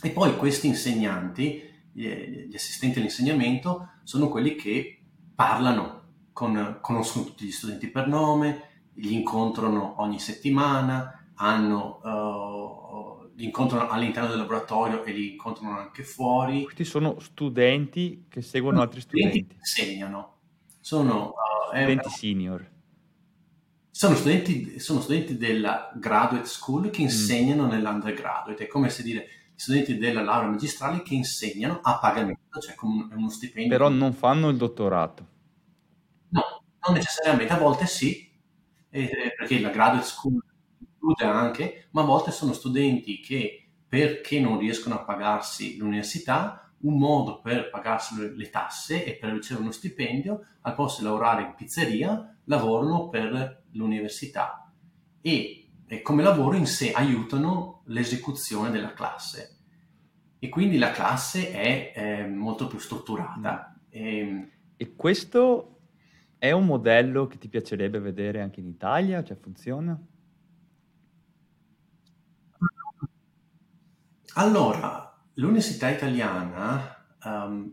E 0.00 0.08
poi 0.08 0.38
questi 0.38 0.68
insegnanti, 0.68 1.60
gli 1.92 2.54
assistenti 2.54 2.98
all'insegnamento, 2.98 3.90
sono 4.04 4.30
quelli 4.30 4.54
che 4.54 5.02
parlano, 5.34 6.04
con, 6.32 6.78
conoscono 6.80 7.26
tutti 7.26 7.44
gli 7.44 7.52
studenti 7.52 7.88
per 7.88 8.08
nome, 8.08 8.86
li 8.94 9.12
incontrano 9.12 10.00
ogni 10.00 10.18
settimana, 10.18 11.28
hanno, 11.34 12.00
uh, 12.02 12.83
li 13.36 13.44
incontrano 13.44 13.88
all'interno 13.88 14.28
del 14.28 14.38
laboratorio 14.38 15.04
e 15.04 15.12
li 15.12 15.32
incontrano 15.32 15.78
anche 15.78 16.04
fuori. 16.04 16.64
Questi 16.64 16.84
sono 16.84 17.18
studenti 17.20 18.26
che 18.28 18.42
seguono 18.42 18.80
altri 18.80 19.00
studenti. 19.00 19.46
Che 19.46 19.56
insegnano. 19.58 20.38
Sono 20.80 21.28
uh, 21.28 21.68
studenti 21.68 22.06
una... 22.06 22.14
senior. 22.14 22.72
Sono 23.90 24.14
studenti, 24.16 24.78
sono 24.80 25.00
studenti, 25.00 25.36
della 25.36 25.92
graduate 25.94 26.46
school 26.46 26.90
che 26.90 27.00
mm. 27.00 27.04
insegnano 27.04 27.66
mm. 27.66 27.70
nell'undergraduate. 27.70 28.64
È 28.64 28.66
come 28.66 28.90
se 28.90 29.02
dire 29.02 29.26
studenti 29.54 29.98
della 29.98 30.22
laurea 30.22 30.50
magistrale 30.50 31.02
che 31.02 31.14
insegnano 31.14 31.80
a 31.82 31.98
pagamento, 31.98 32.60
cioè 32.60 32.74
con 32.74 33.08
uno 33.12 33.30
stipendio. 33.30 33.70
Però 33.76 33.88
non 33.88 34.12
fanno 34.12 34.48
il 34.48 34.56
dottorato. 34.56 35.26
No, 36.30 36.42
non 36.86 36.96
necessariamente, 36.96 37.52
a 37.52 37.58
volte 37.58 37.86
sì, 37.86 38.30
eh, 38.90 39.34
perché 39.36 39.60
la 39.60 39.70
graduate 39.70 40.04
school 40.04 40.42
include 41.04 41.24
anche, 41.24 41.88
ma 41.90 42.02
a 42.02 42.06
volte 42.06 42.30
sono 42.30 42.54
studenti 42.54 43.20
che 43.20 43.68
perché 43.86 44.40
non 44.40 44.58
riescono 44.58 44.94
a 44.94 45.04
pagarsi 45.04 45.76
l'università, 45.76 46.72
un 46.78 46.98
modo 46.98 47.40
per 47.40 47.70
pagarsi 47.70 48.34
le 48.34 48.50
tasse 48.50 49.04
e 49.04 49.16
per 49.16 49.32
ricevere 49.32 49.62
uno 49.64 49.72
stipendio, 49.72 50.46
al 50.62 50.74
posto 50.74 51.00
di 51.00 51.06
lavorare 51.06 51.42
in 51.42 51.54
pizzeria, 51.54 52.36
lavorano 52.44 53.08
per 53.08 53.64
l'università 53.72 54.72
e, 55.20 55.68
e 55.86 56.02
come 56.02 56.22
lavoro 56.22 56.56
in 56.56 56.66
sé 56.66 56.92
aiutano 56.92 57.82
l'esecuzione 57.86 58.70
della 58.70 58.92
classe. 58.92 59.50
E 60.38 60.48
quindi 60.48 60.76
la 60.76 60.90
classe 60.90 61.52
è, 61.52 61.92
è 61.92 62.26
molto 62.26 62.66
più 62.66 62.78
strutturata. 62.78 63.78
E, 63.88 64.18
ehm, 64.18 64.50
e 64.76 64.94
questo 64.94 65.78
è 66.36 66.50
un 66.50 66.66
modello 66.66 67.26
che 67.26 67.38
ti 67.38 67.48
piacerebbe 67.48 67.98
vedere 67.98 68.42
anche 68.42 68.60
in 68.60 68.66
Italia? 68.66 69.22
Cioè 69.22 69.36
funziona? 69.36 69.98
Allora, 74.36 75.16
l'università 75.34 75.88
italiana 75.90 77.06
um, 77.22 77.72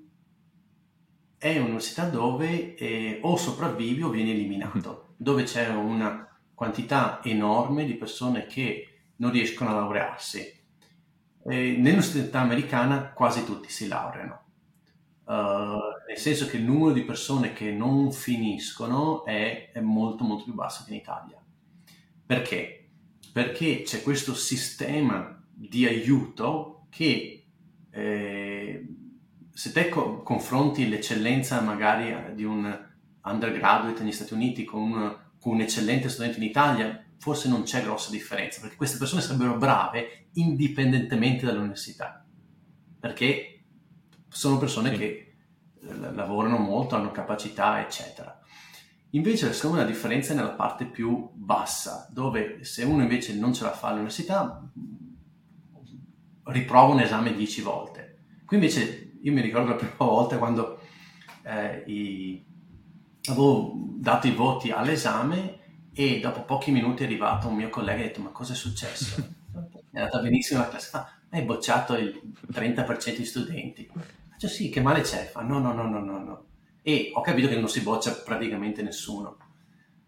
è 1.35 1.57
un'università 1.57 2.07
dove 2.07 2.75
eh, 2.75 3.19
o 3.23 3.35
sopravvivi 3.35 4.03
o 4.03 4.09
vieni 4.09 4.29
eliminato, 4.29 5.15
dove 5.17 5.41
c'è 5.43 5.69
una 5.69 6.27
quantità 6.53 7.19
enorme 7.23 7.85
di 7.85 7.95
persone 7.95 8.45
che 8.45 8.99
non 9.15 9.31
riescono 9.31 9.71
a 9.71 9.73
laurearsi. 9.73 10.39
Eh, 10.39 11.55
nell'università 11.79 12.41
americana 12.41 13.11
quasi 13.11 13.43
tutti 13.43 13.69
si 13.69 13.87
laureano, 13.87 14.43
uh, 15.23 15.33
nel 16.07 16.17
senso 16.17 16.45
che 16.45 16.57
il 16.57 16.63
numero 16.63 16.91
di 16.91 17.01
persone 17.01 17.53
che 17.53 17.71
non 17.71 18.11
finiscono 18.11 19.25
è, 19.25 19.71
è 19.71 19.79
molto 19.79 20.23
molto 20.23 20.43
più 20.43 20.53
basso 20.53 20.83
che 20.83 20.91
in 20.91 20.97
Italia. 20.97 21.41
Perché? 22.23 22.89
Perché 23.33 23.81
c'è 23.81 24.03
questo 24.03 24.35
sistema 24.35 25.40
di 25.67 25.85
aiuto 25.85 26.87
che 26.89 27.45
eh, 27.91 28.87
se 29.53 29.71
te 29.71 29.89
co- 29.89 30.23
confronti 30.23 30.89
l'eccellenza 30.89 31.61
magari 31.61 32.33
di 32.33 32.43
un 32.43 32.89
undergraduate 33.23 34.01
negli 34.01 34.11
Stati 34.11 34.33
Uniti 34.33 34.63
con 34.63 34.81
un, 34.81 35.17
con 35.39 35.53
un 35.53 35.61
eccellente 35.61 36.09
studente 36.09 36.37
in 36.37 36.43
Italia, 36.43 37.05
forse 37.17 37.47
non 37.47 37.63
c'è 37.63 37.83
grossa 37.83 38.09
differenza, 38.09 38.59
perché 38.61 38.75
queste 38.75 38.97
persone 38.97 39.21
sarebbero 39.21 39.57
brave 39.57 40.29
indipendentemente 40.33 41.45
dall'università, 41.45 42.25
perché 42.99 43.63
sono 44.27 44.57
persone 44.57 44.91
sì. 44.91 44.97
che 44.97 45.35
lavorano 45.81 46.57
molto, 46.57 46.95
hanno 46.95 47.11
capacità, 47.11 47.81
eccetera. 47.81 48.39
Invece, 49.11 49.51
secondo 49.53 49.77
me, 49.77 49.83
la 49.83 49.89
differenza 49.89 50.31
è 50.31 50.35
nella 50.35 50.53
parte 50.53 50.85
più 50.85 51.29
bassa, 51.33 52.07
dove 52.11 52.63
se 52.63 52.83
uno 52.83 53.01
invece 53.01 53.35
non 53.35 53.53
ce 53.53 53.63
la 53.63 53.73
fa 53.73 53.89
all'università, 53.89 54.63
riprovo 56.45 56.93
un 56.93 56.99
esame 56.99 57.33
10 57.35 57.61
volte. 57.61 58.17
Qui 58.45 58.57
invece 58.57 59.13
io 59.21 59.31
mi 59.31 59.41
ricordo 59.41 59.69
la 59.69 59.75
prima 59.75 59.93
volta 59.97 60.37
quando 60.37 60.79
eh, 61.43 61.83
i, 61.87 62.43
avevo 63.29 63.73
dato 63.97 64.27
i 64.27 64.31
voti 64.31 64.71
all'esame 64.71 65.59
e 65.93 66.19
dopo 66.19 66.43
pochi 66.43 66.71
minuti 66.71 67.03
è 67.03 67.05
arrivato 67.05 67.47
un 67.47 67.55
mio 67.55 67.69
collega 67.69 67.99
e 67.99 68.03
ha 68.03 68.07
detto 68.07 68.21
ma 68.21 68.29
cosa 68.29 68.53
è 68.53 68.55
successo? 68.55 69.15
è 69.91 69.99
andata 69.99 70.19
benissimo 70.19 70.61
la 70.61 70.69
classe, 70.69 70.89
fa, 70.89 71.13
hai 71.29 71.43
bocciato 71.43 71.95
il 71.95 72.19
30% 72.51 73.17
di 73.17 73.25
studenti. 73.25 73.89
Faccio 74.31 74.47
sì, 74.47 74.69
che 74.69 74.81
male 74.81 75.01
c'è? 75.01 75.25
Fa 75.25 75.41
no, 75.41 75.59
no, 75.59 75.71
no, 75.73 75.87
no, 75.87 75.99
no, 75.99 76.19
no. 76.19 76.45
E 76.81 77.11
ho 77.13 77.21
capito 77.21 77.47
che 77.47 77.57
non 77.59 77.69
si 77.69 77.81
boccia 77.81 78.11
praticamente 78.13 78.81
nessuno. 78.81 79.37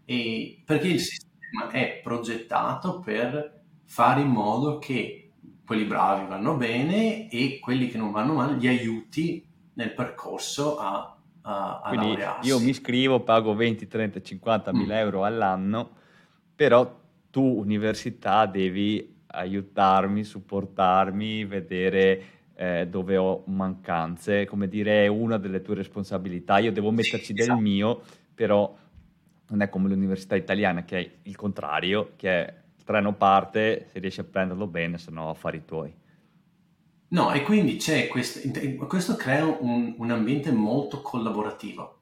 E 0.06 0.62
perché 0.66 0.88
il 0.88 1.00
sistema 1.00 1.70
è 1.70 2.00
progettato 2.02 3.00
per 3.00 3.62
fare 3.86 4.22
in 4.22 4.30
modo 4.30 4.80
che 4.80 5.23
quelli 5.66 5.86
bravi 5.86 6.28
vanno 6.28 6.56
bene 6.56 7.30
e 7.30 7.60
quelli 7.60 7.88
che 7.88 7.98
non 7.98 8.12
vanno 8.12 8.34
male 8.34 8.58
li 8.58 8.68
aiuti 8.68 9.46
nel 9.74 9.94
percorso 9.94 10.78
a, 10.78 11.18
a, 11.42 11.82
a 11.82 11.90
Quindi 11.90 12.08
laurearsi. 12.08 12.50
Io 12.50 12.60
mi 12.60 12.70
iscrivo, 12.70 13.22
pago 13.22 13.56
20, 13.56 13.88
30, 13.88 14.22
50 14.22 14.74
mila 14.74 14.96
mm. 14.96 14.98
euro 14.98 15.24
all'anno, 15.26 15.92
però 16.56 17.00
tu 17.30 17.42
università 17.42 18.46
devi 18.46 19.22
aiutarmi, 19.28 20.24
supportarmi, 20.24 21.46
vedere 21.46 22.24
eh, 22.56 22.88
dove 22.88 23.18
ho 23.18 23.44
mancanze, 23.48 24.46
come 24.46 24.68
dire 24.68 25.06
è 25.06 25.08
una 25.08 25.38
delle 25.38 25.62
tue 25.62 25.76
responsabilità, 25.76 26.60
io 26.60 26.72
devo 26.72 26.92
metterci 26.92 27.28
sì, 27.28 27.34
del 27.34 27.44
esatto. 27.44 27.60
mio, 27.60 28.02
però 28.36 28.76
non 29.48 29.62
è 29.62 29.70
come 29.70 29.90
l'università 29.90 30.36
italiana 30.36 30.84
che 30.84 30.98
è 30.98 31.12
il 31.24 31.36
contrario, 31.36 32.12
che 32.16 32.30
è 32.30 32.54
treno 32.84 33.14
parte, 33.16 33.88
se 33.92 34.00
riesci 34.00 34.20
a 34.20 34.26
prenderlo 34.26 34.68
bene, 34.68 34.98
se 34.98 35.12
no 35.12 35.30
affari 35.30 35.66
tuoi. 35.66 35.94
No, 37.10 37.32
e 37.32 37.44
quindi 37.44 37.78
c'è 37.78 38.08
questo, 38.08 38.40
questo 38.88 39.16
crea 39.16 39.46
un, 39.46 39.96
un 39.98 40.12
ambiente 40.12 40.52
molto 40.52 41.02
collaborativo. 41.02 42.02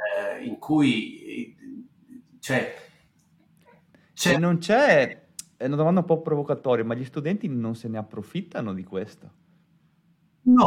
eh, 0.00 0.44
in 0.44 0.58
cui 0.58 1.56
cioè, 2.38 2.74
c'è... 4.14 4.34
E 4.34 4.38
non 4.38 4.58
c'è, 4.58 5.26
è 5.56 5.66
una 5.66 5.76
domanda 5.76 6.00
un 6.00 6.06
po' 6.06 6.20
provocatoria, 6.20 6.84
ma 6.84 6.94
gli 6.94 7.04
studenti 7.04 7.48
non 7.48 7.74
se 7.74 7.88
ne 7.88 7.98
approfittano 7.98 8.72
di 8.74 8.84
questo? 8.84 9.30
No, 10.42 10.66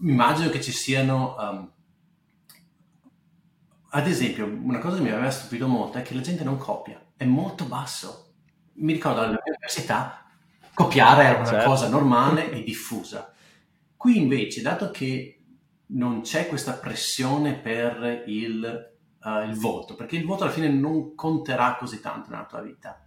immagino 0.00 0.50
che 0.50 0.60
ci 0.60 0.72
siano... 0.72 1.36
Um, 1.38 1.72
ad 3.94 4.06
esempio, 4.06 4.46
una 4.46 4.78
cosa 4.78 4.96
che 4.96 5.02
mi 5.02 5.10
aveva 5.10 5.30
stupito 5.30 5.68
molto 5.68 5.98
è 5.98 6.02
che 6.02 6.14
la 6.14 6.22
gente 6.22 6.44
non 6.44 6.56
copia, 6.56 7.01
è 7.22 7.26
molto 7.26 7.64
basso. 7.64 8.34
Mi 8.74 8.92
ricordo 8.92 9.20
all'università 9.20 10.22
copiare 10.74 11.24
era 11.24 11.38
una 11.38 11.46
certo. 11.46 11.68
cosa 11.68 11.88
normale 11.88 12.50
e 12.50 12.62
diffusa. 12.62 13.32
Qui 13.96 14.18
invece, 14.18 14.62
dato 14.62 14.90
che 14.90 15.40
non 15.86 16.22
c'è 16.22 16.48
questa 16.48 16.72
pressione 16.72 17.54
per 17.54 18.24
il, 18.26 18.94
uh, 19.22 19.48
il, 19.48 19.54
voto, 19.54 19.94
perché 19.94 20.16
il 20.16 20.24
voto 20.24 20.44
alla 20.44 20.52
fine 20.52 20.68
non 20.68 21.14
conterà 21.14 21.76
così 21.76 22.00
tanto 22.00 22.30
nella 22.30 22.46
tua 22.46 22.62
vita, 22.62 23.04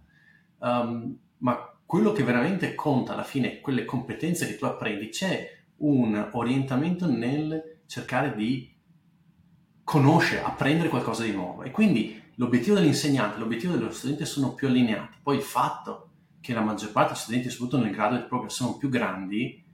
um, 0.58 1.16
ma 1.38 1.70
quello 1.84 2.12
che 2.12 2.22
veramente 2.22 2.74
conta 2.74 3.12
alla 3.12 3.24
fine, 3.24 3.60
quelle 3.60 3.84
competenze 3.84 4.46
che 4.46 4.56
tu 4.56 4.64
apprendi, 4.64 5.08
c'è 5.08 5.54
un 5.78 6.30
orientamento 6.32 7.10
nel 7.10 7.80
cercare 7.86 8.34
di 8.34 8.74
conoscere, 9.84 10.42
apprendere 10.42 10.88
qualcosa 10.88 11.22
di 11.22 11.32
nuovo. 11.32 11.62
E 11.62 11.70
quindi 11.70 12.22
l'obiettivo 12.36 12.74
dell'insegnante, 12.76 13.38
l'obiettivo 13.38 13.74
dello 13.74 13.90
studente 13.90 14.24
sono 14.24 14.54
più 14.54 14.68
allineati. 14.68 15.18
Poi 15.22 15.36
il 15.36 15.42
fatto 15.42 16.10
che 16.40 16.54
la 16.54 16.60
maggior 16.60 16.92
parte 16.92 17.12
degli 17.12 17.20
studenti, 17.20 17.50
soprattutto 17.50 17.82
nel 17.82 17.92
grado 17.92 18.16
di 18.16 18.22
proprio, 18.22 18.48
sono 18.48 18.76
più 18.76 18.88
grandi, 18.88 19.64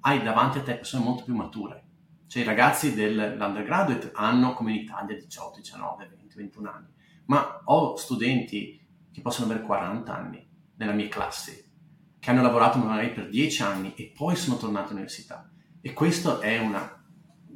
hai 0.00 0.22
davanti 0.22 0.58
a 0.58 0.62
te 0.62 0.74
persone 0.74 1.04
molto 1.04 1.24
più 1.24 1.34
mature. 1.34 1.84
Cioè 2.26 2.42
i 2.42 2.46
ragazzi 2.46 2.94
dell'undergraduate 2.94 4.10
hanno 4.14 4.52
come 4.52 4.72
in 4.72 4.82
Italia 4.82 5.16
18, 5.16 5.60
19, 5.60 6.08
20, 6.16 6.36
21 6.36 6.70
anni, 6.70 6.86
ma 7.26 7.62
ho 7.64 7.96
studenti 7.96 8.78
che 9.10 9.20
possono 9.22 9.50
avere 9.50 9.64
40 9.64 10.14
anni 10.14 10.46
nella 10.76 10.92
mia 10.92 11.08
classe, 11.08 11.70
che 12.18 12.30
hanno 12.30 12.42
lavorato 12.42 12.78
magari 12.78 13.12
per 13.12 13.28
10 13.28 13.62
anni 13.62 13.94
e 13.94 14.12
poi 14.14 14.36
sono 14.36 14.58
tornati 14.58 14.88
all'università. 14.88 15.50
E 15.80 15.92
questo 15.94 16.40
è 16.40 16.58
una, 16.58 17.02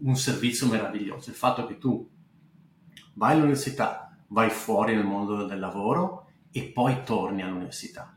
un 0.03 0.17
servizio 0.17 0.67
meraviglioso, 0.67 1.29
il 1.29 1.37
fatto 1.37 1.67
che 1.67 1.77
tu 1.77 2.09
vai 3.15 3.33
all'università, 3.33 4.12
vai 4.33 4.51
fuori 4.51 4.95
nel 4.95 5.05
mondo 5.05 5.45
del 5.45 5.59
lavoro 5.59 6.31
e 6.51 6.65
poi 6.65 7.03
torni 7.05 7.43
all'università. 7.43 8.17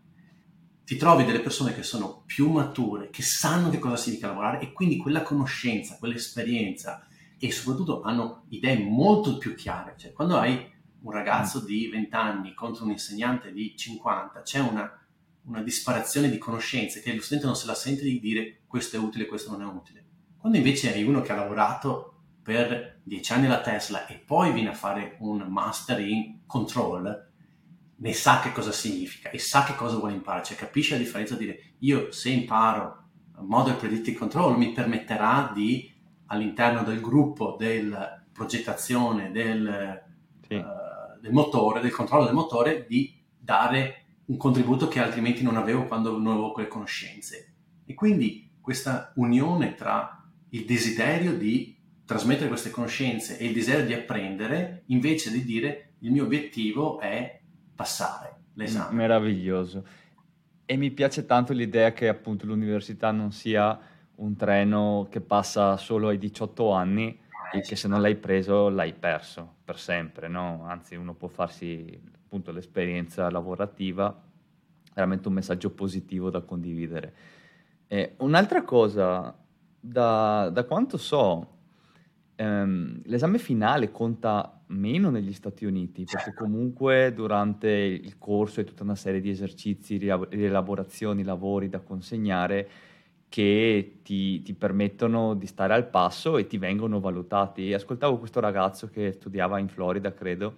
Ti 0.83 0.95
trovi 0.97 1.25
delle 1.25 1.41
persone 1.41 1.73
che 1.73 1.83
sono 1.83 2.23
più 2.25 2.49
mature, 2.49 3.09
che 3.09 3.21
sanno 3.21 3.69
che 3.69 3.79
cosa 3.79 3.97
significa 3.97 4.27
lavorare 4.27 4.61
e 4.61 4.71
quindi 4.71 4.97
quella 4.97 5.23
conoscenza, 5.23 5.97
quell'esperienza 5.97 7.05
e 7.37 7.51
soprattutto 7.51 8.01
hanno 8.01 8.45
idee 8.49 8.77
molto 8.79 9.37
più 9.37 9.55
chiare. 9.55 9.95
Cioè, 9.97 10.13
quando 10.13 10.37
hai 10.37 10.73
un 11.01 11.11
ragazzo 11.11 11.59
di 11.59 11.89
20 11.89 12.15
anni 12.15 12.53
contro 12.53 12.85
un 12.85 12.91
insegnante 12.91 13.51
di 13.51 13.75
50, 13.75 14.41
c'è 14.41 14.59
una, 14.59 14.89
una 15.45 15.61
disparazione 15.61 16.29
di 16.29 16.37
conoscenze 16.37 17.01
che 17.01 17.13
lo 17.13 17.21
studente 17.21 17.47
non 17.47 17.55
se 17.55 17.65
la 17.65 17.75
sente 17.75 18.03
di 18.03 18.19
dire 18.19 18.61
questo 18.67 18.95
è 18.95 18.99
utile, 18.99 19.25
questo 19.25 19.51
non 19.51 19.61
è 19.61 19.65
utile. 19.65 20.05
Quando 20.37 20.57
invece 20.57 20.93
hai 20.93 21.03
uno 21.03 21.21
che 21.21 21.31
ha 21.31 21.35
lavorato 21.35 22.14
per 22.45 22.99
10 23.01 23.33
anni 23.33 23.47
alla 23.47 23.61
Tesla 23.61 24.05
e 24.05 24.21
poi 24.23 24.51
viene 24.51 24.69
a 24.69 24.73
fare 24.73 25.15
un 25.21 25.47
master 25.49 25.99
in 25.99 26.41
control, 26.45 27.31
ne 27.95 28.13
sa 28.13 28.39
che 28.39 28.51
cosa 28.51 28.71
significa 28.71 29.31
e 29.31 29.39
sa 29.39 29.63
che 29.63 29.73
cosa 29.73 29.97
vuole 29.97 30.13
imparare, 30.13 30.43
cioè 30.43 30.55
capisce 30.55 30.93
la 30.93 31.01
differenza 31.01 31.33
di 31.33 31.45
dire 31.45 31.59
io 31.79 32.11
se 32.11 32.29
imparo 32.29 33.05
Model 33.39 33.77
Predictive 33.77 34.15
Control 34.15 34.59
mi 34.59 34.73
permetterà 34.73 35.51
di 35.55 35.91
all'interno 36.27 36.83
del 36.83 37.01
gruppo 37.01 37.55
della 37.57 38.23
progettazione 38.31 39.31
del, 39.31 40.03
sì. 40.47 40.53
uh, 40.53 41.19
del 41.19 41.33
motore, 41.33 41.81
del 41.81 41.91
controllo 41.91 42.25
del 42.25 42.35
motore, 42.35 42.85
di 42.87 43.11
dare 43.39 44.03
un 44.25 44.37
contributo 44.37 44.87
che 44.87 44.99
altrimenti 44.99 45.41
non 45.41 45.57
avevo 45.57 45.85
quando 45.85 46.11
non 46.11 46.33
avevo 46.33 46.51
quelle 46.51 46.67
conoscenze. 46.67 47.53
E 47.85 47.95
quindi 47.95 48.51
questa 48.61 49.13
unione 49.15 49.73
tra 49.73 50.23
il 50.49 50.65
desiderio 50.65 51.35
di 51.35 51.74
trasmettere 52.05 52.47
queste 52.47 52.69
conoscenze 52.69 53.37
e 53.37 53.45
il 53.45 53.53
desiderio 53.53 53.85
di 53.85 53.93
apprendere, 53.93 54.83
invece 54.87 55.31
di 55.31 55.43
dire 55.43 55.93
il 55.99 56.11
mio 56.11 56.23
obiettivo 56.23 56.99
è 56.99 57.39
passare 57.75 58.35
l'esame. 58.53 58.95
Meraviglioso. 58.95 59.85
E 60.65 60.77
mi 60.77 60.91
piace 60.91 61.25
tanto 61.25 61.53
l'idea 61.53 61.93
che 61.93 62.07
appunto 62.07 62.45
l'università 62.45 63.11
non 63.11 63.31
sia 63.31 63.77
un 64.15 64.35
treno 64.35 65.07
che 65.09 65.21
passa 65.21 65.77
solo 65.77 66.07
ai 66.07 66.17
18 66.17 66.71
anni, 66.71 67.23
e 67.51 67.61
che 67.61 67.75
se 67.75 67.87
non 67.87 68.01
l'hai 68.01 68.15
preso 68.15 68.69
l'hai 68.69 68.93
perso 68.93 69.55
per 69.63 69.79
sempre, 69.79 70.27
no? 70.27 70.63
Anzi, 70.65 70.95
uno 70.95 71.13
può 71.13 71.27
farsi 71.27 71.99
appunto 72.25 72.51
l'esperienza 72.51 73.29
lavorativa, 73.29 74.23
veramente 74.93 75.27
un 75.27 75.35
messaggio 75.35 75.69
positivo 75.71 76.29
da 76.29 76.41
condividere. 76.41 77.13
Eh, 77.87 78.15
un'altra 78.17 78.63
cosa, 78.63 79.35
da, 79.79 80.49
da 80.51 80.63
quanto 80.63 80.97
so, 80.97 81.54
ehm, 82.35 83.01
l'esame 83.05 83.37
finale 83.37 83.91
conta 83.91 84.61
meno 84.67 85.09
negli 85.09 85.33
Stati 85.33 85.65
Uniti, 85.65 86.05
perché 86.05 86.25
certo. 86.25 86.43
comunque 86.43 87.13
durante 87.13 87.69
il 87.69 88.17
corso 88.17 88.59
hai 88.59 88.65
tutta 88.65 88.83
una 88.83 88.95
serie 88.95 89.21
di 89.21 89.29
esercizi, 89.29 89.97
rielaborazioni, 89.97 91.23
lavori 91.23 91.69
da 91.69 91.79
consegnare 91.79 92.69
che 93.29 93.99
ti, 94.03 94.41
ti, 94.41 94.53
permettono 94.53 95.33
di 95.33 95.45
stare 95.45 95.73
al 95.73 95.87
passo 95.89 96.37
e 96.37 96.47
ti 96.47 96.57
vengono 96.57 96.99
valutati. 96.99 97.73
Ascoltavo 97.73 98.17
questo 98.17 98.39
ragazzo 98.39 98.87
che 98.87 99.11
studiava 99.11 99.59
in 99.59 99.67
Florida, 99.67 100.13
credo, 100.13 100.57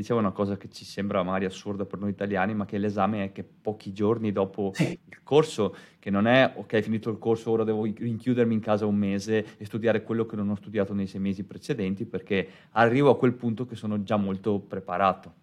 diceva 0.00 0.18
una 0.18 0.32
cosa 0.32 0.56
che 0.56 0.68
ci 0.68 0.84
sembra 0.84 1.22
magari 1.22 1.44
assurda 1.44 1.84
per 1.84 1.98
noi 2.00 2.10
italiani, 2.10 2.54
ma 2.54 2.64
che 2.64 2.78
l'esame 2.78 3.24
è 3.24 3.32
che 3.32 3.44
pochi 3.44 3.92
giorni 3.92 4.32
dopo 4.32 4.72
sì. 4.74 4.98
il 5.04 5.22
corso, 5.22 5.76
che 5.98 6.10
non 6.10 6.26
è 6.26 6.52
ok, 6.56 6.80
finito 6.80 7.10
il 7.10 7.18
corso, 7.18 7.52
ora 7.52 7.64
devo 7.64 7.84
rinchiudermi 7.84 8.54
in 8.54 8.60
casa 8.60 8.86
un 8.86 8.96
mese 8.96 9.56
e 9.56 9.64
studiare 9.64 10.02
quello 10.02 10.26
che 10.26 10.36
non 10.36 10.50
ho 10.50 10.56
studiato 10.56 10.92
nei 10.94 11.06
sei 11.06 11.20
mesi 11.20 11.44
precedenti, 11.44 12.06
perché 12.06 12.48
arrivo 12.72 13.10
a 13.10 13.16
quel 13.16 13.34
punto 13.34 13.66
che 13.66 13.76
sono 13.76 14.02
già 14.02 14.16
molto 14.16 14.58
preparato 14.58 15.42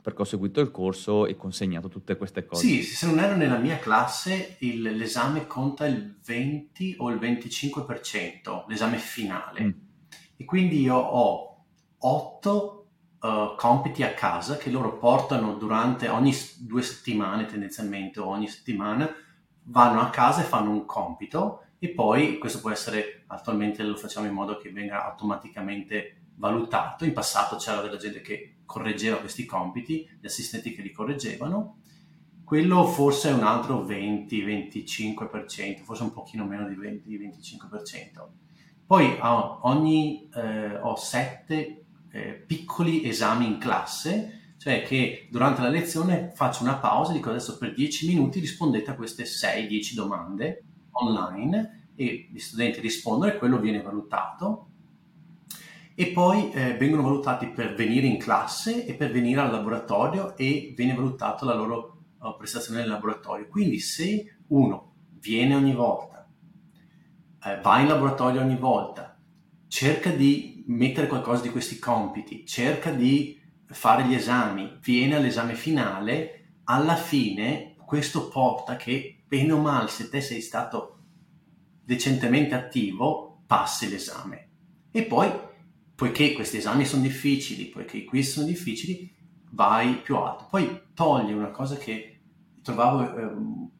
perché 0.00 0.22
ho 0.22 0.24
seguito 0.24 0.60
il 0.60 0.70
corso 0.70 1.26
e 1.26 1.36
consegnato 1.36 1.88
tutte 1.88 2.16
queste 2.16 2.46
cose. 2.46 2.66
Sì, 2.66 2.82
se 2.82 3.04
non 3.04 3.18
ero 3.18 3.36
nella 3.36 3.58
mia 3.58 3.78
classe, 3.78 4.56
il, 4.60 4.80
l'esame 4.80 5.46
conta 5.46 5.86
il 5.86 6.16
20 6.24 6.94
o 6.98 7.10
il 7.10 7.18
25%, 7.18 8.64
l'esame 8.68 8.96
finale. 8.96 9.62
Mm. 9.62 9.70
E 10.36 10.44
quindi 10.46 10.80
io 10.80 10.94
ho 10.96 11.64
8 11.98 12.77
uh, 13.20 13.54
compiti 13.56 14.02
a 14.02 14.14
casa 14.14 14.56
che 14.56 14.70
loro 14.70 14.96
portano 14.98 15.54
durante 15.54 16.08
ogni 16.08 16.34
due 16.58 16.82
settimane, 16.82 17.46
tendenzialmente, 17.46 18.20
o 18.20 18.26
ogni 18.26 18.48
settimana, 18.48 19.08
vanno 19.64 20.00
a 20.00 20.10
casa 20.10 20.40
e 20.42 20.44
fanno 20.44 20.70
un 20.70 20.84
compito 20.84 21.64
e 21.78 21.90
poi 21.90 22.38
questo 22.38 22.60
può 22.60 22.70
essere, 22.70 23.24
attualmente 23.28 23.82
lo 23.82 23.96
facciamo 23.96 24.26
in 24.26 24.32
modo 24.32 24.56
che 24.56 24.70
venga 24.70 25.04
automaticamente 25.04 26.22
valutato. 26.34 27.04
In 27.04 27.12
passato 27.12 27.56
c'era 27.56 27.80
della 27.80 27.96
gente 27.96 28.20
che 28.20 28.58
correggeva 28.64 29.18
questi 29.18 29.44
compiti, 29.44 30.08
gli 30.20 30.26
assistenti 30.26 30.72
che 30.72 30.82
li 30.82 30.90
correggevano, 30.90 31.78
quello 32.44 32.86
forse 32.86 33.28
è 33.30 33.32
un 33.32 33.42
altro 33.42 33.84
20-25%, 33.84 35.82
forse 35.82 36.02
un 36.02 36.12
pochino 36.12 36.44
meno 36.46 36.66
di 36.66 36.74
20-25%. 36.76 38.26
Poi 38.86 39.18
ho, 39.20 39.58
ogni, 39.64 40.30
eh, 40.34 40.78
ho 40.78 40.96
sette 40.96 41.87
eh, 42.10 42.42
piccoli 42.46 43.06
esami 43.06 43.46
in 43.46 43.58
classe, 43.58 44.54
cioè 44.58 44.82
che 44.82 45.28
durante 45.30 45.62
la 45.62 45.68
lezione 45.68 46.32
faccio 46.34 46.62
una 46.62 46.76
pausa 46.76 47.12
e 47.12 47.14
dico 47.14 47.30
adesso 47.30 47.58
per 47.58 47.74
10 47.74 48.08
minuti 48.08 48.40
rispondete 48.40 48.90
a 48.90 48.94
queste 48.94 49.24
6-10 49.24 49.94
domande 49.94 50.64
online 50.92 51.90
e 51.94 52.28
gli 52.30 52.38
studenti 52.38 52.80
rispondono 52.80 53.32
e 53.32 53.38
quello 53.38 53.58
viene 53.58 53.82
valutato 53.82 54.68
e 56.00 56.12
poi 56.12 56.52
eh, 56.52 56.76
vengono 56.76 57.02
valutati 57.02 57.48
per 57.48 57.74
venire 57.74 58.06
in 58.06 58.18
classe 58.18 58.86
e 58.86 58.94
per 58.94 59.10
venire 59.10 59.40
al 59.40 59.50
laboratorio 59.50 60.36
e 60.36 60.72
viene 60.76 60.94
valutata 60.94 61.44
la 61.44 61.54
loro 61.54 62.04
uh, 62.20 62.36
prestazione 62.36 62.78
nel 62.78 62.88
laboratorio. 62.88 63.48
Quindi 63.48 63.80
se 63.80 64.36
uno 64.46 64.92
viene 65.18 65.56
ogni 65.56 65.74
volta, 65.74 66.28
eh, 67.44 67.60
va 67.60 67.80
in 67.80 67.88
laboratorio 67.88 68.40
ogni 68.40 68.56
volta, 68.56 69.18
cerca 69.66 70.10
di 70.10 70.57
mettere 70.68 71.06
qualcosa 71.06 71.42
di 71.42 71.50
questi 71.50 71.78
compiti, 71.78 72.46
cerca 72.46 72.90
di 72.90 73.40
fare 73.66 74.04
gli 74.04 74.14
esami, 74.14 74.78
viene 74.82 75.16
all'esame 75.16 75.54
finale, 75.54 76.60
alla 76.64 76.96
fine 76.96 77.74
questo 77.84 78.28
porta 78.28 78.76
che 78.76 79.22
bene 79.26 79.52
o 79.52 79.60
male 79.60 79.88
se 79.88 80.08
te 80.08 80.20
sei 80.20 80.40
stato 80.40 80.98
decentemente 81.84 82.54
attivo, 82.54 83.42
passi 83.46 83.88
l'esame. 83.88 84.48
E 84.90 85.02
poi 85.04 85.30
poiché 85.94 86.32
questi 86.34 86.58
esami 86.58 86.84
sono 86.84 87.02
difficili, 87.02 87.66
poiché 87.66 87.98
i 87.98 88.04
quiz 88.04 88.32
sono 88.32 88.46
difficili, 88.46 89.10
vai 89.50 90.00
più 90.02 90.16
alto. 90.16 90.46
Poi 90.50 90.82
togli 90.94 91.32
una 91.32 91.50
cosa 91.50 91.76
che 91.76 92.20
trovavo 92.62 93.16
eh, 93.16 93.30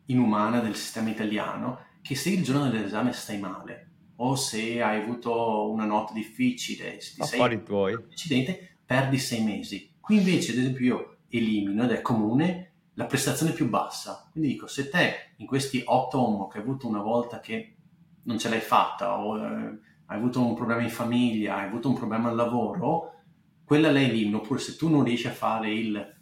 inumana 0.07 0.61
del 0.61 0.75
sistema 0.75 1.11
italiano, 1.11 1.81
che 2.01 2.15
se 2.15 2.31
il 2.31 2.43
giorno 2.43 2.71
dell'esame 2.71 3.13
stai 3.13 3.39
male, 3.39 3.88
o 4.21 4.35
se 4.35 4.83
hai 4.83 5.01
avuto 5.01 5.71
una 5.71 5.85
notte 5.85 6.13
difficile, 6.13 7.01
se 7.01 7.15
ti 7.15 7.23
sei 7.23 7.63
tuoi. 7.63 7.97
incidente, 8.09 8.79
perdi 8.85 9.19
sei 9.19 9.43
mesi. 9.43 9.93
Qui 10.01 10.17
invece, 10.17 10.53
ad 10.53 10.59
esempio, 10.59 10.85
io 10.85 11.17
elimino 11.29 11.85
ed 11.85 11.91
è 11.91 12.03
comune 12.03 12.73
la 12.95 13.07
prestazione 13.07 13.53
più 13.53 13.69
bassa. 13.69 14.29
Quindi 14.33 14.51
dico, 14.51 14.67
se 14.67 14.89
te 14.89 15.35
in 15.37 15.47
questi 15.47 15.83
otto 15.85 16.21
homework 16.21 16.57
hai 16.57 16.63
avuto 16.63 16.89
una 16.89 17.01
volta 17.01 17.39
che 17.39 17.77
non 18.25 18.39
ce 18.39 18.49
l'hai 18.49 18.61
fatta 18.61 19.21
o 19.21 19.39
eh, 19.39 19.79
hai 20.07 20.17
avuto 20.17 20.45
un 20.45 20.55
problema 20.55 20.83
in 20.83 20.91
famiglia, 20.91 21.59
hai 21.59 21.67
avuto 21.67 21.89
un 21.89 21.95
problema 21.95 22.29
al 22.29 22.37
lavoro, 22.37 23.13
quella 23.63 23.93
la 23.93 24.01
elimino. 24.01 24.39
Oppure 24.39 24.59
se 24.59 24.75
tu 24.75 24.89
non 24.89 25.05
riesci 25.05 25.29
a 25.29 25.33
fare 25.33 25.73
il, 25.73 26.17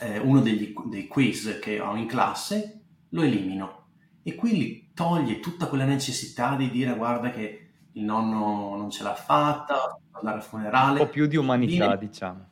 eh, 0.00 0.18
uno 0.18 0.40
degli, 0.40 0.74
dei 0.86 1.06
quiz 1.06 1.58
che 1.60 1.80
ho 1.80 1.96
in 1.96 2.06
classe, 2.06 2.82
lo 3.08 3.22
elimino. 3.22 3.86
E 4.22 4.34
quindi 4.34 4.79
toglie 4.94 5.40
tutta 5.40 5.66
quella 5.66 5.84
necessità 5.84 6.54
di 6.56 6.70
dire 6.70 6.94
guarda 6.94 7.30
che 7.30 7.70
il 7.92 8.04
nonno 8.04 8.76
non 8.76 8.90
ce 8.90 9.02
l'ha 9.02 9.14
fatta, 9.14 9.98
andare 10.12 10.36
al 10.36 10.42
funerale. 10.42 11.00
Un 11.00 11.06
po' 11.06 11.12
più 11.12 11.26
di 11.26 11.36
umanità, 11.36 11.86
Viene- 11.86 11.98
diciamo. 11.98 12.48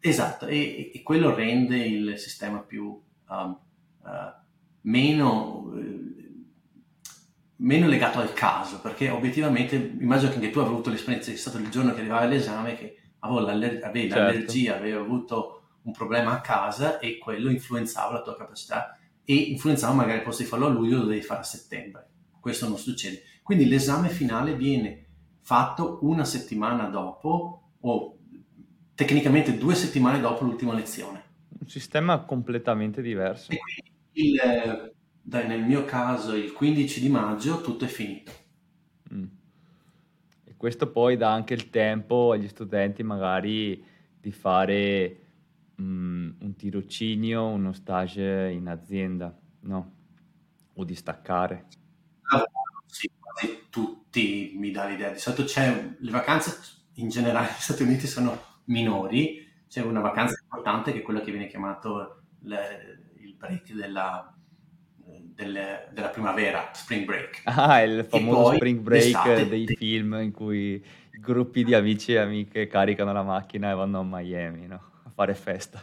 Esatto, 0.00 0.46
e, 0.46 0.90
e 0.94 1.02
quello 1.02 1.34
rende 1.34 1.76
il 1.76 2.18
sistema 2.18 2.58
più 2.58 3.00
um, 3.28 3.58
uh, 4.02 4.08
meno, 4.82 5.72
eh, 5.76 6.34
meno 7.56 7.86
legato 7.86 8.18
al 8.18 8.32
caso, 8.32 8.80
perché 8.80 9.10
obiettivamente 9.10 9.76
immagino 9.76 10.30
che 10.30 10.36
anche 10.36 10.50
tu 10.50 10.60
abbia 10.60 10.72
avuto 10.72 10.88
l'esperienza, 10.88 11.30
è 11.30 11.36
stato 11.36 11.58
il 11.58 11.68
giorno 11.68 11.92
che 11.92 12.00
arrivava 12.00 12.24
l'esame, 12.24 12.76
che 12.76 12.96
avevo 13.18 13.40
l'aller- 13.40 13.84
avevi 13.84 14.08
Certo. 14.08 14.24
l'allergia, 14.24 14.76
avevi 14.76 14.96
avuto 14.96 15.56
un 15.82 15.92
problema 15.92 16.32
a 16.32 16.40
casa 16.40 16.98
e 16.98 17.18
quello 17.18 17.50
influenzava 17.50 18.14
la 18.14 18.22
tua 18.22 18.36
capacità 18.36 18.98
e 19.30 19.34
influenzava 19.34 19.94
magari 19.94 20.18
il 20.18 20.24
posto 20.24 20.42
di 20.42 20.48
farlo 20.48 20.66
a 20.66 20.70
luglio 20.70 20.98
lo 20.98 21.04
devi 21.04 21.22
fare 21.22 21.40
a 21.40 21.44
settembre. 21.44 22.08
Questo 22.40 22.66
non 22.66 22.76
succede. 22.76 23.22
Quindi 23.44 23.66
l'esame 23.66 24.08
finale 24.08 24.56
viene 24.56 25.06
fatto 25.40 26.00
una 26.02 26.24
settimana 26.24 26.86
dopo 26.86 27.74
o 27.78 28.18
tecnicamente 28.96 29.56
due 29.56 29.76
settimane 29.76 30.18
dopo 30.18 30.42
l'ultima 30.42 30.74
lezione. 30.74 31.22
Un 31.60 31.68
sistema 31.68 32.24
completamente 32.24 33.00
diverso. 33.02 33.52
E 33.52 33.58
quindi 33.58 34.30
il, 34.30 34.92
dai, 35.22 35.46
nel 35.46 35.62
mio 35.62 35.84
caso 35.84 36.34
il 36.34 36.52
15 36.52 37.00
di 37.00 37.08
maggio 37.08 37.60
tutto 37.60 37.84
è 37.84 37.88
finito. 37.88 38.32
Mm. 39.14 39.26
E 40.42 40.56
questo 40.56 40.90
poi 40.90 41.16
dà 41.16 41.32
anche 41.32 41.54
il 41.54 41.70
tempo 41.70 42.32
agli 42.32 42.48
studenti 42.48 43.04
magari 43.04 43.80
di 44.20 44.32
fare 44.32 45.19
mm, 45.80 46.30
un 46.40 46.56
tirocinio, 46.56 47.46
uno 47.46 47.72
stage 47.72 48.50
in 48.50 48.68
azienda, 48.68 49.36
no? 49.60 49.92
O 50.74 50.84
di 50.84 50.94
staccare. 50.94 51.66
Lavoro, 52.30 52.82
sì, 52.86 53.10
quasi 53.18 53.66
tutti 53.70 54.52
mi 54.56 54.70
dà 54.70 54.86
l'idea. 54.86 55.10
Di 55.10 55.18
solito 55.18 55.44
c'è 55.44 55.94
le 55.98 56.10
vacanze 56.10 56.58
in 56.94 57.08
generale 57.08 57.46
negli 57.50 57.60
Stati 57.60 57.82
Uniti 57.82 58.06
sono 58.06 58.38
minori, 58.64 59.48
c'è 59.68 59.82
una 59.82 60.00
vacanza 60.00 60.38
importante 60.42 60.92
che 60.92 60.98
è 60.98 61.02
quella 61.02 61.20
che 61.20 61.30
viene 61.30 61.46
chiamato 61.46 62.22
le- 62.42 63.12
il 63.18 63.34
break 63.34 63.72
della, 63.72 64.34
delle- 64.96 65.88
della 65.92 66.08
primavera, 66.08 66.70
spring 66.72 67.04
break. 67.04 67.42
Ah, 67.44 67.82
il 67.82 68.04
famoso 68.04 68.54
spring 68.54 68.80
break 68.80 69.42
dei 69.48 69.66
film 69.66 70.14
in 70.20 70.32
cui 70.32 70.82
gruppi 71.12 71.64
di 71.64 71.74
amici 71.74 72.12
e 72.12 72.18
amiche 72.18 72.66
caricano 72.66 73.12
la 73.12 73.22
macchina 73.22 73.70
e 73.70 73.74
vanno 73.74 74.00
a 74.00 74.04
Miami, 74.04 74.66
no? 74.66 74.89
Fare 75.20 75.34
festa. 75.34 75.82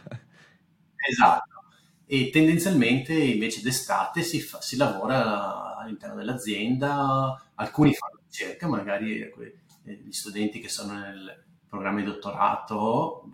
Esatto. 0.96 1.62
E 2.06 2.30
tendenzialmente 2.30 3.12
invece 3.14 3.62
d'estate 3.62 4.22
si, 4.22 4.40
fa- 4.40 4.60
si 4.60 4.76
lavora 4.76 5.76
all'interno 5.76 6.16
dell'azienda, 6.16 7.40
alcuni 7.54 7.94
fanno 7.94 8.18
ricerca, 8.26 8.66
magari 8.66 9.30
que- 9.30 9.60
eh, 9.84 9.92
gli 10.04 10.10
studenti 10.10 10.58
che 10.58 10.68
sono 10.68 10.94
nel 10.98 11.44
programma 11.68 12.00
di 12.00 12.06
dottorato, 12.06 13.30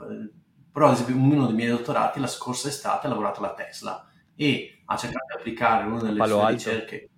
però 0.71 0.89
ad 0.89 0.93
esempio 0.93 1.17
uno 1.17 1.47
dei 1.47 1.55
miei 1.55 1.71
dottorati 1.71 2.21
la 2.21 2.27
scorsa 2.27 2.69
estate 2.69 3.07
ha 3.07 3.09
lavorato 3.09 3.39
alla 3.39 3.55
Tesla 3.55 4.07
e 4.35 4.83
ha 4.85 4.97
cercato 4.99 5.25
di 5.29 5.39
applicare 5.39 5.87
una 5.87 6.03
delle 6.03 6.19
Palo 6.19 6.35
sue 6.35 6.43
Alto? 6.43 6.53
ricerche. 6.53 7.09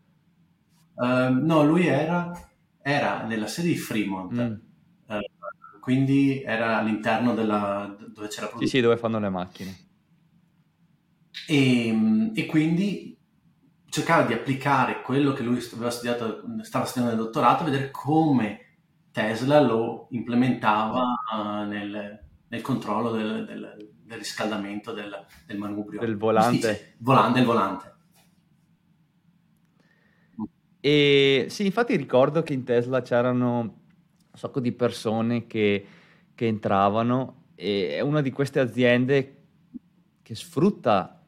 Ehm, 1.03 1.45
no, 1.45 1.65
lui 1.65 1.89
era, 1.89 2.31
era 2.81 3.23
nella 3.25 3.49
sede 3.49 3.67
di 3.69 3.77
Fremont, 3.79 4.33
Mm. 4.33 4.55
Quindi 5.87 6.43
era 6.43 6.79
all'interno 6.79 7.33
della, 7.33 7.97
dove 8.13 8.27
c'era 8.27 8.51
Sì, 8.59 8.67
sì, 8.67 8.81
dove 8.81 8.97
fanno 8.97 9.21
le 9.21 9.29
macchine. 9.29 9.77
E, 11.47 12.33
e 12.35 12.47
quindi 12.47 13.17
cercava 13.89 14.25
di 14.27 14.33
applicare 14.33 15.01
quello 15.03 15.33
che 15.33 15.45
lui 15.45 15.65
aveva 15.75 15.91
studiato, 15.91 16.43
stava 16.63 16.87
studiando 16.87 17.15
nel 17.15 17.25
dottorato, 17.25 17.63
vedere 17.63 17.93
come 17.93 18.79
Tesla 19.13 19.61
lo 19.61 20.09
implementava 20.11 21.05
eh, 21.33 21.67
nel, 21.67 22.21
nel 22.49 22.61
controllo 22.63 23.13
del, 23.13 23.45
del- 23.47 23.91
del 24.07 24.19
riscaldamento 24.19 24.93
del, 24.93 25.25
del 25.47 25.57
manubrio. 25.57 26.01
Del 26.01 26.17
volante. 26.17 26.97
Volante, 26.99 27.39
del 27.39 27.47
volante. 27.47 27.95
E 30.81 31.47
sì, 31.49 31.65
infatti 31.65 31.95
ricordo 31.95 32.43
che 32.43 32.55
in 32.55 32.65
Tesla 32.65 33.03
c'erano 33.03 33.86
un 34.37 34.43
sacco 34.43 34.61
di 34.61 34.73
persone 34.73 35.47
che, 35.47 35.87
che 36.35 36.47
entravano 36.47 37.45
e 37.55 37.97
è 37.97 38.01
una 38.01 38.21
di 38.21 38.31
queste 38.31 38.61
aziende 38.61 39.37
che 40.21 40.35
sfrutta 40.35 41.25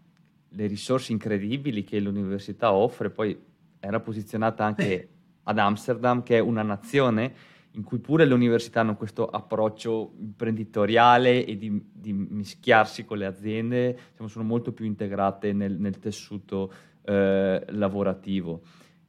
le 0.51 0.67
risorse 0.67 1.13
incredibili 1.13 1.85
che 1.85 2.01
l'università 2.01 2.73
offre, 2.73 3.09
poi 3.09 3.39
era 3.81 4.01
posizionata 4.01 4.65
anche 4.65 5.09
ad 5.45 5.59
Amsterdam, 5.59 6.23
che 6.23 6.37
è 6.37 6.41
una 6.41 6.63
nazione 6.63 7.57
in 7.73 7.83
cui 7.83 7.99
pure 7.99 8.27
le 8.27 8.35
università 8.35 8.81
hanno 8.81 8.97
questo 8.97 9.27
approccio 9.27 10.13
imprenditoriale 10.19 11.47
e 11.47 11.57
di, 11.57 11.83
di 11.91 12.13
mischiarsi 12.13 13.05
con 13.07 13.19
le 13.19 13.27
aziende, 13.27 13.99
diciamo, 14.11 14.29
sono 14.29 14.45
molto 14.45 14.73
più 14.73 14.85
integrate 14.85 15.53
nel, 15.53 15.79
nel 15.79 15.99
tessuto 15.99 16.73
eh, 17.03 17.65
lavorativo. 17.69 18.63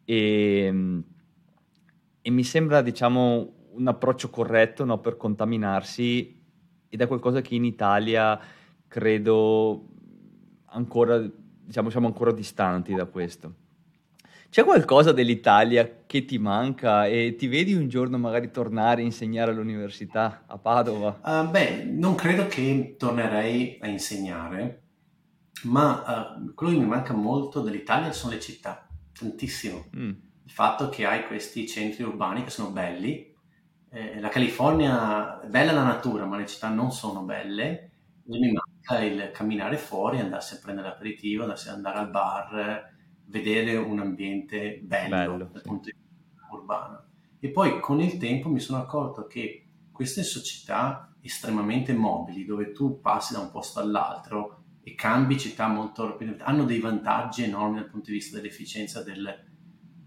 E, 0.05 1.03
e 2.21 2.29
mi 2.31 2.43
sembra, 2.43 2.81
diciamo, 2.81 3.53
un 3.73 3.87
approccio 3.87 4.29
corretto 4.29 4.85
no, 4.85 4.99
per 4.99 5.17
contaminarsi 5.17 6.37
ed 6.89 7.01
è 7.01 7.07
qualcosa 7.07 7.41
che 7.41 7.55
in 7.55 7.65
Italia 7.65 8.39
credo 8.87 9.85
ancora, 10.65 11.19
diciamo, 11.19 11.89
siamo 11.89 12.07
ancora 12.07 12.31
distanti 12.31 12.93
da 12.93 13.05
questo. 13.05 13.67
C'è 14.49 14.63
qualcosa 14.63 15.11
dell'Italia 15.11 16.01
che 16.07 16.25
ti 16.25 16.39
manca 16.39 17.05
e 17.05 17.35
ti 17.37 17.47
vedi 17.47 17.75
un 17.75 17.87
giorno 17.87 18.17
magari 18.17 18.49
tornare 18.49 19.01
a 19.01 19.05
insegnare 19.05 19.51
all'università 19.51 20.45
a 20.47 20.57
Padova? 20.57 21.19
Ah, 21.21 21.43
beh, 21.43 21.83
non 21.83 22.15
credo 22.15 22.47
che 22.47 22.95
tornerei 22.97 23.77
a 23.79 23.87
insegnare, 23.87 24.81
ma 25.65 26.03
eh, 26.03 26.53
quello 26.55 26.73
che 26.73 26.79
mi 26.79 26.87
manca 26.87 27.13
molto 27.13 27.61
dell'Italia 27.61 28.11
sono 28.11 28.33
le 28.33 28.39
città, 28.39 28.87
tantissimo. 29.17 29.85
Mm, 29.95 30.09
il 30.45 30.51
fatto 30.51 30.89
che 30.89 31.05
hai 31.05 31.27
questi 31.27 31.67
centri 31.67 32.01
urbani 32.01 32.43
che 32.43 32.49
sono 32.49 32.71
belli. 32.71 33.31
Eh, 33.91 34.19
la 34.19 34.29
California 34.29 35.41
è 35.41 35.47
bella 35.47 35.71
la 35.71 35.83
natura, 35.83 36.25
ma 36.25 36.37
le 36.37 36.45
città 36.45 36.69
non 36.69 36.91
sono 36.91 37.23
belle. 37.23 37.91
E 38.31 38.37
mi 38.37 38.51
manca 38.51 39.03
il 39.03 39.31
camminare 39.31 39.77
fuori, 39.77 40.19
andarsi 40.19 40.53
a 40.53 40.59
prendere 40.61 40.89
l'aperitivo, 40.89 41.43
andarsi 41.43 41.69
ad 41.69 41.75
andare 41.75 41.97
al 41.97 42.09
bar, 42.11 42.93
vedere 43.25 43.75
un 43.75 43.99
ambiente 43.99 44.79
bello, 44.83 45.15
Bello, 45.15 45.37
dal 45.37 45.61
sì. 45.61 45.67
punto 45.67 45.89
di 45.89 45.95
vista 45.97 46.47
urbano. 46.51 47.03
E 47.39 47.49
poi 47.49 47.79
con 47.79 48.01
il 48.01 48.17
tempo 48.17 48.49
mi 48.49 48.59
sono 48.59 48.79
accorto 48.79 49.25
che 49.25 49.67
queste 49.91 50.23
società 50.23 51.11
estremamente 51.21 51.93
mobili, 51.93 52.45
dove 52.45 52.71
tu 52.71 53.01
passi 53.01 53.33
da 53.33 53.39
un 53.39 53.49
posto 53.49 53.79
all'altro 53.79 54.63
e 54.83 54.93
cambi 54.93 55.37
città 55.37 55.67
molto 55.67 56.05
rapidamente, 56.05 56.43
hanno 56.43 56.65
dei 56.65 56.79
vantaggi 56.79 57.43
enormi 57.43 57.75
dal 57.75 57.89
punto 57.89 58.11
di 58.11 58.17
vista 58.17 58.37
dell'efficienza 58.37 59.03
del, 59.03 59.48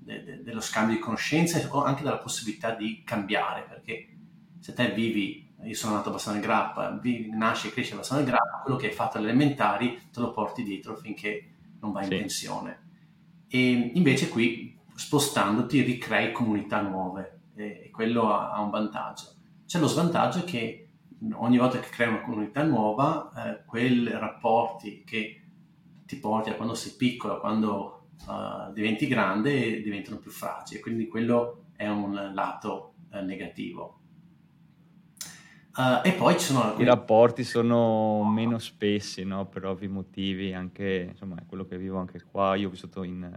de- 0.05 0.23
de- 0.25 0.43
dello 0.43 0.61
scambio 0.61 0.95
di 0.97 1.01
conoscenze 1.01 1.67
o 1.71 1.83
anche 1.83 2.03
della 2.03 2.19
possibilità 2.19 2.75
di 2.75 3.03
cambiare, 3.05 3.65
perché 3.69 4.17
se 4.61 4.73
te 4.75 4.91
vivi, 4.91 5.55
io 5.63 5.75
sono 5.75 5.95
nato 5.95 6.09
a 6.09 6.13
Bassano 6.13 6.37
del 6.37 6.45
Grappa, 6.45 6.91
vivi, 6.91 7.31
nasci 7.31 7.69
e 7.69 7.71
cresci 7.71 7.93
a 7.93 7.97
Bassano 7.97 8.21
del 8.21 8.31
Grappa, 8.31 8.61
quello 8.63 8.77
che 8.77 8.87
hai 8.89 8.93
fatto 8.93 9.19
alle 9.19 9.29
elementari 9.29 9.99
te 10.11 10.21
lo 10.21 10.33
porti 10.33 10.63
dietro 10.63 10.97
finché 10.97 11.55
non 11.81 11.93
vai 11.93 12.05
in 12.05 12.11
Sì. 12.11 12.17
pensione. 12.19 12.81
E 13.49 13.91
invece 13.95 14.29
qui, 14.29 14.79
spostandoti, 14.95 15.83
ricrei 15.83 16.33
comunità 16.33 16.81
nuove 16.81 17.41
e, 17.55 17.83
e 17.87 17.91
quello 17.91 18.33
ha, 18.33 18.53
ha 18.53 18.61
un 18.61 18.71
vantaggio. 18.71 19.35
C'è 19.67 19.79
lo 19.79 19.87
svantaggio 19.87 20.45
che 20.45 20.89
ogni 21.35 21.59
volta 21.59 21.79
che 21.79 21.89
crei 21.89 22.09
una 22.09 22.23
comunità 22.23 22.63
nuova, 22.63 23.31
eh, 23.37 23.65
quei 23.65 24.09
rapporti 24.09 25.03
che 25.05 25.43
ti 26.07 26.17
porti 26.17 26.51
a 26.51 26.55
quando 26.55 26.75
sei 26.75 26.93
piccolo, 26.97 27.41
quando 27.41 28.02
uh, 28.27 28.73
diventi 28.73 29.07
grande, 29.07 29.81
diventano 29.81 30.19
più 30.19 30.31
fragili. 30.31 30.81
Quindi 30.81 31.07
quello 31.07 31.65
è 31.77 31.89
un 31.89 32.33
lato 32.35 32.95
eh, 33.13 33.21
negativo. 33.23 33.99
Uh, 35.75 36.07
e 36.07 36.13
poi 36.13 36.35
ci 36.35 36.45
sono 36.45 36.61
I 36.61 36.65
alcuni... 36.65 36.85
rapporti 36.85 37.45
sono 37.45 38.25
meno 38.25 38.59
spessi, 38.59 39.25
no? 39.25 39.47
Per 39.47 39.65
ovvi 39.65 39.89
motivi, 39.89 40.53
anche, 40.53 41.09
insomma, 41.11 41.37
è 41.37 41.47
quello 41.47 41.65
che 41.65 41.79
vivo 41.79 41.99
anche 41.99 42.23
qua. 42.23 42.55
Io 42.57 42.69
ho 42.69 42.71
vissuto 42.71 43.03
in, 43.03 43.29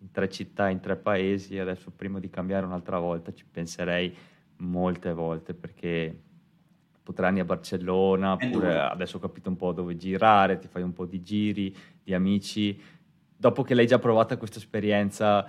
in 0.00 0.10
tre 0.10 0.28
città, 0.28 0.68
in 0.68 0.80
tre 0.80 0.96
paesi, 0.96 1.58
adesso 1.58 1.92
prima 1.92 2.18
di 2.18 2.28
cambiare 2.28 2.66
un'altra 2.66 2.98
volta 2.98 3.32
ci 3.32 3.44
penserei 3.48 4.14
molte 4.58 5.12
volte 5.12 5.54
perché 5.54 6.22
potrai 7.06 7.38
a 7.38 7.44
Barcellona, 7.44 8.32
oppure 8.32 8.80
adesso 8.80 9.18
ho 9.18 9.20
capito 9.20 9.48
un 9.48 9.54
po' 9.54 9.72
dove 9.72 9.96
girare, 9.96 10.58
ti 10.58 10.66
fai 10.66 10.82
un 10.82 10.92
po' 10.92 11.06
di 11.06 11.22
giri, 11.22 11.72
di 12.02 12.12
amici. 12.12 12.82
Dopo 13.36 13.62
che 13.62 13.74
l'hai 13.74 13.86
già 13.86 13.98
provata 13.98 14.36
questa 14.36 14.58
esperienza, 14.58 15.48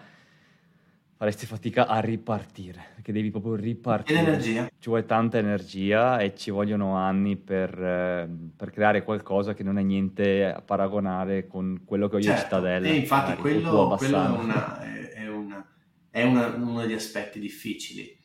faresti 1.17 1.47
fatica 1.47 1.87
a 1.87 1.99
ripartire, 1.99 2.89
perché 2.93 3.11
devi 3.11 3.31
proprio 3.31 3.55
ripartire. 3.55 4.19
Energia. 4.19 4.69
Ci 4.77 4.89
vuole 4.89 5.05
tanta 5.05 5.39
energia 5.39 6.19
e 6.19 6.35
ci 6.35 6.51
vogliono 6.51 6.95
anni 6.95 7.35
per, 7.37 7.73
eh, 7.73 8.29
per, 8.55 8.69
creare 8.69 9.03
qualcosa 9.03 9.55
che 9.55 9.63
non 9.63 9.79
è 9.79 9.81
niente 9.81 10.45
a 10.45 10.61
paragonare 10.61 11.47
con 11.47 11.81
quello 11.85 12.07
che 12.07 12.17
ho 12.17 12.19
io 12.19 12.25
certo. 12.25 12.39
in 12.39 12.43
Cittadella. 12.45 12.87
E 12.87 12.95
infatti 12.95 13.29
magari, 13.29 13.41
quello, 13.41 13.95
quello 13.97 14.23
è, 14.23 14.27
una, 14.27 14.79
è, 14.81 15.27
una, 15.27 15.67
è 16.11 16.23
una, 16.23 16.47
uno 16.55 16.81
degli 16.81 16.93
aspetti 16.93 17.39
difficili. 17.39 18.15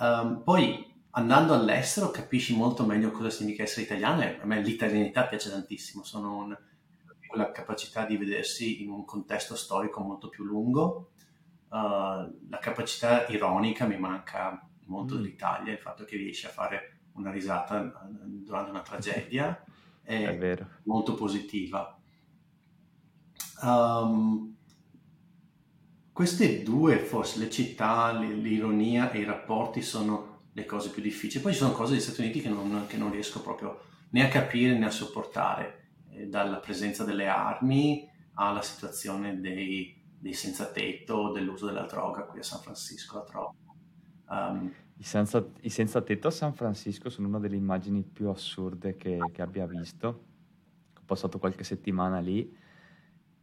Um, 0.00 0.42
poi 0.42 0.92
andando 1.10 1.54
all'estero 1.54 2.10
capisci 2.10 2.56
molto 2.56 2.84
meglio 2.84 3.12
cosa 3.12 3.30
significa 3.30 3.62
essere 3.62 3.82
italiano 3.82 4.22
e 4.22 4.38
a 4.42 4.44
me 4.44 4.60
l'italianità 4.60 5.28
piace 5.28 5.50
tantissimo, 5.50 6.02
sono 6.02 6.36
un, 6.38 6.56
quella 7.34 7.50
capacità 7.50 8.06
di 8.06 8.16
vedersi 8.16 8.82
in 8.82 8.90
un 8.90 9.04
contesto 9.04 9.56
storico 9.56 10.00
molto 10.00 10.28
più 10.28 10.44
lungo 10.44 11.10
uh, 11.74 12.48
la 12.48 12.58
capacità 12.60 13.26
ironica 13.26 13.86
mi 13.86 13.98
manca 13.98 14.66
molto 14.86 15.14
mm. 15.14 15.16
dell'Italia, 15.16 15.72
il 15.72 15.78
fatto 15.78 16.04
che 16.04 16.16
riesci 16.16 16.46
a 16.46 16.50
fare 16.50 16.98
una 17.12 17.30
risata 17.30 17.84
eh, 17.84 17.90
durante 18.24 18.70
una 18.70 18.82
tragedia 18.82 19.64
è, 20.02 20.38
è 20.38 20.66
molto 20.84 21.14
positiva. 21.14 21.98
Um, 23.62 24.54
queste 26.12 26.62
due, 26.62 26.98
forse 26.98 27.38
le 27.38 27.50
città, 27.50 28.12
l'ironia 28.12 29.10
e 29.10 29.20
i 29.20 29.24
rapporti 29.24 29.82
sono 29.82 30.42
le 30.52 30.64
cose 30.64 30.90
più 30.90 31.02
difficili. 31.02 31.42
Poi 31.42 31.52
ci 31.52 31.58
sono 31.58 31.72
cose 31.72 31.92
degli 31.92 32.02
Stati 32.02 32.20
Uniti 32.20 32.40
che 32.40 32.48
non, 32.48 32.84
che 32.86 32.96
non 32.96 33.10
riesco 33.10 33.40
proprio 33.40 33.80
né 34.10 34.24
a 34.24 34.28
capire 34.28 34.78
né 34.78 34.86
a 34.86 34.90
sopportare, 34.90 35.83
dalla 36.28 36.58
presenza 36.58 37.04
delle 37.04 37.28
armi 37.28 38.08
alla 38.34 38.62
situazione 38.62 39.40
dei, 39.40 39.94
dei 40.18 40.32
senza 40.32 40.66
tetto, 40.66 41.32
dell'uso 41.32 41.66
della 41.66 41.86
droga 41.86 42.22
qui 42.22 42.40
a 42.40 42.42
San 42.42 42.60
Francisco, 42.60 43.18
la 43.18 43.24
droga. 43.28 43.54
Um, 44.26 44.72
I, 44.96 45.02
senza, 45.02 45.44
I, 45.60 45.68
senza, 45.68 46.00
tetto 46.02 46.28
a 46.28 46.30
San 46.30 46.54
Francisco 46.54 47.10
sono 47.10 47.28
una 47.28 47.38
delle 47.38 47.56
immagini 47.56 48.02
più 48.02 48.28
assurde 48.28 48.96
che, 48.96 49.18
che 49.32 49.42
abbia 49.42 49.66
visto. 49.66 50.06
Ho 50.96 51.02
passato 51.04 51.38
qualche 51.38 51.64
settimana 51.64 52.18
lì. 52.20 52.62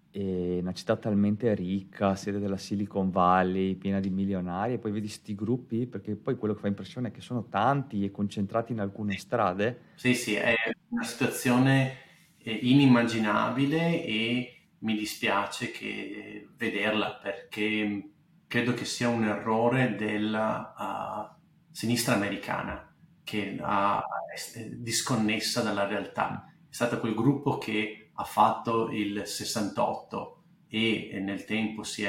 È 0.10 0.58
una 0.60 0.74
città 0.74 0.98
talmente 0.98 1.54
ricca, 1.56 2.16
sede 2.16 2.40
della 2.40 2.58
Silicon 2.58 3.12
Valley, 3.12 3.76
piena 3.76 4.02
di 4.02 4.10
milionari, 4.10 4.74
e 4.74 4.78
poi 4.78 4.92
vedi 4.92 5.08
questi 5.08 5.36
gruppi, 5.36 5.86
perché 5.86 6.16
poi 6.16 6.36
quello 6.36 6.54
che 6.54 6.60
fa 6.60 6.68
impressione 6.68 7.08
è 7.08 7.12
che 7.12 7.22
sono 7.22 7.46
tanti 7.46 8.04
e 8.04 8.12
concentrati 8.12 8.74
in 8.74 8.82
alcune 8.82 9.18
strade. 9.18 9.80
Sì, 9.96 10.14
sì, 10.14 10.34
è 10.36 10.54
una 10.90 11.04
situazione 11.04 11.92
eh, 11.92 12.11
inimmaginabile 12.50 14.04
e 14.04 14.62
mi 14.80 14.96
dispiace 14.96 15.72
che 15.72 16.48
vederla 16.56 17.16
perché 17.16 18.10
credo 18.48 18.74
che 18.74 18.86
sia 18.86 19.08
un 19.08 19.24
errore 19.24 19.96
della 19.96 20.74
uh, 20.78 21.42
sinistra 21.72 22.16
americana 22.16 22.94
che 23.24 23.58
ha, 23.62 24.04
è 24.34 24.66
disconnessa 24.70 25.62
dalla 25.62 25.88
realtà. 25.88 26.52
È 26.70 26.74
stato 26.74 27.00
quel 27.00 27.14
gruppo 27.14 27.58
che 27.58 28.10
ha 28.14 28.24
fatto 28.24 28.90
il 28.90 29.24
68 29.26 30.44
e 30.68 31.20
nel 31.22 31.46
tempo 31.46 31.84
è, 32.00 32.04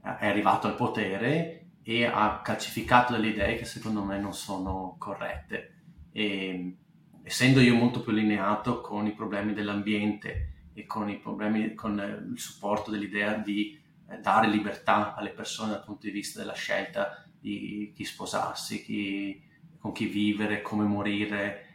è 0.00 0.26
arrivato 0.26 0.66
al 0.66 0.76
potere 0.76 1.66
e 1.82 2.04
ha 2.04 2.40
calcificato 2.42 3.12
delle 3.12 3.28
idee 3.28 3.56
che 3.56 3.64
secondo 3.64 4.02
me 4.02 4.18
non 4.18 4.32
sono 4.32 4.96
corrette. 4.98 5.74
E, 6.12 6.76
essendo 7.22 7.60
io 7.60 7.74
molto 7.74 8.00
più 8.00 8.12
allineato 8.12 8.80
con 8.80 9.06
i 9.06 9.12
problemi 9.12 9.52
dell'ambiente 9.52 10.70
e 10.74 10.86
con 10.86 11.08
i 11.08 11.18
problemi, 11.18 11.74
con 11.74 11.98
il 12.32 12.38
supporto 12.38 12.90
dell'idea 12.90 13.34
di 13.34 13.78
eh, 14.08 14.18
dare 14.18 14.48
libertà 14.48 15.14
alle 15.14 15.30
persone 15.30 15.70
dal 15.70 15.84
punto 15.84 16.06
di 16.06 16.12
vista 16.12 16.38
della 16.40 16.54
scelta 16.54 17.26
di 17.38 17.92
chi 17.94 18.04
sposarsi, 18.04 18.82
chi, 18.82 19.42
con 19.78 19.92
chi 19.92 20.06
vivere, 20.06 20.62
come 20.62 20.84
morire, 20.84 21.66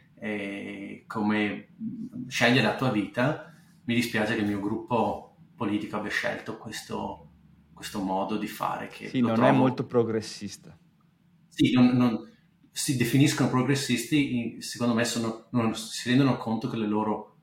come 1.06 1.68
scegliere 2.26 2.66
la 2.66 2.74
tua 2.74 2.90
vita, 2.90 3.52
mi 3.84 3.94
dispiace 3.94 4.34
che 4.34 4.40
il 4.40 4.46
mio 4.46 4.60
gruppo 4.60 5.36
politico 5.54 5.96
abbia 5.96 6.10
scelto 6.10 6.56
questo, 6.56 7.30
questo 7.72 8.00
modo 8.00 8.36
di 8.36 8.46
fare. 8.46 8.88
Che 8.88 9.08
sì, 9.08 9.20
non 9.20 9.34
trovo... 9.34 9.48
è 9.48 9.52
molto 9.52 9.84
progressista. 9.84 10.76
Sì, 11.48 11.72
non, 11.72 11.88
non, 11.88 12.30
si 12.72 12.96
definiscono 12.96 13.50
progressisti, 13.50 14.60
secondo 14.60 14.94
me 14.94 15.04
sono, 15.04 15.46
non 15.50 15.74
si 15.74 16.08
rendono 16.08 16.36
conto 16.36 16.68
che 16.68 16.76
le 16.76 16.86
loro 16.86 17.36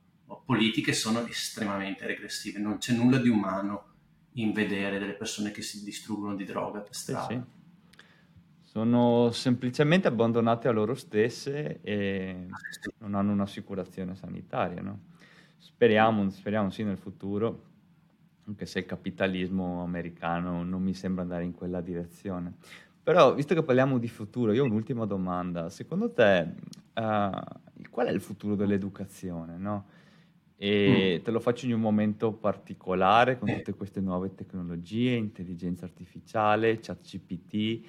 politiche 0.45 0.93
sono 0.93 1.25
estremamente 1.25 2.05
regressive, 2.05 2.59
non 2.59 2.77
c'è 2.77 2.93
nulla 2.93 3.17
di 3.17 3.29
umano 3.29 3.93
in 4.33 4.51
vedere 4.51 4.99
delle 4.99 5.13
persone 5.13 5.51
che 5.51 5.61
si 5.61 5.83
distruggono 5.83 6.35
di 6.35 6.43
droga 6.43 6.79
per 6.79 6.95
strada. 6.95 7.27
Sì, 7.27 7.33
sì. 7.33 7.53
Sono 8.61 9.31
semplicemente 9.31 10.07
abbandonate 10.07 10.67
a 10.67 10.71
loro 10.71 10.95
stesse 10.95 11.79
e 11.81 12.47
non 12.97 13.15
hanno 13.15 13.31
un'assicurazione 13.31 14.15
sanitaria. 14.15 14.81
No? 14.81 14.99
Speriamo, 15.57 16.29
speriamo 16.29 16.69
sì 16.69 16.83
nel 16.83 16.97
futuro, 16.97 17.63
anche 18.47 18.65
se 18.65 18.79
il 18.79 18.85
capitalismo 18.85 19.81
americano 19.81 20.63
non 20.63 20.83
mi 20.83 20.93
sembra 20.93 21.23
andare 21.23 21.45
in 21.45 21.53
quella 21.53 21.79
direzione. 21.79 22.55
Però, 23.05 23.35
visto 23.35 23.53
che 23.53 23.61
parliamo 23.61 23.99
di 23.99 24.07
futuro, 24.07 24.51
io 24.51 24.63
ho 24.63 24.65
un'ultima 24.65 25.05
domanda. 25.05 25.69
Secondo 25.69 26.11
te, 26.11 26.55
uh, 26.95 27.89
qual 27.91 28.07
è 28.07 28.09
il 28.09 28.19
futuro 28.19 28.55
dell'educazione? 28.55 29.57
No? 29.57 29.85
e 30.57 31.17
mm. 31.19 31.23
te 31.23 31.29
lo 31.31 31.39
faccio 31.39 31.65
in 31.65 31.73
un 31.73 31.81
momento 31.81 32.31
particolare 32.31 33.37
con 33.37 33.47
tutte 33.47 33.75
queste 33.75 33.99
nuove 33.99 34.33
tecnologie, 34.33 35.13
intelligenza 35.13 35.85
artificiale, 35.85 36.79
chat 36.79 37.01
GPT. 37.01 37.85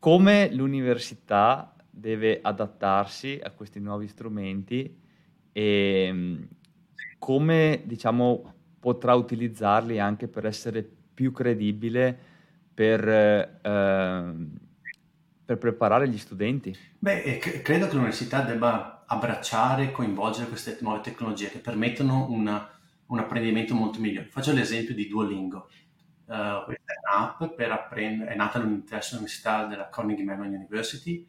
Come 0.00 0.52
l'università 0.52 1.76
deve 1.88 2.40
adattarsi 2.42 3.38
a 3.40 3.52
questi 3.52 3.78
nuovi 3.78 4.08
strumenti 4.08 4.98
e 5.52 6.10
mm, 6.12 6.42
come 7.18 7.82
diciamo, 7.84 8.54
potrà 8.80 9.14
utilizzarli 9.14 10.00
anche 10.00 10.26
per 10.26 10.46
essere 10.46 10.82
più 11.14 11.30
credibile 11.30 12.32
per, 12.74 13.08
eh, 13.08 14.34
per 15.44 15.58
preparare 15.58 16.08
gli 16.08 16.18
studenti? 16.18 16.76
Beh, 16.98 17.38
credo 17.62 17.86
che 17.86 17.92
l'università 17.92 18.42
debba 18.42 19.04
abbracciare 19.06 19.84
e 19.84 19.92
coinvolgere 19.92 20.48
queste 20.48 20.78
nuove 20.80 21.00
tecnologie 21.00 21.50
che 21.50 21.58
permettono 21.58 22.26
una, 22.30 22.68
un 23.06 23.18
apprendimento 23.18 23.74
molto 23.74 24.00
migliore. 24.00 24.28
Faccio 24.28 24.52
l'esempio 24.52 24.94
di 24.94 25.06
Duolingo. 25.06 25.68
Uh, 26.26 26.64
questa 26.64 26.92
è 26.92 27.14
un'app 27.14 27.54
per 27.54 27.70
apprendere, 27.70 28.32
è 28.32 28.34
nata 28.34 28.58
all'università 28.58 29.66
della 29.66 29.90
Carnegie 29.90 30.24
Mellon 30.24 30.46
University 30.46 31.26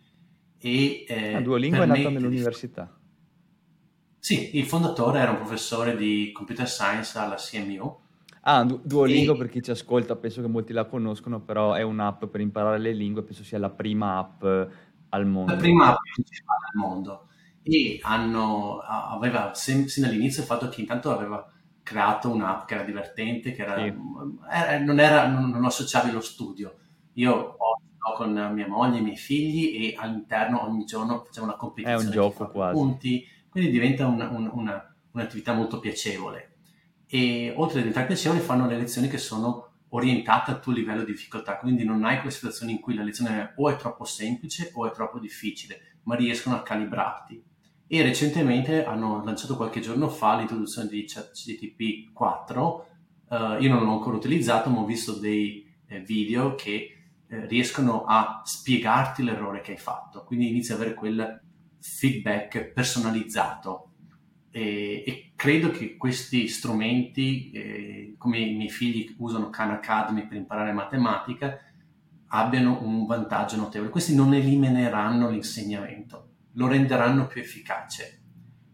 e 0.57 1.05
eh, 1.07 1.33
ah, 1.33 1.41
Duolingo 1.41 1.81
è 1.81 1.85
nata 1.85 2.09
nell'università? 2.09 2.97
Sì, 4.17 4.57
il 4.57 4.65
fondatore 4.65 5.19
era 5.19 5.31
un 5.31 5.37
professore 5.37 5.95
di 5.95 6.31
computer 6.33 6.67
science 6.67 7.17
alla 7.17 7.35
CMU. 7.35 8.03
Ah, 8.47 8.63
du- 8.63 8.79
Duolingo 8.83 9.33
e... 9.33 9.37
per 9.37 9.49
chi 9.49 9.61
ci 9.61 9.71
ascolta, 9.71 10.15
penso 10.15 10.41
che 10.41 10.47
molti 10.47 10.71
la 10.71 10.85
conoscono, 10.85 11.41
però 11.41 11.73
è 11.73 11.81
un'app 11.81 12.25
per 12.25 12.41
imparare 12.41 12.77
le 12.77 12.93
lingue, 12.93 13.23
penso 13.23 13.43
sia 13.43 13.57
la 13.57 13.71
prima 13.71 14.19
app 14.19 14.43
al 15.09 15.25
mondo. 15.25 15.51
La 15.51 15.57
prima 15.57 15.89
app 15.89 15.97
principale 16.13 16.59
al 16.71 16.79
mondo 16.79 17.27
e 17.67 17.99
hanno, 18.03 18.77
aveva 18.77 19.55
sin, 19.55 19.87
dall'inizio 19.97 20.43
il 20.43 20.47
fatto 20.47 20.69
che 20.69 20.81
intanto 20.81 21.11
aveva 21.11 21.51
creato 21.81 22.29
un'app 22.29 22.67
che 22.67 22.75
era 22.75 22.83
divertente, 22.83 23.51
che 23.53 23.63
era, 23.63 23.77
sì. 23.77 23.93
era, 24.51 24.79
non, 24.83 24.99
era, 24.99 25.27
non, 25.27 25.49
non 25.49 25.65
associavi 25.65 26.11
lo 26.11 26.21
studio. 26.21 26.75
Io 27.13 27.33
ho, 27.33 27.81
ho 27.97 28.13
con 28.15 28.31
mia 28.53 28.67
moglie 28.67 28.97
e 28.97 28.99
i 28.99 29.03
miei 29.03 29.15
figli 29.15 29.83
e 29.83 29.95
all'interno 29.97 30.63
ogni 30.63 30.85
giorno 30.85 31.23
facciamo 31.25 31.47
una 31.47 31.55
competizione. 31.55 32.03
È 32.03 32.05
un 32.05 32.11
gioco 32.11 32.47
quasi. 32.49 32.73
Punti, 32.73 33.27
quindi 33.49 33.71
diventa 33.71 34.05
un, 34.05 34.21
un, 34.21 34.49
una, 34.53 34.95
un'attività 35.13 35.53
molto 35.53 35.79
piacevole. 35.79 36.54
E 37.15 37.53
oltre 37.55 37.77
a 37.77 37.79
diventare 37.79 38.07
piacevole 38.07 38.41
fanno 38.41 38.67
le 38.67 38.77
lezioni 38.77 39.07
che 39.07 39.17
sono 39.17 39.69
orientate 39.91 40.51
al 40.51 40.59
tuo 40.59 40.73
livello 40.73 41.05
di 41.05 41.13
difficoltà, 41.13 41.55
quindi 41.55 41.85
non 41.85 42.03
hai 42.03 42.17
quelle 42.17 42.31
situazioni 42.31 42.73
in 42.73 42.81
cui 42.81 42.93
la 42.93 43.03
lezione 43.03 43.53
o 43.55 43.69
è 43.69 43.77
troppo 43.77 44.03
semplice 44.03 44.71
o 44.73 44.85
è 44.85 44.91
troppo 44.91 45.17
difficile, 45.17 45.99
ma 46.03 46.15
riescono 46.15 46.57
a 46.57 46.61
calibrarti 46.61 47.41
e 47.87 48.01
recentemente 48.01 48.83
hanno 48.83 49.23
lanciato 49.23 49.55
qualche 49.55 49.79
giorno 49.79 50.09
fa 50.09 50.35
l'introduzione 50.35 50.89
di 50.89 51.05
ChatGTP 51.07 52.11
4. 52.11 52.87
Uh, 53.29 53.35
io 53.61 53.69
non 53.73 53.85
l'ho 53.85 53.93
ancora 53.93 54.17
utilizzato, 54.17 54.69
ma 54.69 54.79
ho 54.79 54.85
visto 54.85 55.13
dei 55.13 55.65
eh, 55.87 56.01
video 56.01 56.55
che 56.55 56.97
eh, 57.27 57.45
riescono 57.45 58.03
a 58.03 58.41
spiegarti 58.43 59.23
l'errore 59.23 59.61
che 59.61 59.71
hai 59.71 59.77
fatto, 59.77 60.25
quindi 60.25 60.49
inizi 60.49 60.73
ad 60.73 60.79
avere 60.79 60.95
quel 60.95 61.41
feedback 61.79 62.73
personalizzato. 62.73 63.91
E, 64.55 65.03
e 65.05 65.31
credo 65.35 65.69
che 65.69 65.97
questi 65.97 66.47
strumenti, 66.47 67.51
eh, 67.51 68.15
come 68.17 68.39
i 68.39 68.55
miei 68.55 68.69
figli 68.69 69.13
usano 69.17 69.49
Khan 69.49 69.71
Academy 69.71 70.25
per 70.25 70.37
imparare 70.37 70.71
matematica, 70.71 71.59
abbiano 72.27 72.81
un 72.81 73.05
vantaggio 73.05 73.57
notevole. 73.57 73.89
Questi 73.89 74.15
non 74.15 74.33
elimineranno 74.33 75.29
l'insegnamento, 75.29 76.29
lo 76.53 76.67
renderanno 76.67 77.27
più 77.27 77.41
efficace, 77.41 78.21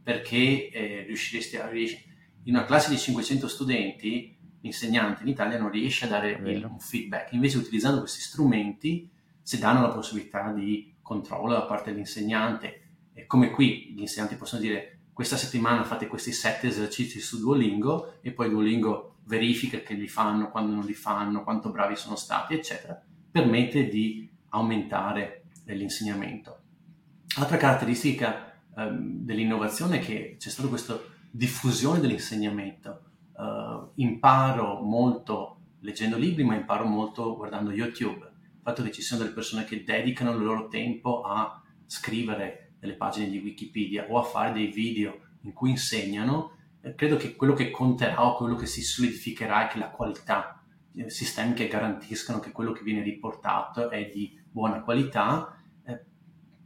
perché 0.03 0.69
eh, 0.69 1.03
riusciresti 1.07 1.57
a... 1.57 1.67
In 1.71 2.53
una 2.53 2.65
classe 2.65 2.91
di 2.91 2.99
500 2.99 3.47
studenti, 3.47 4.37
l'insegnante 4.61 5.23
in 5.23 5.29
Italia 5.29 5.57
non 5.57 5.71
riesce 5.71 6.05
a 6.05 6.09
dare 6.09 6.29
il, 6.45 6.63
un 6.63 6.79
feedback, 6.79 7.31
invece 7.31 7.57
utilizzando 7.57 8.01
questi 8.01 8.21
strumenti 8.21 9.09
si 9.41 9.57
danno 9.57 9.81
la 9.81 9.89
possibilità 9.89 10.51
di 10.51 10.93
controllo 11.01 11.53
da 11.53 11.63
parte 11.63 11.89
dell'insegnante. 11.89 12.81
E 13.13 13.25
come 13.25 13.49
qui 13.49 13.93
gli 13.95 14.01
insegnanti 14.01 14.35
possono 14.35 14.61
dire 14.61 15.00
questa 15.21 15.37
settimana 15.37 15.83
fate 15.83 16.07
questi 16.07 16.31
sette 16.31 16.65
esercizi 16.65 17.19
su 17.19 17.39
Duolingo 17.39 18.15
e 18.21 18.31
poi 18.31 18.49
Duolingo 18.49 19.17
verifica 19.25 19.81
che 19.81 19.93
li 19.93 20.07
fanno, 20.07 20.49
quando 20.49 20.73
non 20.73 20.83
li 20.83 20.95
fanno, 20.95 21.43
quanto 21.43 21.69
bravi 21.69 21.95
sono 21.95 22.15
stati, 22.15 22.55
eccetera, 22.55 22.99
permette 23.29 23.87
di 23.87 24.27
aumentare 24.49 25.43
l'insegnamento. 25.65 26.61
Altra 27.37 27.57
caratteristica 27.57 28.51
ehm, 28.75 29.19
dell'innovazione 29.19 29.99
è 29.99 30.03
che 30.03 30.37
c'è 30.39 30.49
stata 30.49 30.67
questa 30.67 30.99
diffusione 31.29 31.99
dell'insegnamento. 31.99 33.03
Uh, 33.33 33.91
imparo 33.95 34.81
molto 34.81 35.57
leggendo 35.81 36.17
libri, 36.17 36.43
ma 36.43 36.55
imparo 36.55 36.85
molto 36.85 37.35
guardando 37.35 37.69
YouTube. 37.69 38.25
Il 38.25 38.61
fatto 38.63 38.81
che 38.81 38.91
ci 38.91 39.03
siano 39.03 39.21
delle 39.21 39.35
persone 39.35 39.65
che 39.65 39.83
dedicano 39.83 40.31
il 40.31 40.43
loro 40.43 40.67
tempo 40.67 41.21
a 41.21 41.61
scrivere 41.85 42.60
delle 42.81 42.95
pagine 42.95 43.29
di 43.29 43.37
Wikipedia 43.37 44.07
o 44.09 44.17
a 44.17 44.23
fare 44.23 44.51
dei 44.51 44.67
video 44.67 45.19
in 45.41 45.53
cui 45.53 45.69
insegnano, 45.69 46.57
eh, 46.81 46.95
credo 46.95 47.15
che 47.15 47.35
quello 47.35 47.53
che 47.53 47.69
conterà 47.69 48.25
o 48.25 48.35
quello 48.35 48.55
che 48.55 48.65
si 48.65 48.81
solidificherà 48.81 49.67
è 49.67 49.71
che 49.71 49.77
la 49.77 49.91
qualità, 49.91 50.63
eh, 50.95 51.09
sistemi 51.09 51.53
che 51.53 51.67
garantiscano 51.67 52.39
che 52.39 52.51
quello 52.51 52.71
che 52.71 52.81
viene 52.81 53.03
riportato 53.03 53.91
è 53.91 54.09
di 54.11 54.35
buona 54.49 54.81
qualità, 54.81 55.55
eh, 55.85 56.03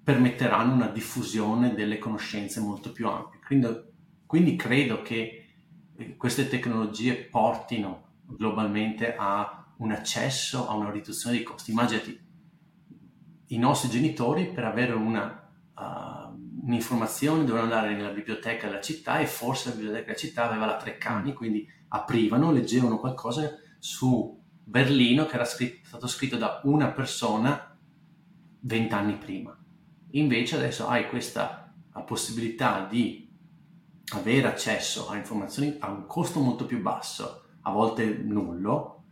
permetteranno 0.02 0.74
una 0.74 0.88
diffusione 0.88 1.74
delle 1.74 1.98
conoscenze 1.98 2.62
molto 2.62 2.94
più 2.94 3.10
ampie. 3.10 3.42
Quindi, 3.46 3.68
quindi 4.26 4.56
credo 4.56 5.02
che 5.02 5.48
eh, 5.98 6.16
queste 6.16 6.48
tecnologie 6.48 7.16
portino 7.16 8.04
globalmente 8.26 9.16
a 9.18 9.66
un 9.78 9.92
accesso 9.92 10.70
a 10.70 10.76
una 10.76 10.92
riduzione 10.92 11.36
dei 11.36 11.44
costi. 11.44 11.72
Immaginati, 11.72 12.20
i 13.48 13.58
nostri 13.58 13.90
genitori 13.90 14.48
per 14.48 14.64
avere 14.64 14.94
una 14.94 15.45
uh, 15.78 16.66
un'informazione, 16.66 17.44
dovevano 17.44 17.74
andare 17.74 17.96
nella 17.96 18.10
biblioteca 18.10 18.68
della 18.68 18.82
città 18.82 19.20
e 19.20 19.28
forse 19.28 19.70
la 19.70 19.76
biblioteca 19.76 20.06
della 20.06 20.18
città 20.18 20.50
aveva 20.50 20.66
la 20.66 20.78
Treccani, 20.78 21.32
mm. 21.32 21.36
quindi 21.36 21.68
aprivano, 21.90 22.52
leggevano 22.52 23.00
qualcosa 23.00 23.52
su 23.80 24.42
Berlino 24.64 25.26
che 25.26 25.36
era 25.36 25.46
scritto, 25.46 25.88
stato 25.88 26.08
scritto 26.08 26.38
da 26.38 26.62
una 26.64 26.92
persona 26.92 27.78
vent'anni 28.62 29.18
prima. 29.18 29.58
Invece 30.12 30.56
adesso 30.56 30.88
hai 30.88 31.08
questa 31.08 31.74
possibilità 32.06 32.88
di 32.90 33.30
avere 34.14 34.48
accesso 34.48 35.08
a 35.10 35.16
informazioni 35.16 35.78
a 35.80 35.90
un 35.90 36.06
costo 36.06 36.40
molto 36.40 36.66
più 36.66 36.82
basso, 36.82 37.44
a 37.62 37.72
volte 37.72 38.06
nullo, 38.06 39.04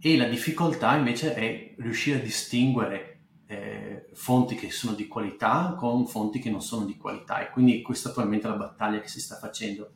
e 0.00 0.16
la 0.16 0.28
difficoltà 0.28 0.94
invece 0.94 1.34
è 1.34 1.74
riuscire 1.78 2.18
a 2.18 2.22
distinguere 2.22 3.07
eh, 3.50 4.10
fonti 4.12 4.54
che 4.54 4.70
sono 4.70 4.94
di 4.94 5.08
qualità 5.08 5.74
con 5.74 6.06
fonti 6.06 6.38
che 6.38 6.50
non 6.50 6.60
sono 6.60 6.84
di 6.84 6.98
qualità 6.98 7.40
e 7.40 7.50
quindi 7.50 7.80
questa 7.80 8.10
attualmente 8.10 8.46
è 8.46 8.50
la 8.50 8.56
battaglia 8.56 9.00
che 9.00 9.08
si 9.08 9.20
sta 9.20 9.36
facendo. 9.36 9.90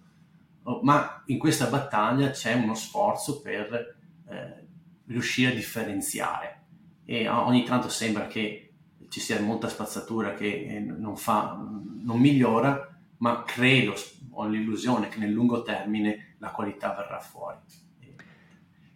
Oh, 0.65 0.81
ma 0.83 1.23
in 1.27 1.39
questa 1.39 1.67
battaglia 1.67 2.31
c'è 2.31 2.55
uno 2.55 2.75
sforzo 2.75 3.43
per 3.43 3.97
eh, 4.27 4.67
riuscire 5.07 5.53
a 5.53 5.55
differenziare 5.55 6.61
e 7.05 7.29
ogni 7.29 7.65
tanto 7.65 7.91
sembra 7.91 8.27
che 8.27 8.73
ci 9.09 9.21
sia 9.21 9.39
molta 9.43 9.69
spazzatura 9.69 10.33
che 10.33 10.65
eh, 10.65 10.81
non, 10.81 11.19
fa, 11.19 11.55
non 11.55 12.19
migliora, 12.19 12.97
ma 13.19 13.43
credo, 13.43 13.95
ho 14.31 14.47
l'illusione 14.47 15.09
che 15.09 15.19
nel 15.19 15.31
lungo 15.31 15.61
termine 15.63 16.37
la 16.39 16.51
qualità 16.51 16.95
verrà 16.95 17.19
fuori. 17.19 17.59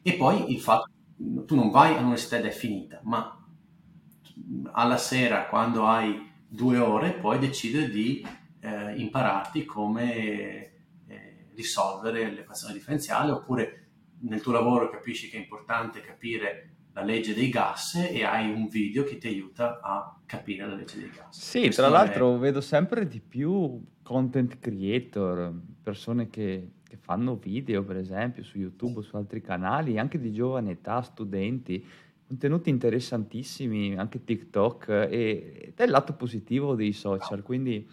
E 0.01 0.13
poi 0.15 0.51
il 0.51 0.61
fatto 0.61 0.91
tu 1.45 1.55
non 1.55 1.71
vai 1.71 1.95
all'università 1.95 2.39
ed 2.39 2.47
è 2.47 2.51
finita, 2.51 3.01
ma 3.03 3.46
alla 4.73 4.99
sera, 4.99 5.47
quando 5.47 5.87
hai 5.87 6.31
due 6.47 6.79
ore, 6.79 7.13
puoi 7.13 7.39
decidere 7.39 7.89
di 7.91 8.27
eh, 8.61 8.95
impararti 8.97 9.65
come 9.65 10.71
eh, 11.07 11.47
risolvere 11.55 12.31
l'equazione 12.31 12.75
differenziale 12.75 13.33
oppure 13.33 13.87
nel 14.21 14.41
tuo 14.41 14.53
lavoro 14.53 14.89
capisci 14.91 15.29
che 15.29 15.37
è 15.37 15.41
importante 15.41 16.01
capire 16.01 16.71
la 16.93 17.03
legge 17.03 17.35
dei 17.35 17.51
gas 17.51 17.97
e 17.97 18.25
hai 18.25 18.51
un 18.51 18.69
video 18.69 19.05
che 19.05 19.19
ti 19.19 19.27
aiuta 19.27 19.81
a 19.83 20.19
capire 20.25 20.67
la 20.67 20.75
legge 20.75 20.99
dei 20.99 21.11
gas. 21.11 21.39
Sì, 21.39 21.61
Questo 21.61 21.83
tra 21.83 21.91
l'altro 21.91 22.37
è... 22.37 22.39
vedo 22.39 22.63
sempre 22.63 23.07
di 23.07 23.21
più 23.21 23.83
content 24.03 24.59
creator, 24.59 25.53
persone 25.83 26.31
che, 26.31 26.71
che, 26.83 26.97
fanno 26.97 27.37
video 27.37 27.85
per 27.85 27.99
esempio 27.99 28.43
su 28.43 28.57
YouTube 28.57 29.01
o 29.01 29.03
su 29.03 29.15
altri 29.17 29.43
canali, 29.43 29.99
anche 29.99 30.19
di 30.19 30.33
giovane 30.33 30.71
età, 30.71 31.03
studenti, 31.03 31.87
contenuti 32.27 32.71
interessantissimi, 32.71 33.97
anche 33.97 34.25
TikTok, 34.25 34.89
e, 34.89 35.69
ed 35.69 35.75
è 35.77 35.85
il 35.85 35.91
lato 35.91 36.15
positivo 36.15 36.75
dei 36.75 36.93
social, 36.93 37.43
quindi 37.43 37.89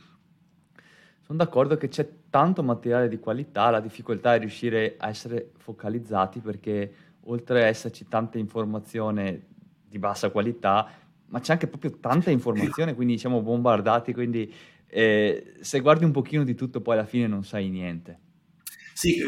sono 1.22 1.38
d'accordo 1.38 1.78
che 1.78 1.88
c'è 1.88 2.10
tanto 2.30 2.64
materiale 2.64 3.08
di 3.08 3.20
qualità, 3.20 3.70
la 3.70 3.80
difficoltà 3.80 4.36
è 4.36 4.40
riuscire 4.40 4.96
a 4.98 5.08
essere 5.08 5.52
focalizzati 5.58 6.40
perché 6.40 6.94
oltre 7.26 7.64
a 7.64 7.68
esserci 7.68 8.08
tanta 8.08 8.38
informazione 8.38 9.46
di 9.88 10.00
bassa 10.00 10.32
qualità, 10.32 10.90
ma 11.28 11.40
c'è 11.40 11.54
anche 11.54 11.68
proprio 11.68 12.00
tanta 12.00 12.32
informazione, 12.32 12.96
quindi 12.96 13.18
siamo 13.18 13.42
bombardati, 13.42 14.14
quindi 14.14 14.52
eh, 14.88 15.56
se 15.62 15.80
guardi 15.80 16.04
un 16.06 16.12
pochino 16.12 16.44
di 16.44 16.56
tutto 16.56 16.82
poi 16.82 16.96
alla 16.96 17.06
fine 17.06 17.28
non 17.28 17.44
sai 17.44 17.70
niente. 17.70 18.20
Sì, 18.94 19.22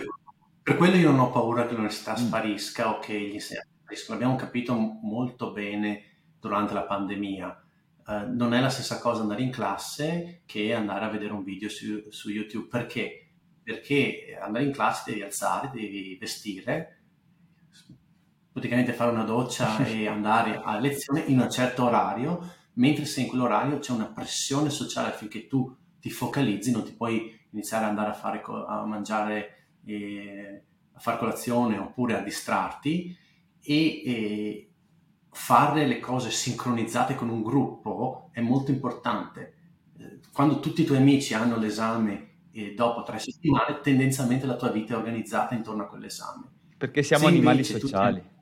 per 0.62 0.78
quello 0.78 0.96
io 0.96 1.12
non 1.12 1.20
ho 1.22 1.30
paura 1.30 1.66
che 1.66 1.74
l'università 1.74 2.14
mm. 2.14 2.16
sparisca 2.16 2.90
o 2.90 3.00
che 3.00 3.20
gli 3.20 3.34
insegnanti 3.34 3.74
l'abbiamo 4.08 4.36
capito 4.36 4.74
molto 4.76 5.52
bene 5.52 6.04
durante 6.40 6.74
la 6.74 6.84
pandemia. 6.84 7.64
Uh, 8.06 8.36
non 8.36 8.54
è 8.54 8.60
la 8.60 8.70
stessa 8.70 9.00
cosa 9.00 9.22
andare 9.22 9.42
in 9.42 9.50
classe 9.50 10.42
che 10.46 10.74
andare 10.74 11.06
a 11.06 11.10
vedere 11.10 11.34
un 11.34 11.44
video 11.44 11.70
su, 11.70 12.06
su, 12.10 12.30
YouTube. 12.30 12.68
Perché? 12.68 13.30
Perché 13.64 14.38
andare 14.40 14.66
in 14.66 14.72
classe 14.72 15.10
devi 15.10 15.24
alzare, 15.24 15.72
devi 15.74 16.16
vestire, 16.20 17.02
praticamente 18.52 18.94
fare 18.94 19.12
una 19.12 19.24
doccia 19.24 19.78
e 19.86 20.08
andare 20.08 20.62
a 20.64 20.78
lezione 20.80 21.22
in 21.22 21.40
un 21.40 21.50
certo 21.50 21.86
orario, 21.86 22.54
mentre 22.74 23.06
se 23.06 23.22
in 23.22 23.28
quell'orario 23.28 23.80
c'è 23.80 23.92
una 23.92 24.08
pressione 24.08 24.70
sociale 24.70 25.08
affinché 25.08 25.48
tu 25.48 25.76
ti 26.00 26.12
focalizzi, 26.12 26.72
non 26.72 26.84
ti 26.84 26.94
puoi 26.94 27.36
iniziare 27.52 27.86
ad 27.86 27.90
andare 27.90 28.10
a, 28.12 28.14
fare, 28.14 28.44
a 28.46 28.86
mangiare, 28.86 29.70
eh, 29.86 30.64
a 30.94 31.00
fare 31.00 31.18
colazione 31.18 31.78
oppure 31.80 32.16
a 32.16 32.22
distrarti 32.22 33.24
e 33.66 34.02
eh, 34.06 34.70
fare 35.32 35.88
le 35.88 36.00
cose 36.00 36.30
sincronizzate 36.30 37.16
con 37.16 37.30
un 37.30 37.42
gruppo 37.42 38.30
è 38.32 38.42
molto 38.42 38.70
importante. 38.70 39.56
Eh, 39.98 40.20
quando 40.32 40.60
tutti 40.60 40.84
i 40.84 40.86
tuoi 40.86 41.00
amici 41.00 41.34
hanno 41.34 41.58
l'esame 41.58 42.34
e 42.52 42.74
dopo 42.76 43.02
tre 43.04 43.18
settimane, 43.18 43.82
tendenzialmente 43.82 44.46
la 44.46 44.56
tua 44.56 44.70
vita 44.70 44.94
è 44.94 44.98
organizzata 44.98 45.56
intorno 45.56 45.84
a 45.84 45.88
quell'esame. 45.88 46.52
Perché 46.78 47.02
siamo 47.02 47.26
Se 47.26 47.30
animali 47.32 47.64
sociali. 47.64 48.22
Tutti... 48.22 48.34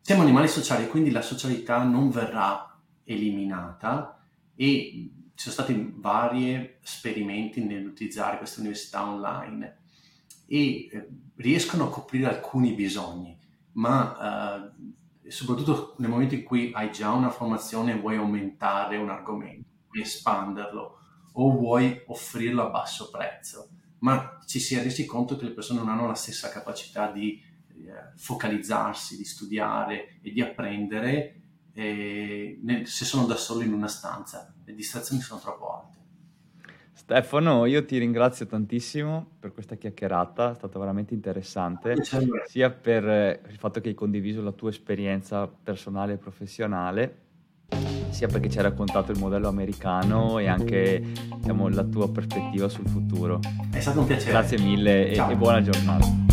Siamo 0.00 0.22
animali 0.22 0.48
sociali, 0.48 0.88
quindi 0.88 1.10
la 1.10 1.22
socialità 1.22 1.82
non 1.82 2.10
verrà 2.10 2.80
eliminata 3.04 4.24
e 4.54 5.10
ci 5.34 5.50
sono 5.50 5.54
stati 5.54 5.92
vari 5.96 6.78
esperimenti 6.82 7.62
nell'utilizzare 7.64 8.38
queste 8.38 8.60
università 8.60 9.06
online 9.06 9.80
e 10.46 10.86
eh, 10.86 11.08
riescono 11.36 11.84
a 11.84 11.90
coprire 11.90 12.26
alcuni 12.26 12.74
bisogni 12.74 13.40
ma 13.72 14.70
eh, 15.24 15.30
soprattutto 15.30 15.94
nel 15.98 16.10
momento 16.10 16.34
in 16.34 16.42
cui 16.42 16.72
hai 16.74 16.90
già 16.90 17.10
una 17.12 17.30
formazione 17.30 17.92
e 17.92 17.98
vuoi 18.00 18.16
aumentare 18.16 18.96
un 18.96 19.10
argomento, 19.10 19.68
espanderlo 19.92 20.98
o 21.32 21.50
vuoi 21.50 22.02
offrirlo 22.06 22.66
a 22.66 22.70
basso 22.70 23.10
prezzo, 23.10 23.68
ma 23.98 24.38
ci 24.46 24.58
si 24.58 24.74
è 24.74 24.82
resi 24.82 25.06
conto 25.06 25.36
che 25.36 25.44
le 25.44 25.52
persone 25.52 25.80
non 25.80 25.88
hanno 25.88 26.06
la 26.06 26.14
stessa 26.14 26.48
capacità 26.48 27.10
di 27.10 27.40
eh, 27.68 28.16
focalizzarsi, 28.16 29.16
di 29.16 29.24
studiare 29.24 30.18
e 30.20 30.32
di 30.32 30.40
apprendere 30.40 31.40
eh, 31.74 32.60
se 32.84 33.04
sono 33.04 33.24
da 33.24 33.36
solo 33.36 33.62
in 33.62 33.72
una 33.72 33.88
stanza, 33.88 34.52
le 34.64 34.74
distrazioni 34.74 35.22
sono 35.22 35.40
troppo 35.40 35.74
alte. 35.74 36.01
Stefano, 37.02 37.66
io 37.66 37.84
ti 37.84 37.98
ringrazio 37.98 38.46
tantissimo 38.46 39.26
per 39.40 39.52
questa 39.52 39.74
chiacchierata, 39.74 40.52
è 40.52 40.54
stata 40.54 40.78
veramente 40.78 41.14
interessante, 41.14 41.96
sia 42.46 42.70
per 42.70 43.04
eh, 43.08 43.40
il 43.48 43.56
fatto 43.56 43.80
che 43.80 43.88
hai 43.88 43.94
condiviso 43.94 44.40
la 44.40 44.52
tua 44.52 44.70
esperienza 44.70 45.48
personale 45.48 46.12
e 46.12 46.16
professionale, 46.16 47.16
sia 48.10 48.28
perché 48.28 48.48
ci 48.48 48.58
hai 48.58 48.62
raccontato 48.62 49.10
il 49.10 49.18
modello 49.18 49.48
americano 49.48 50.38
e 50.38 50.46
anche 50.46 51.02
diciamo, 51.38 51.68
la 51.70 51.84
tua 51.84 52.08
prospettiva 52.08 52.68
sul 52.68 52.86
futuro. 52.86 53.40
È 53.72 53.80
stato 53.80 53.98
un 53.98 54.06
piacere. 54.06 54.30
Grazie 54.30 54.60
mille 54.60 55.08
e, 55.08 55.18
e 55.18 55.34
buona 55.34 55.60
giornata. 55.60 56.31